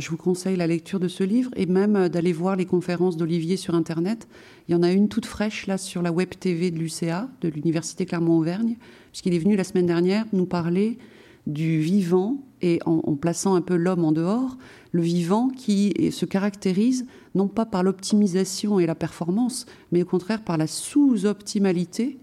[0.00, 3.18] Je vous conseille la lecture de ce livre et même euh, d'aller voir les conférences
[3.18, 4.26] d'Olivier sur Internet.
[4.66, 7.48] Il y en a une toute fraîche là sur la web TV de l'UCA, de
[7.48, 8.76] l'Université Clermont-Auvergne,
[9.12, 10.98] puisqu'il est venu la semaine dernière nous parler
[11.46, 14.58] du vivant et en plaçant un peu l'homme en dehors,
[14.92, 20.42] le vivant qui se caractérise non pas par l'optimisation et la performance, mais au contraire
[20.44, 22.18] par la sous-optimalité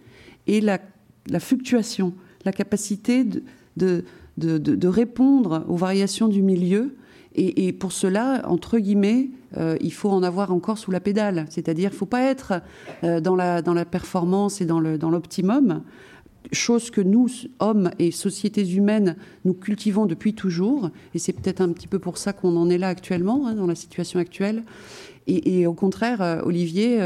[0.45, 0.80] et la,
[1.40, 2.14] fluctuation,
[2.45, 3.26] la capacité
[3.78, 4.04] de,
[4.38, 6.95] de, répondre aux variations du milieu.
[7.38, 11.45] Et, pour cela, entre guillemets, euh, il faut en avoir encore sous la pédale.
[11.51, 12.61] C'est-à-dire, il ne faut pas être
[13.03, 15.84] euh, dans, la, performance et dans l'optimum,
[16.51, 20.89] chose que nous, hommes et sociétés humaines, nous cultivons depuis toujours.
[21.14, 23.68] Et c'est peut-être un petit peu pour ça qu'on en est là actuellement, hein, dans
[23.68, 24.64] la situation actuelle.
[25.27, 26.99] Et, au contraire, euh, Olivier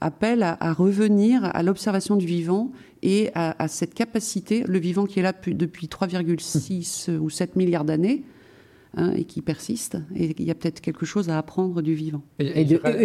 [0.00, 2.70] appelle à, revenir à l'observation du vivant
[3.02, 8.22] et à, cette capacité, le vivant qui est là depuis 3,6 ou 7 milliards d'années,
[8.96, 9.98] Hein, et qui persiste.
[10.16, 12.22] Et il y a peut-être quelque chose à apprendre du vivant.
[12.38, 12.62] Et,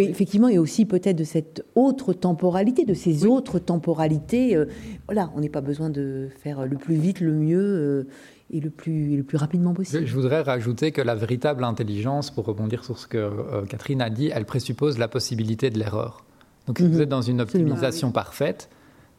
[0.09, 4.55] effectivement, et aussi peut-être de cette autre temporalité, de ces autres temporalités.
[4.55, 4.65] Euh,
[5.07, 7.59] voilà, on n'est pas besoin de faire le plus vite, le mieux.
[7.59, 8.07] Euh,
[8.49, 10.05] et le plus, le plus rapidement possible.
[10.05, 14.09] Je voudrais rajouter que la véritable intelligence, pour rebondir sur ce que euh, Catherine a
[14.09, 16.23] dit, elle présuppose la possibilité de l'erreur.
[16.67, 17.01] Donc si vous mhm.
[17.01, 18.69] êtes dans une optimisation parfaite,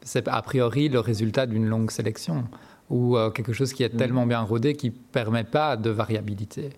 [0.01, 2.45] c'est a priori le résultat d'une longue sélection
[2.89, 3.97] ou euh, quelque chose qui est mm.
[3.97, 6.69] tellement bien rodé qui ne permet pas de variabilité.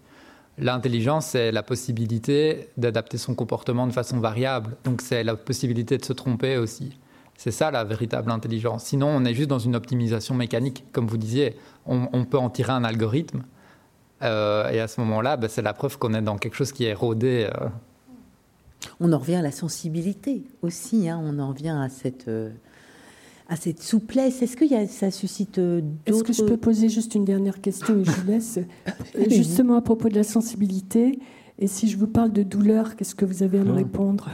[0.60, 4.76] L'intelligence, c'est la possibilité d'adapter son comportement de façon variable.
[4.84, 6.98] Donc, c'est la possibilité de se tromper aussi.
[7.36, 8.86] C'est ça la véritable intelligence.
[8.86, 10.84] Sinon, on est juste dans une optimisation mécanique.
[10.92, 11.56] Comme vous disiez,
[11.86, 13.44] on, peut en tirer un algorithme.
[14.24, 16.86] Euh, et à ce moment-là, ben, c'est la preuve qu'on est dans quelque chose qui
[16.86, 17.48] est rodé.
[17.54, 17.68] Euh.
[19.00, 21.08] On en revient à la sensibilité aussi.
[21.08, 21.22] Hein.
[21.24, 22.28] On en revient à cette
[23.50, 24.42] à cette souplesse.
[24.42, 25.86] Est-ce que ça suscite d'autres...
[25.86, 28.60] Euh, Est-ce que je peux poser juste une dernière question et je vous laisse
[29.30, 31.20] Justement à propos de la sensibilité,
[31.60, 34.30] et si je vous parle de douleur, qu'est-ce que vous avez à me répondre?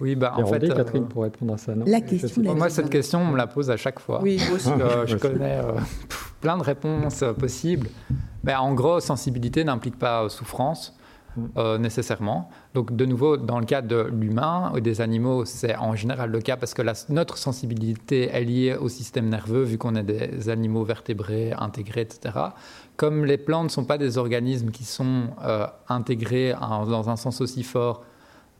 [0.00, 1.84] Oui, bah, en fait, Catherine, pour répondre à ça, non?
[1.86, 2.54] La question.
[2.54, 4.20] Moi, cette question, on me la pose à chaque fois.
[4.22, 4.38] Oui,
[5.06, 5.72] je connais euh,
[6.40, 7.88] plein de réponses euh, possibles.
[8.42, 10.96] Mais en gros, sensibilité n'implique pas souffrance.
[11.56, 12.48] Euh, nécessairement.
[12.74, 16.40] Donc de nouveau, dans le cas de l'humain ou des animaux, c'est en général le
[16.40, 16.82] cas parce que
[17.12, 22.36] notre sensibilité est liée au système nerveux, vu qu'on est des animaux vertébrés, intégrés, etc.
[22.96, 27.40] Comme les plantes ne sont pas des organismes qui sont euh, intégrés dans un sens
[27.40, 28.04] aussi fort,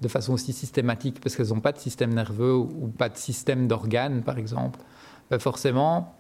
[0.01, 3.69] de façon aussi systématique, parce qu'elles n'ont pas de système nerveux ou pas de système
[3.69, 4.81] d'organes, par exemple,
[5.31, 6.17] ben forcément,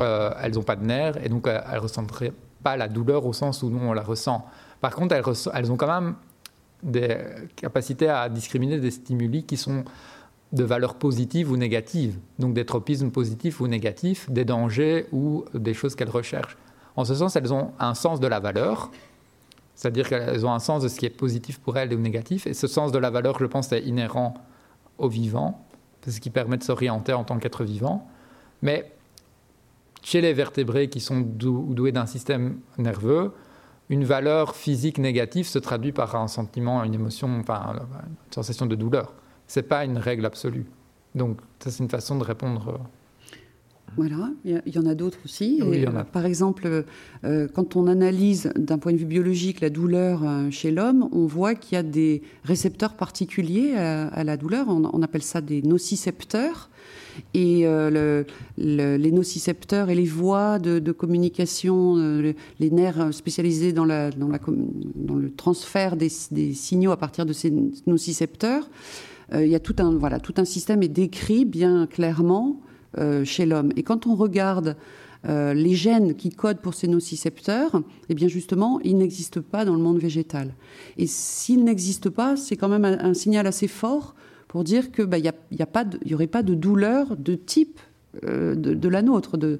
[0.00, 3.32] euh, elles n'ont pas de nerfs et donc elles ne ressentiraient pas la douleur au
[3.32, 4.46] sens où nous on la ressent.
[4.84, 5.14] Par contre,
[5.54, 6.14] elles, ont quand même
[6.82, 7.16] des
[7.56, 9.82] capacités à discriminer des stimuli qui sont
[10.52, 15.72] de valeur positive ou négative, donc des tropismes positifs ou négatifs, des dangers ou des
[15.72, 16.58] choses qu'elles recherchent.
[16.96, 18.90] En ce sens, elles ont un sens de la valeur,
[19.74, 22.52] c'est-à-dire qu'elles ont un sens de ce qui est positif pour elles ou négatif, et
[22.52, 24.34] ce sens de la valeur, je pense, est inhérent
[24.98, 25.66] au vivant,
[26.06, 28.06] ce qui permet de s'orienter en tant qu'être vivant.
[28.60, 28.92] Mais
[30.02, 33.32] chez les vertébrés qui sont doués d'un système nerveux,
[33.90, 37.74] une valeur physique négative se traduit par un sentiment, une émotion, enfin,
[38.06, 39.14] une sensation de douleur.
[39.46, 40.66] Ce n'est pas une règle absolue.
[41.14, 42.68] Donc, ça, c'est une façon de répondre.
[42.68, 42.78] Euh,
[43.96, 45.62] voilà, il y, en a d'autres aussi.
[46.12, 46.84] Par exemple,
[47.22, 51.26] euh, quand on analyse d'un point de vue biologique la douleur euh, chez l'homme, on
[51.26, 54.66] voit qu'il y a des récepteurs particuliers à, la douleur.
[54.68, 56.70] On, appelle ça des nocicepteurs.
[57.34, 57.66] Et
[58.56, 61.96] les nocicepteurs et les voies de, communication,
[62.60, 67.52] les nerfs spécialisés dans, le transfert des, signaux à partir de ces
[67.86, 68.68] nocicepteurs,
[69.32, 72.60] euh, il y a tout un, voilà, tout un système est décrit bien clairement
[72.98, 73.72] euh, chez l'homme.
[73.76, 74.76] Et quand on regarde
[75.26, 79.74] euh, les gènes qui codent pour ces nocicepteurs, eh bien justement, ils n'existent pas dans
[79.74, 80.54] le monde végétal.
[80.98, 84.14] Et s'ils n'existent pas, c'est quand même un, signal assez fort
[84.48, 85.34] pour dire qu'il bah, n'y a,
[86.14, 87.80] aurait pas de douleur de type
[88.22, 89.58] de, de, la nôtre, de,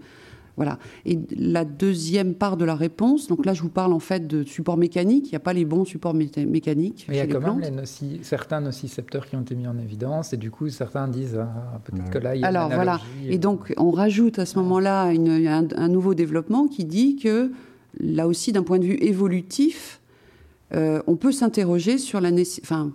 [0.57, 0.79] voilà.
[1.05, 4.45] Et la deuxième part de la réponse, donc là je vous parle en fait de
[4.45, 7.07] support mécanique, il n'y a pas les bons supports mécaniques.
[7.09, 7.85] Mais il y a quand même
[8.23, 12.11] certains nocicepteurs qui ont été mis en évidence et du coup certains disent ah, peut-être
[12.11, 13.01] que là il y a Alors voilà.
[13.27, 17.51] Et donc on rajoute à ce moment-là un, nouveau développement qui dit que
[17.99, 20.01] là aussi d'un point de vue évolutif,
[20.73, 22.31] euh, on peut s'interroger sur la
[22.63, 22.93] enfin,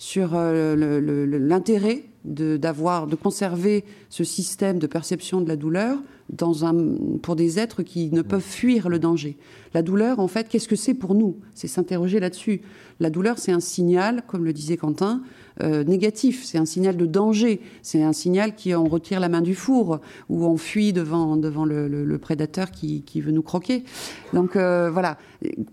[0.00, 5.98] sur euh, l'intérêt d'avoir de conserver ce système de perception de la douleur
[6.30, 6.74] dans un,
[7.22, 9.36] pour des êtres qui ne peuvent fuir le danger.
[9.74, 11.36] La douleur, en fait, qu'est-ce que c'est pour nous?
[11.54, 12.62] C'est s'interroger là-dessus.
[12.98, 15.22] La douleur, c'est un signal, comme le disait Quentin,
[15.62, 16.44] euh, négatif.
[16.44, 17.60] C'est un signal de danger.
[17.82, 20.00] C'est un signal qui on retire la main du four
[20.30, 23.84] ou on fuit devant devant le, prédateur qui, qui, veut nous croquer.
[24.32, 25.18] Donc euh, voilà.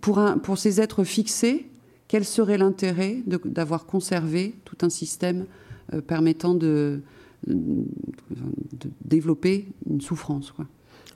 [0.02, 1.68] Pour un, pour ces êtres fixés,
[2.08, 5.46] quel serait l'intérêt d'avoir conservé tout un système
[5.94, 7.02] euh, permettant de
[7.46, 10.52] de développer une souffrance.
[10.52, 10.66] Quoi.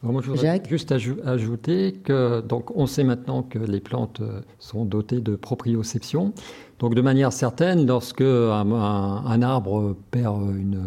[0.04, 4.86] moi, je voudrais juste ajouter que donc on sait maintenant que les plantes euh, sont
[4.86, 6.34] dotées de proprioception.
[6.80, 10.84] Donc de manière certaine, lorsque un, arbre perd une,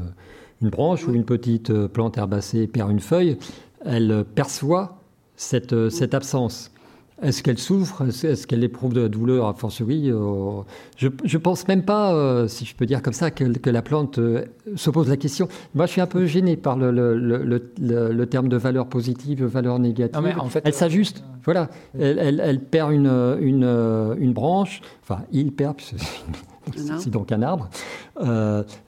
[0.63, 3.37] une branche ou une petite plante herbacée perd une feuille,
[3.85, 4.99] elle perçoit
[5.37, 6.74] cette, cette absence.
[7.25, 8.03] Est-ce qu'elle souffre?
[8.07, 10.63] Est-ce qu'elle éprouve de la douleur A fortiori, euh,
[10.97, 14.19] je ne pense même pas, euh, si je peux dire comme ça, que, la plante
[14.19, 14.45] euh,
[14.77, 15.49] se pose la question.
[15.75, 20.37] Moi, je suis un peu gêné par le, terme de valeur positive, valeur négative.
[20.39, 21.25] en fait, elle s'ajuste.
[21.45, 21.71] Voilà.
[21.99, 23.07] Elle, perd une,
[23.41, 24.83] une, branche.
[25.03, 25.77] Enfin, il perd,
[26.99, 27.71] c'est donc un arbre.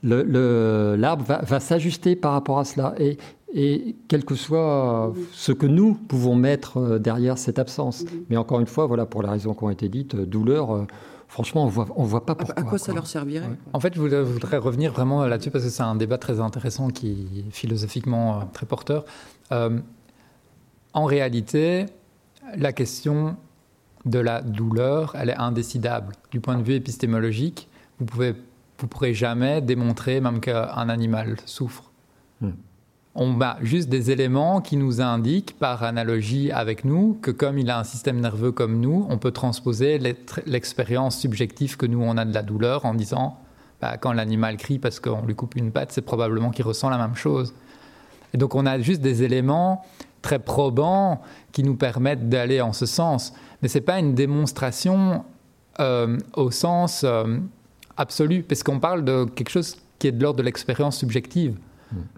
[0.03, 2.93] L'arbre va, va s'ajuster par rapport à cela.
[2.99, 3.17] Et
[3.53, 8.03] et quel que soit ce que nous pouvons mettre euh, derrière cette absence.
[8.03, 8.25] Mhm.
[8.29, 10.85] Mais encore une fois, voilà, pour la raison qui ont été dites, euh, douleur, euh,
[11.27, 12.59] franchement, on voit, ne on voit pas pourquoi.
[12.59, 15.83] À quoi ça leur servirait En fait, je voudrais revenir vraiment là-dessus parce que c'est
[15.83, 19.05] un débat très intéressant qui est philosophiquement très porteur.
[19.51, 21.85] en réalité,
[22.55, 23.35] la question
[24.05, 26.13] de la douleur, elle est indécidable.
[26.31, 27.67] Du point de vue épistémologique,
[27.99, 28.33] vous pouvez,
[28.79, 31.91] vous pourrez jamais démontrer même qu'un animal souffre.
[33.19, 37.71] On a juste des éléments qui nous indiquent, par analogie avec nous, que comme il
[37.71, 39.99] a un système nerveux comme nous, on peut transposer
[40.45, 43.39] l'expérience subjective que nous, on a de la douleur en disant,
[43.81, 46.99] bah, quand l'animal crie parce qu'on lui coupe une patte, c'est probablement qu'il ressent la
[46.99, 47.55] même chose.
[48.35, 49.83] Et donc on a juste des éléments
[50.21, 51.21] très probants
[51.51, 53.33] qui nous permettent d'aller en ce sens.
[53.63, 55.25] Mais ce n'est pas une démonstration
[55.79, 57.39] euh, au sens euh,
[57.97, 61.57] absolu, parce qu'on parle de quelque chose qui est de l'ordre de l'expérience subjective.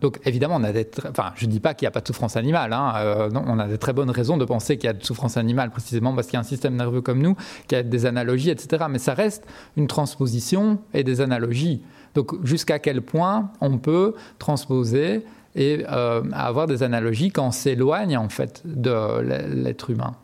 [0.01, 2.07] Donc évidemment, on a des enfin, je ne dis pas qu'il n'y a pas de
[2.07, 2.73] souffrance animale.
[2.73, 5.37] Hein, euh, on a de très bonnes raisons de penser qu'il y a de souffrance
[5.37, 7.35] animale, précisément parce qu'il y a un système nerveux comme nous,
[7.67, 8.85] qui a des analogies, etc.
[8.89, 9.45] Mais ça reste
[9.77, 11.81] une transposition et des analogies.
[12.15, 15.25] Donc jusqu'à quel point on peut transposer
[15.55, 20.15] et euh, avoir des analogies quand on s'éloigne en fait de l'être humain?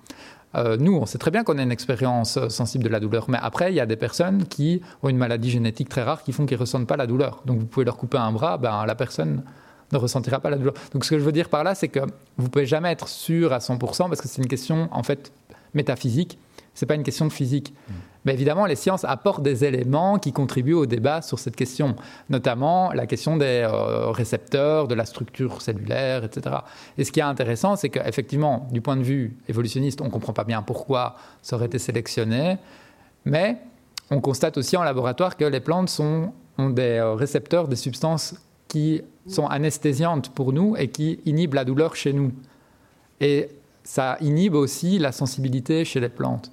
[0.55, 3.29] Euh, nous, on sait très bien qu'on a une expérience euh, sensible de la douleur,
[3.29, 6.31] mais après, il y a des personnes qui ont une maladie génétique très rare qui
[6.31, 7.41] font qu'ils ne ressentent pas la douleur.
[7.45, 9.43] Donc vous pouvez leur couper un bras, ben, la personne
[9.91, 10.73] ne ressentira pas la douleur.
[10.93, 11.99] Donc ce que je veux dire par là, c'est que
[12.37, 15.31] vous pouvez jamais être sûr à 100% parce que c'est une question en fait
[15.73, 16.39] métaphysique,
[16.73, 17.73] ce n'est pas une question de physique.
[17.73, 17.93] Mmh.
[18.25, 21.95] Mais évidemment, les sciences apportent des éléments qui contribuent au débat sur cette question,
[22.29, 26.57] notamment la question des euh, récepteurs, de la structure cellulaire, etc.
[26.97, 30.33] Et ce qui est intéressant, c'est qu'effectivement, du point de vue évolutionniste, on ne comprend
[30.33, 32.57] pas bien pourquoi ça aurait été sélectionné,
[33.25, 33.57] mais
[34.09, 38.35] on constate aussi en laboratoire que les plantes ont des récepteurs des substances
[38.67, 42.31] qui sont anesthésiantes pour nous et qui inhibent la douleur chez nous.
[43.19, 43.49] Et
[43.83, 46.51] ça inhibe aussi la sensibilité chez les plantes.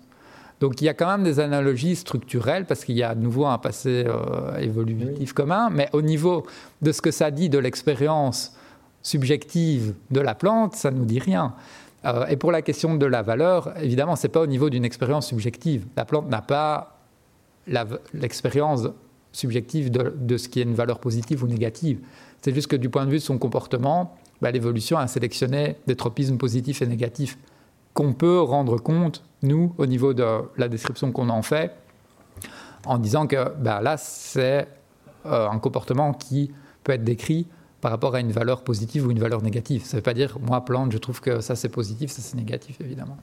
[0.62, 3.46] Donc il y a quand même des analogies structurelles parce qu'il y a de nouveau
[3.46, 6.46] un passé euh, évolutif commun, mais au niveau
[6.82, 8.54] de ce que ça dit de l'expérience
[9.02, 11.54] subjective de la plante, ça ne nous dit rien.
[12.04, 14.84] Euh, et pour la question de la valeur, évidemment, ce n'est pas au niveau d'une
[14.84, 15.84] expérience subjective.
[15.96, 17.00] La plante n'a pas
[18.14, 18.86] l'expérience
[19.32, 21.98] subjective de, ce qui est une valeur positive ou négative.
[22.40, 25.96] C'est juste que du point de vue de son comportement, bah, l'évolution a sélectionné des
[25.96, 27.36] tropismes positifs et négatifs
[27.94, 30.24] qu'on peut rendre compte, nous, au niveau de
[30.56, 31.72] la description qu'on en fait,
[32.86, 34.68] en disant que bah, là, c'est
[35.26, 36.50] euh, un comportement qui
[36.84, 37.46] peut être décrit
[37.80, 39.84] par rapport à une valeur positive ou une valeur négative.
[39.84, 42.36] Ça ne veut pas dire, moi, plante, je trouve que ça c'est positif, ça c'est
[42.36, 43.16] négatif, évidemment.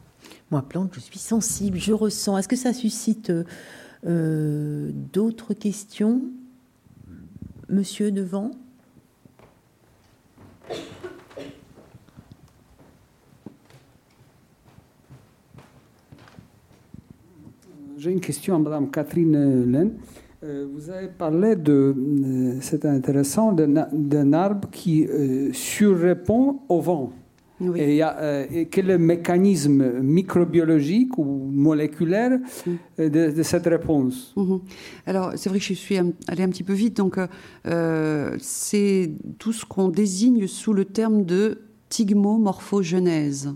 [0.52, 2.38] Moi, plante, je suis sensible, je ressens.
[2.38, 3.32] Est-ce que ça suscite
[4.06, 6.22] euh, d'autres questions
[7.70, 8.52] Monsieur devant?
[18.00, 19.92] J'ai une question à Madame Catherine Len.
[20.42, 27.12] Euh, vous avez parlé de, euh, c'est intéressant, d'un arbre qui euh, surrépond au vent.
[27.76, 33.10] Et, y a, quel est le mécanisme microbiologique ou moléculaire mm.
[33.10, 34.34] de, cette réponse?
[34.38, 34.62] Mm-hmm.
[35.06, 36.96] Alors, c'est vrai que je suis allée un petit peu vite.
[36.96, 37.18] Donc,
[38.40, 41.58] c'est tout ce qu'on désigne sous le terme de
[41.90, 43.54] tigmomorphogenèse.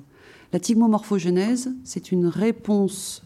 [0.52, 3.24] La tigmomorphogenèse, c'est une réponse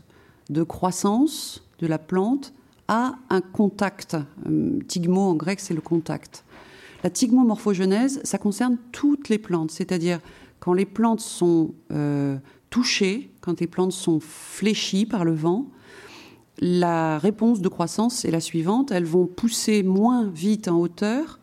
[0.50, 2.54] de croissance de la plante
[2.88, 4.18] à un contact.
[4.48, 6.44] Euh, tigmo en grec, c'est le contact.
[7.04, 10.20] La tigmomorphogenèse, ça concerne toutes les plantes, c'est-à-dire
[10.60, 12.38] quand les plantes sont euh,
[12.70, 15.68] touchées, quand les plantes sont fléchies par le vent,
[16.60, 18.92] la réponse de croissance est la suivante.
[18.92, 21.40] Elles vont pousser moins vite en hauteur,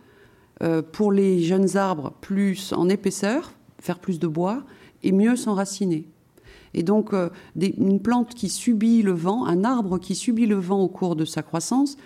[0.62, 4.64] euh, pour les jeunes arbres plus en épaisseur, faire plus de bois,
[5.02, 6.09] et mieux s'enraciner.
[6.75, 10.81] Et donc, euh, une plante qui subit le vent, un arbre qui subit le vent
[10.81, 11.97] au cours de sa croissance,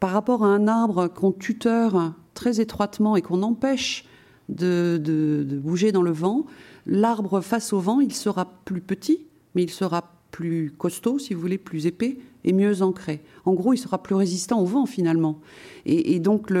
[0.00, 4.04] par rapport à un arbre qu'on tuteur très étroitement et qu'on empêche
[4.48, 6.46] de, bouger dans le vent,
[6.86, 11.40] l'arbre face au vent, il sera plus petit, mais il sera plus costaud, si vous
[11.40, 13.22] voulez, plus épais et mieux ancré.
[13.44, 15.40] En gros, il sera plus résistant au vent finalement.
[15.84, 16.52] Et, donc,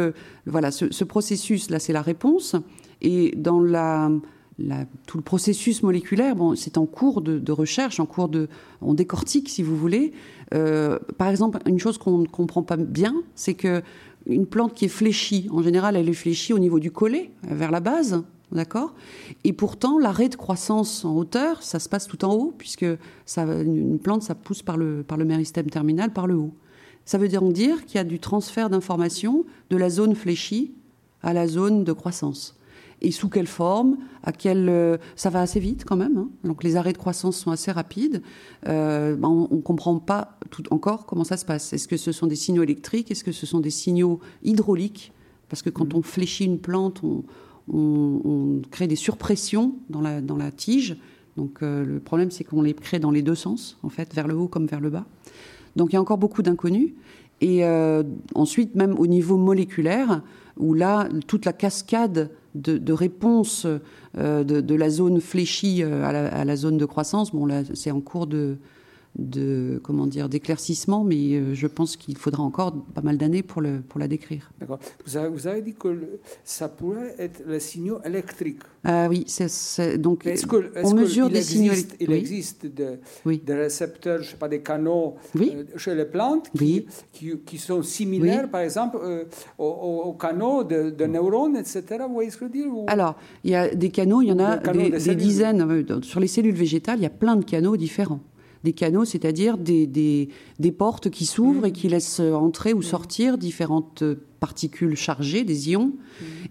[0.46, 2.54] voilà, ce processus, là, c'est la réponse.
[3.00, 4.10] Et dans la,
[5.06, 8.48] tout le processus moléculaire, bon, c'est en cours de, recherche, en cours de,
[8.80, 10.12] on décortique si vous voulez.
[10.54, 13.82] Euh, par exemple, une chose qu'on ne comprend pas bien, c'est que
[14.26, 17.72] une plante qui est fléchie, en général, elle est fléchie au niveau du collet, vers
[17.72, 18.22] la base,
[18.52, 18.94] d'accord?
[19.42, 22.86] Et pourtant, l'arrêt de croissance en hauteur, ça se passe tout en haut, puisque
[23.36, 26.54] une plante, ça pousse par le, par le méristème terminal, par le haut.
[27.04, 30.72] Ça veut donc dire qu'il y a du transfert d'informations de la zone fléchie
[31.22, 32.56] à la zone de croissance
[33.02, 36.16] et sous quelle forme, à quelle, euh, ça va assez vite quand même.
[36.16, 36.30] Hein.
[36.44, 38.22] Donc les arrêts de croissance sont assez rapides.
[38.68, 41.72] Euh, ben, on ne comprend pas tout encore comment ça se passe.
[41.72, 43.10] Est-ce que ce sont des signaux électriques?
[43.10, 45.12] Est-ce que ce sont des signaux hydrauliques?
[45.48, 45.98] Parce que quand mmh.
[45.98, 47.24] on fléchit une plante, on,
[48.70, 50.96] crée des surpressions dans la, dans la tige.
[51.36, 54.28] Donc euh, le problème, c'est qu'on les crée dans les deux sens, en fait, vers
[54.28, 55.06] le haut comme vers le bas.
[55.74, 56.92] Donc il y a encore beaucoup d'inconnus.
[57.40, 57.64] Et
[58.36, 60.22] ensuite, même au niveau moléculaire,
[60.58, 63.66] où là, toute la cascade de, réponse
[64.18, 67.32] euh, de, la zone fléchie euh, à la, zone de croissance.
[67.32, 68.56] Bon, là, c'est en cours de,
[69.16, 73.60] de comment dire d'éclaircissement, mais euh, je pense qu'il faudra encore pas mal d'années pour,
[73.60, 74.50] le, pour la décrire.
[74.58, 74.78] D'accord.
[75.04, 78.62] Vous avez, vous avez, dit que ça pourrait être les signaux électriques.
[78.84, 79.26] Ah oui,
[79.98, 82.00] donc est-ce que, on mesure des signaux électriques.
[82.00, 86.86] Il existe des récepteurs, je sais pas, des canaux euh, chez les plantes qui,
[87.44, 89.24] qui, sont similaires, par exemple, euh,
[89.58, 91.84] aux, canaux de, neurones, etc.
[92.06, 94.32] Vous voyez ce que je veux dire Alors, il y a des canaux, il y
[94.32, 95.84] en a des dizaines.
[96.02, 98.20] Sur les cellules végétales, il y a plein de canaux différents
[98.64, 104.04] des canaux, c'est-à-dire des, des, portes qui s'ouvrent et qui laissent entrer ou sortir différentes
[104.40, 105.92] particules chargées, des ions.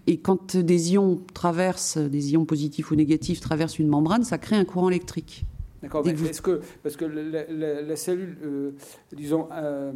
[0.06, 4.56] Et quand des ions traversent, des ions positifs ou négatifs traversent une membrane, ça crée
[4.56, 5.44] un courant électrique.
[5.82, 8.70] D'accord, mais est-ce que, parce que les, cellules, euh,
[9.12, 9.92] disons, euh,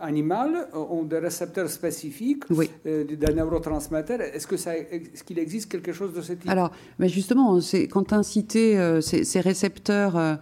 [0.00, 2.44] animales ont des récepteurs spécifiques
[2.86, 4.20] euh, d'un neurotransmetteur.
[4.20, 6.48] Est-ce qu'il est qu'il existe quelque chose de ce type?
[6.48, 6.70] Alors,
[7.00, 7.58] mais justement,
[7.90, 10.38] quand tu cité ces, ces, récepteurs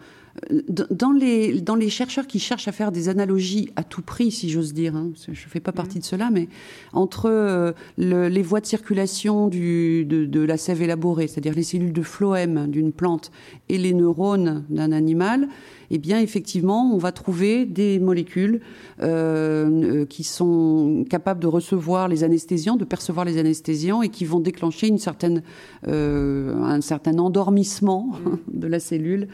[0.50, 4.50] dans les, dans les chercheurs qui cherchent à faire des analogies à tout prix, si
[4.50, 6.48] j'ose dire, hein, je ne fais pas partie de cela, mais
[6.92, 12.02] entre euh, les voies de circulation du, de, la sève élaborée, c'est-à-dire les cellules de
[12.02, 13.30] phloème d'une plante
[13.68, 15.48] et les neurones d'un animal,
[15.90, 18.60] eh bien effectivement, on va trouver des molécules
[19.02, 24.40] euh, qui sont capables de recevoir les anesthésiants, de percevoir les anesthésiants et qui vont
[24.40, 25.42] déclencher une certaine,
[25.86, 28.10] un certain endormissement
[28.52, 29.28] de la cellule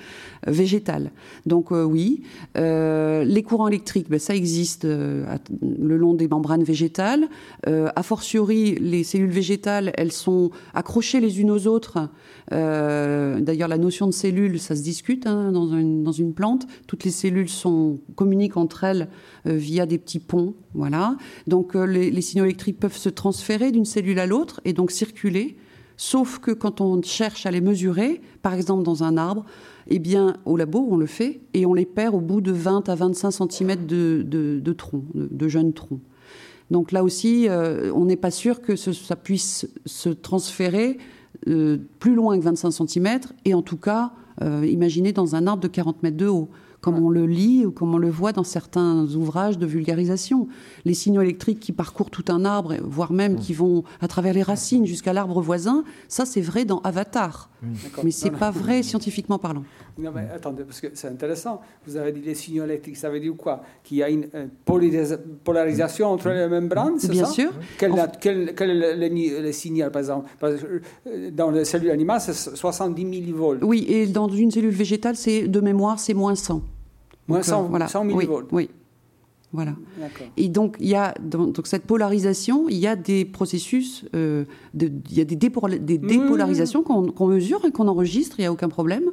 [0.47, 1.11] végétale.
[1.47, 2.23] Donc oui,
[2.55, 7.29] les courants électriques, ben, ça existe le long des membranes végétales.
[7.67, 12.09] a fortiori, les cellules végétales, elles sont accrochées les unes aux autres.
[12.51, 16.33] D'ailleurs, la notion de cellule, ça se discute hein, dans, une, dans, une,
[16.87, 19.09] Toutes les cellules sont, communiquent entre elles
[19.47, 20.55] euh, via des petits ponts.
[20.75, 21.17] Voilà.
[21.47, 25.57] Donc euh, les, signaux électriques peuvent se transférer d'une cellule à l'autre et donc circuler.
[25.97, 29.45] Sauf que quand on cherche à les mesurer, par exemple dans un arbre,
[29.89, 32.89] eh bien, au labo, on le fait et on les perd au bout de 20
[32.89, 36.01] à 25 cm de, de, de tronc, de, jeunes troncs.
[36.71, 40.99] Donc là aussi, euh, on n'est pas sûr que ça puisse se transférer
[41.99, 44.13] plus loin que 25 cm et en tout cas
[44.43, 46.49] euh, imaginez dans un arbre de 40 mètres de haut
[46.81, 50.49] comme on le lit ou comme on le voit dans certains ouvrages de vulgarisation.
[50.85, 54.43] Les signaux électriques qui parcourent tout un arbre, voire même qui vont à travers les
[54.43, 57.50] racines jusqu'à l'arbre voisin, ça c'est vrai dans Avatar.
[58.03, 59.65] Mais c'est pas vrai scientifiquement parlant.
[59.99, 61.61] Non, mais attendez, parce que c'est intéressant.
[61.87, 63.63] Vous avez dit les signaux électriques, ça veut dire quoi?
[63.85, 64.29] Qu'il y a une
[64.65, 67.51] polarisation entre les membranes, ça Bien sûr.
[67.79, 70.29] Quel, quel, est le, signal, par exemple?
[70.43, 73.63] Euh, Dans les cellules animales, c'est 70 millivolts.
[73.63, 76.63] Oui, et dans une cellule végétale, c'est de mémoire, c'est moins 100.
[77.29, 77.89] Moins 100, euh, voilà.
[77.89, 78.49] 100 millivolts.
[78.53, 78.71] Oui.
[79.53, 79.75] Voilà.
[80.37, 84.45] Et donc, il y a donc cette polarisation, il y a des processus, euh,
[84.75, 88.53] de, il y a des, des dépolarisations qu'on mesure et qu'on enregistre, il n'y a
[88.53, 89.11] aucun problème,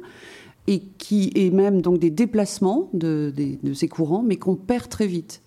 [0.68, 3.32] et qui est même donc des déplacements de,
[3.62, 5.42] de ces courants, mais qu'on perd très vite.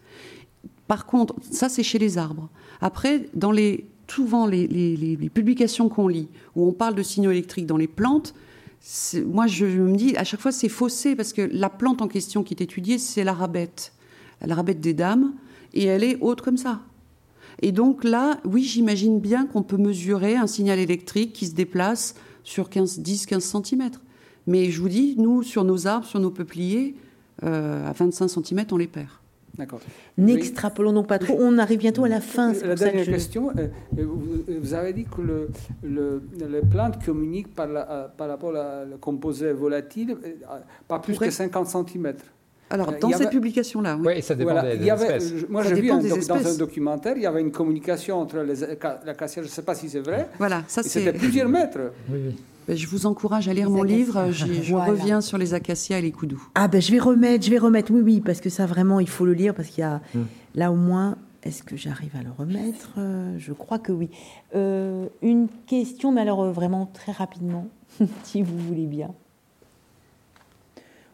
[0.88, 2.49] Par contre, ça c'est chez les arbres.
[2.81, 6.27] Après, dans les, souvent les, les, les publications qu'on lit,
[6.57, 8.34] où on parle de signaux électriques dans les plantes,
[9.27, 12.43] moi, je, me dis, à chaque fois, c'est faussé parce que la plante en question
[12.43, 13.34] qui est étudiée, c'est la
[14.45, 15.34] la rabette des dames,
[15.73, 16.81] et elle est haute comme ça.
[17.61, 22.15] Et donc là, oui, j'imagine bien qu'on peut mesurer un signal électrique qui se déplace
[22.43, 23.91] sur 15, 10, 15 cm.
[24.47, 26.95] Mais je vous dis, nous, sur nos arbres, sur nos peupliers,
[27.43, 29.07] euh, à 25 cm, on les perd.
[29.57, 29.81] D'accord.
[30.18, 31.38] N'extrapolons donc pas trop.
[31.39, 32.53] On arrive bientôt à la fin.
[32.53, 33.51] La dernière question.
[33.57, 34.05] Euh, euh,
[34.59, 35.49] vous, avez dit que le,
[35.84, 37.68] le, les plantes communiquent par,
[38.15, 40.15] par rapport à le composé volatile,
[40.88, 42.13] pas plus que 50 cm.
[42.72, 44.22] Alors, dans cette publication-là, oui.
[44.22, 45.34] ça dépend des, espèces.
[45.49, 48.56] Moi, j'ai vu dans un documentaire, il y avait une communication entre les,
[49.06, 50.30] la cassière, je ne sais pas si c'est vrai.
[50.38, 51.02] Voilà, ça c'est...
[51.02, 51.80] C'était plusieurs mètres.
[52.10, 52.35] Oui, oui.
[52.68, 54.31] Ben, je vous encourage à lire mon livre.
[54.31, 56.41] Je, reviens sur les acacias et les coudous.
[56.56, 57.91] Ah ben je vais remettre, je vais remettre.
[57.91, 60.26] Oui, oui, parce que ça vraiment, il faut le lire parce qu'il y a hmm.
[60.56, 61.18] là au moins.
[61.43, 62.91] Est-ce que j'arrive à le remettre?
[62.99, 64.11] Euh, Je crois que oui.
[64.56, 67.68] Euh, une question, mais alors euh, vraiment très rapidement,
[68.23, 69.10] si vous voulez bien.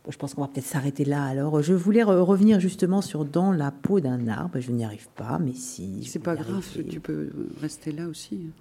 [0.10, 1.24] Je pense qu'on va peut-être s'arrêter là.
[1.24, 4.60] Alors, je voulais revenir justement sur dans la peau d'un arbre.
[4.60, 6.04] Je n'y arrive pas, mais si.
[6.06, 7.30] C'est pas grave, tu peux
[7.62, 8.52] rester là aussi.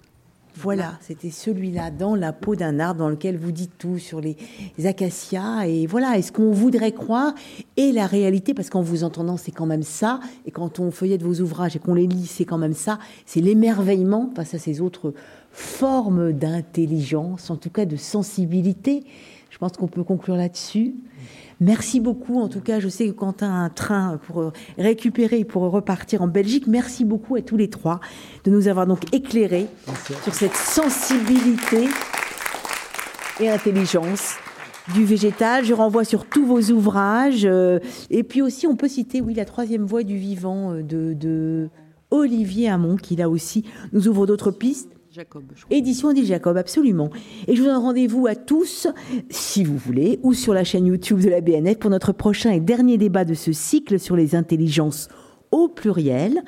[0.59, 4.35] Voilà, c'était celui-là, dans la peau d'un arbre, dans lequel vous dites tout sur les,
[4.85, 5.67] acacias.
[5.67, 7.35] Et voilà, est-ce qu'on voudrait croire
[7.75, 10.19] Et la réalité, parce qu'en vous entendant, c'est quand même ça.
[10.47, 12.97] Et quand on feuillette vos ouvrages et qu'on les lit, c'est quand même ça.
[13.27, 15.13] C'est l'émerveillement face à ces autres
[15.51, 19.03] formes d'intelligence, en tout cas de sensibilité.
[19.51, 20.95] Je pense qu'on peut conclure là-dessus.
[21.59, 22.39] Merci beaucoup.
[22.39, 26.21] En tout cas, je sais que Quentin a un train pour récupérer et pour repartir
[26.21, 26.67] en Belgique.
[26.67, 27.99] Merci beaucoup à tous les trois
[28.43, 29.67] de nous avoir donc éclairés
[30.23, 31.87] sur cette sensibilité
[33.39, 34.35] et intelligence
[34.93, 35.65] du végétal.
[35.65, 37.45] Je renvoie sur tous vos ouvrages.
[37.45, 37.79] Euh,
[38.09, 41.69] et puis aussi, on peut citer, oui, la troisième voie du vivant euh, de, de
[42.11, 44.96] Olivier Hamon, qui là aussi nous ouvre d'autres pistes.
[45.17, 45.45] Jacob.
[45.71, 47.09] Édition dit Jacob, absolument.
[47.47, 48.87] Et je vous donne rendez-vous à tous,
[49.31, 52.59] si vous voulez, ou sur la chaîne YouTube de la BNF pour notre prochain et
[52.59, 55.07] dernier débat de ce cycle sur les intelligences
[55.49, 56.43] au pluriel.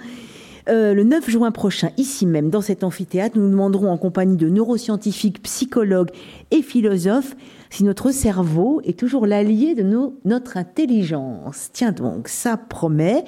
[0.68, 4.50] Euh, le 9 juin prochain, ici même, dans cet amphithéâtre, nous demanderons en compagnie de
[4.50, 6.12] neuroscientifiques, psychologues
[6.52, 7.36] et philosophes
[7.70, 9.84] si notre cerveau est toujours l'allié de
[10.26, 11.70] notre intelligence.
[11.72, 13.24] Tiens donc, ça promet.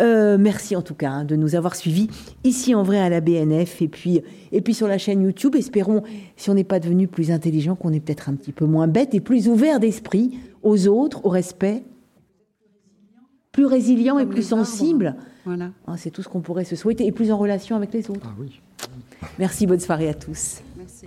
[0.00, 2.08] Euh, merci en tout cas hein, de nous avoir suivis
[2.42, 4.22] ici en vrai à la BNF et puis,
[4.52, 5.54] et puis sur la chaîne YouTube.
[5.56, 6.02] Espérons,
[6.36, 9.14] si on n'est pas devenu plus intelligent, qu'on est peut-être un petit peu moins bête
[9.14, 11.84] et plus ouvert d'esprit aux autres, au respect,
[13.52, 15.16] plus résilient et plus sensible.
[15.44, 15.70] Voilà.
[15.86, 18.20] Ah, c'est tout ce qu'on pourrait se souhaiter et plus en relation avec les autres.
[18.24, 18.60] Ah oui.
[19.38, 20.60] Merci, bonne soirée à tous.
[20.76, 21.06] Merci.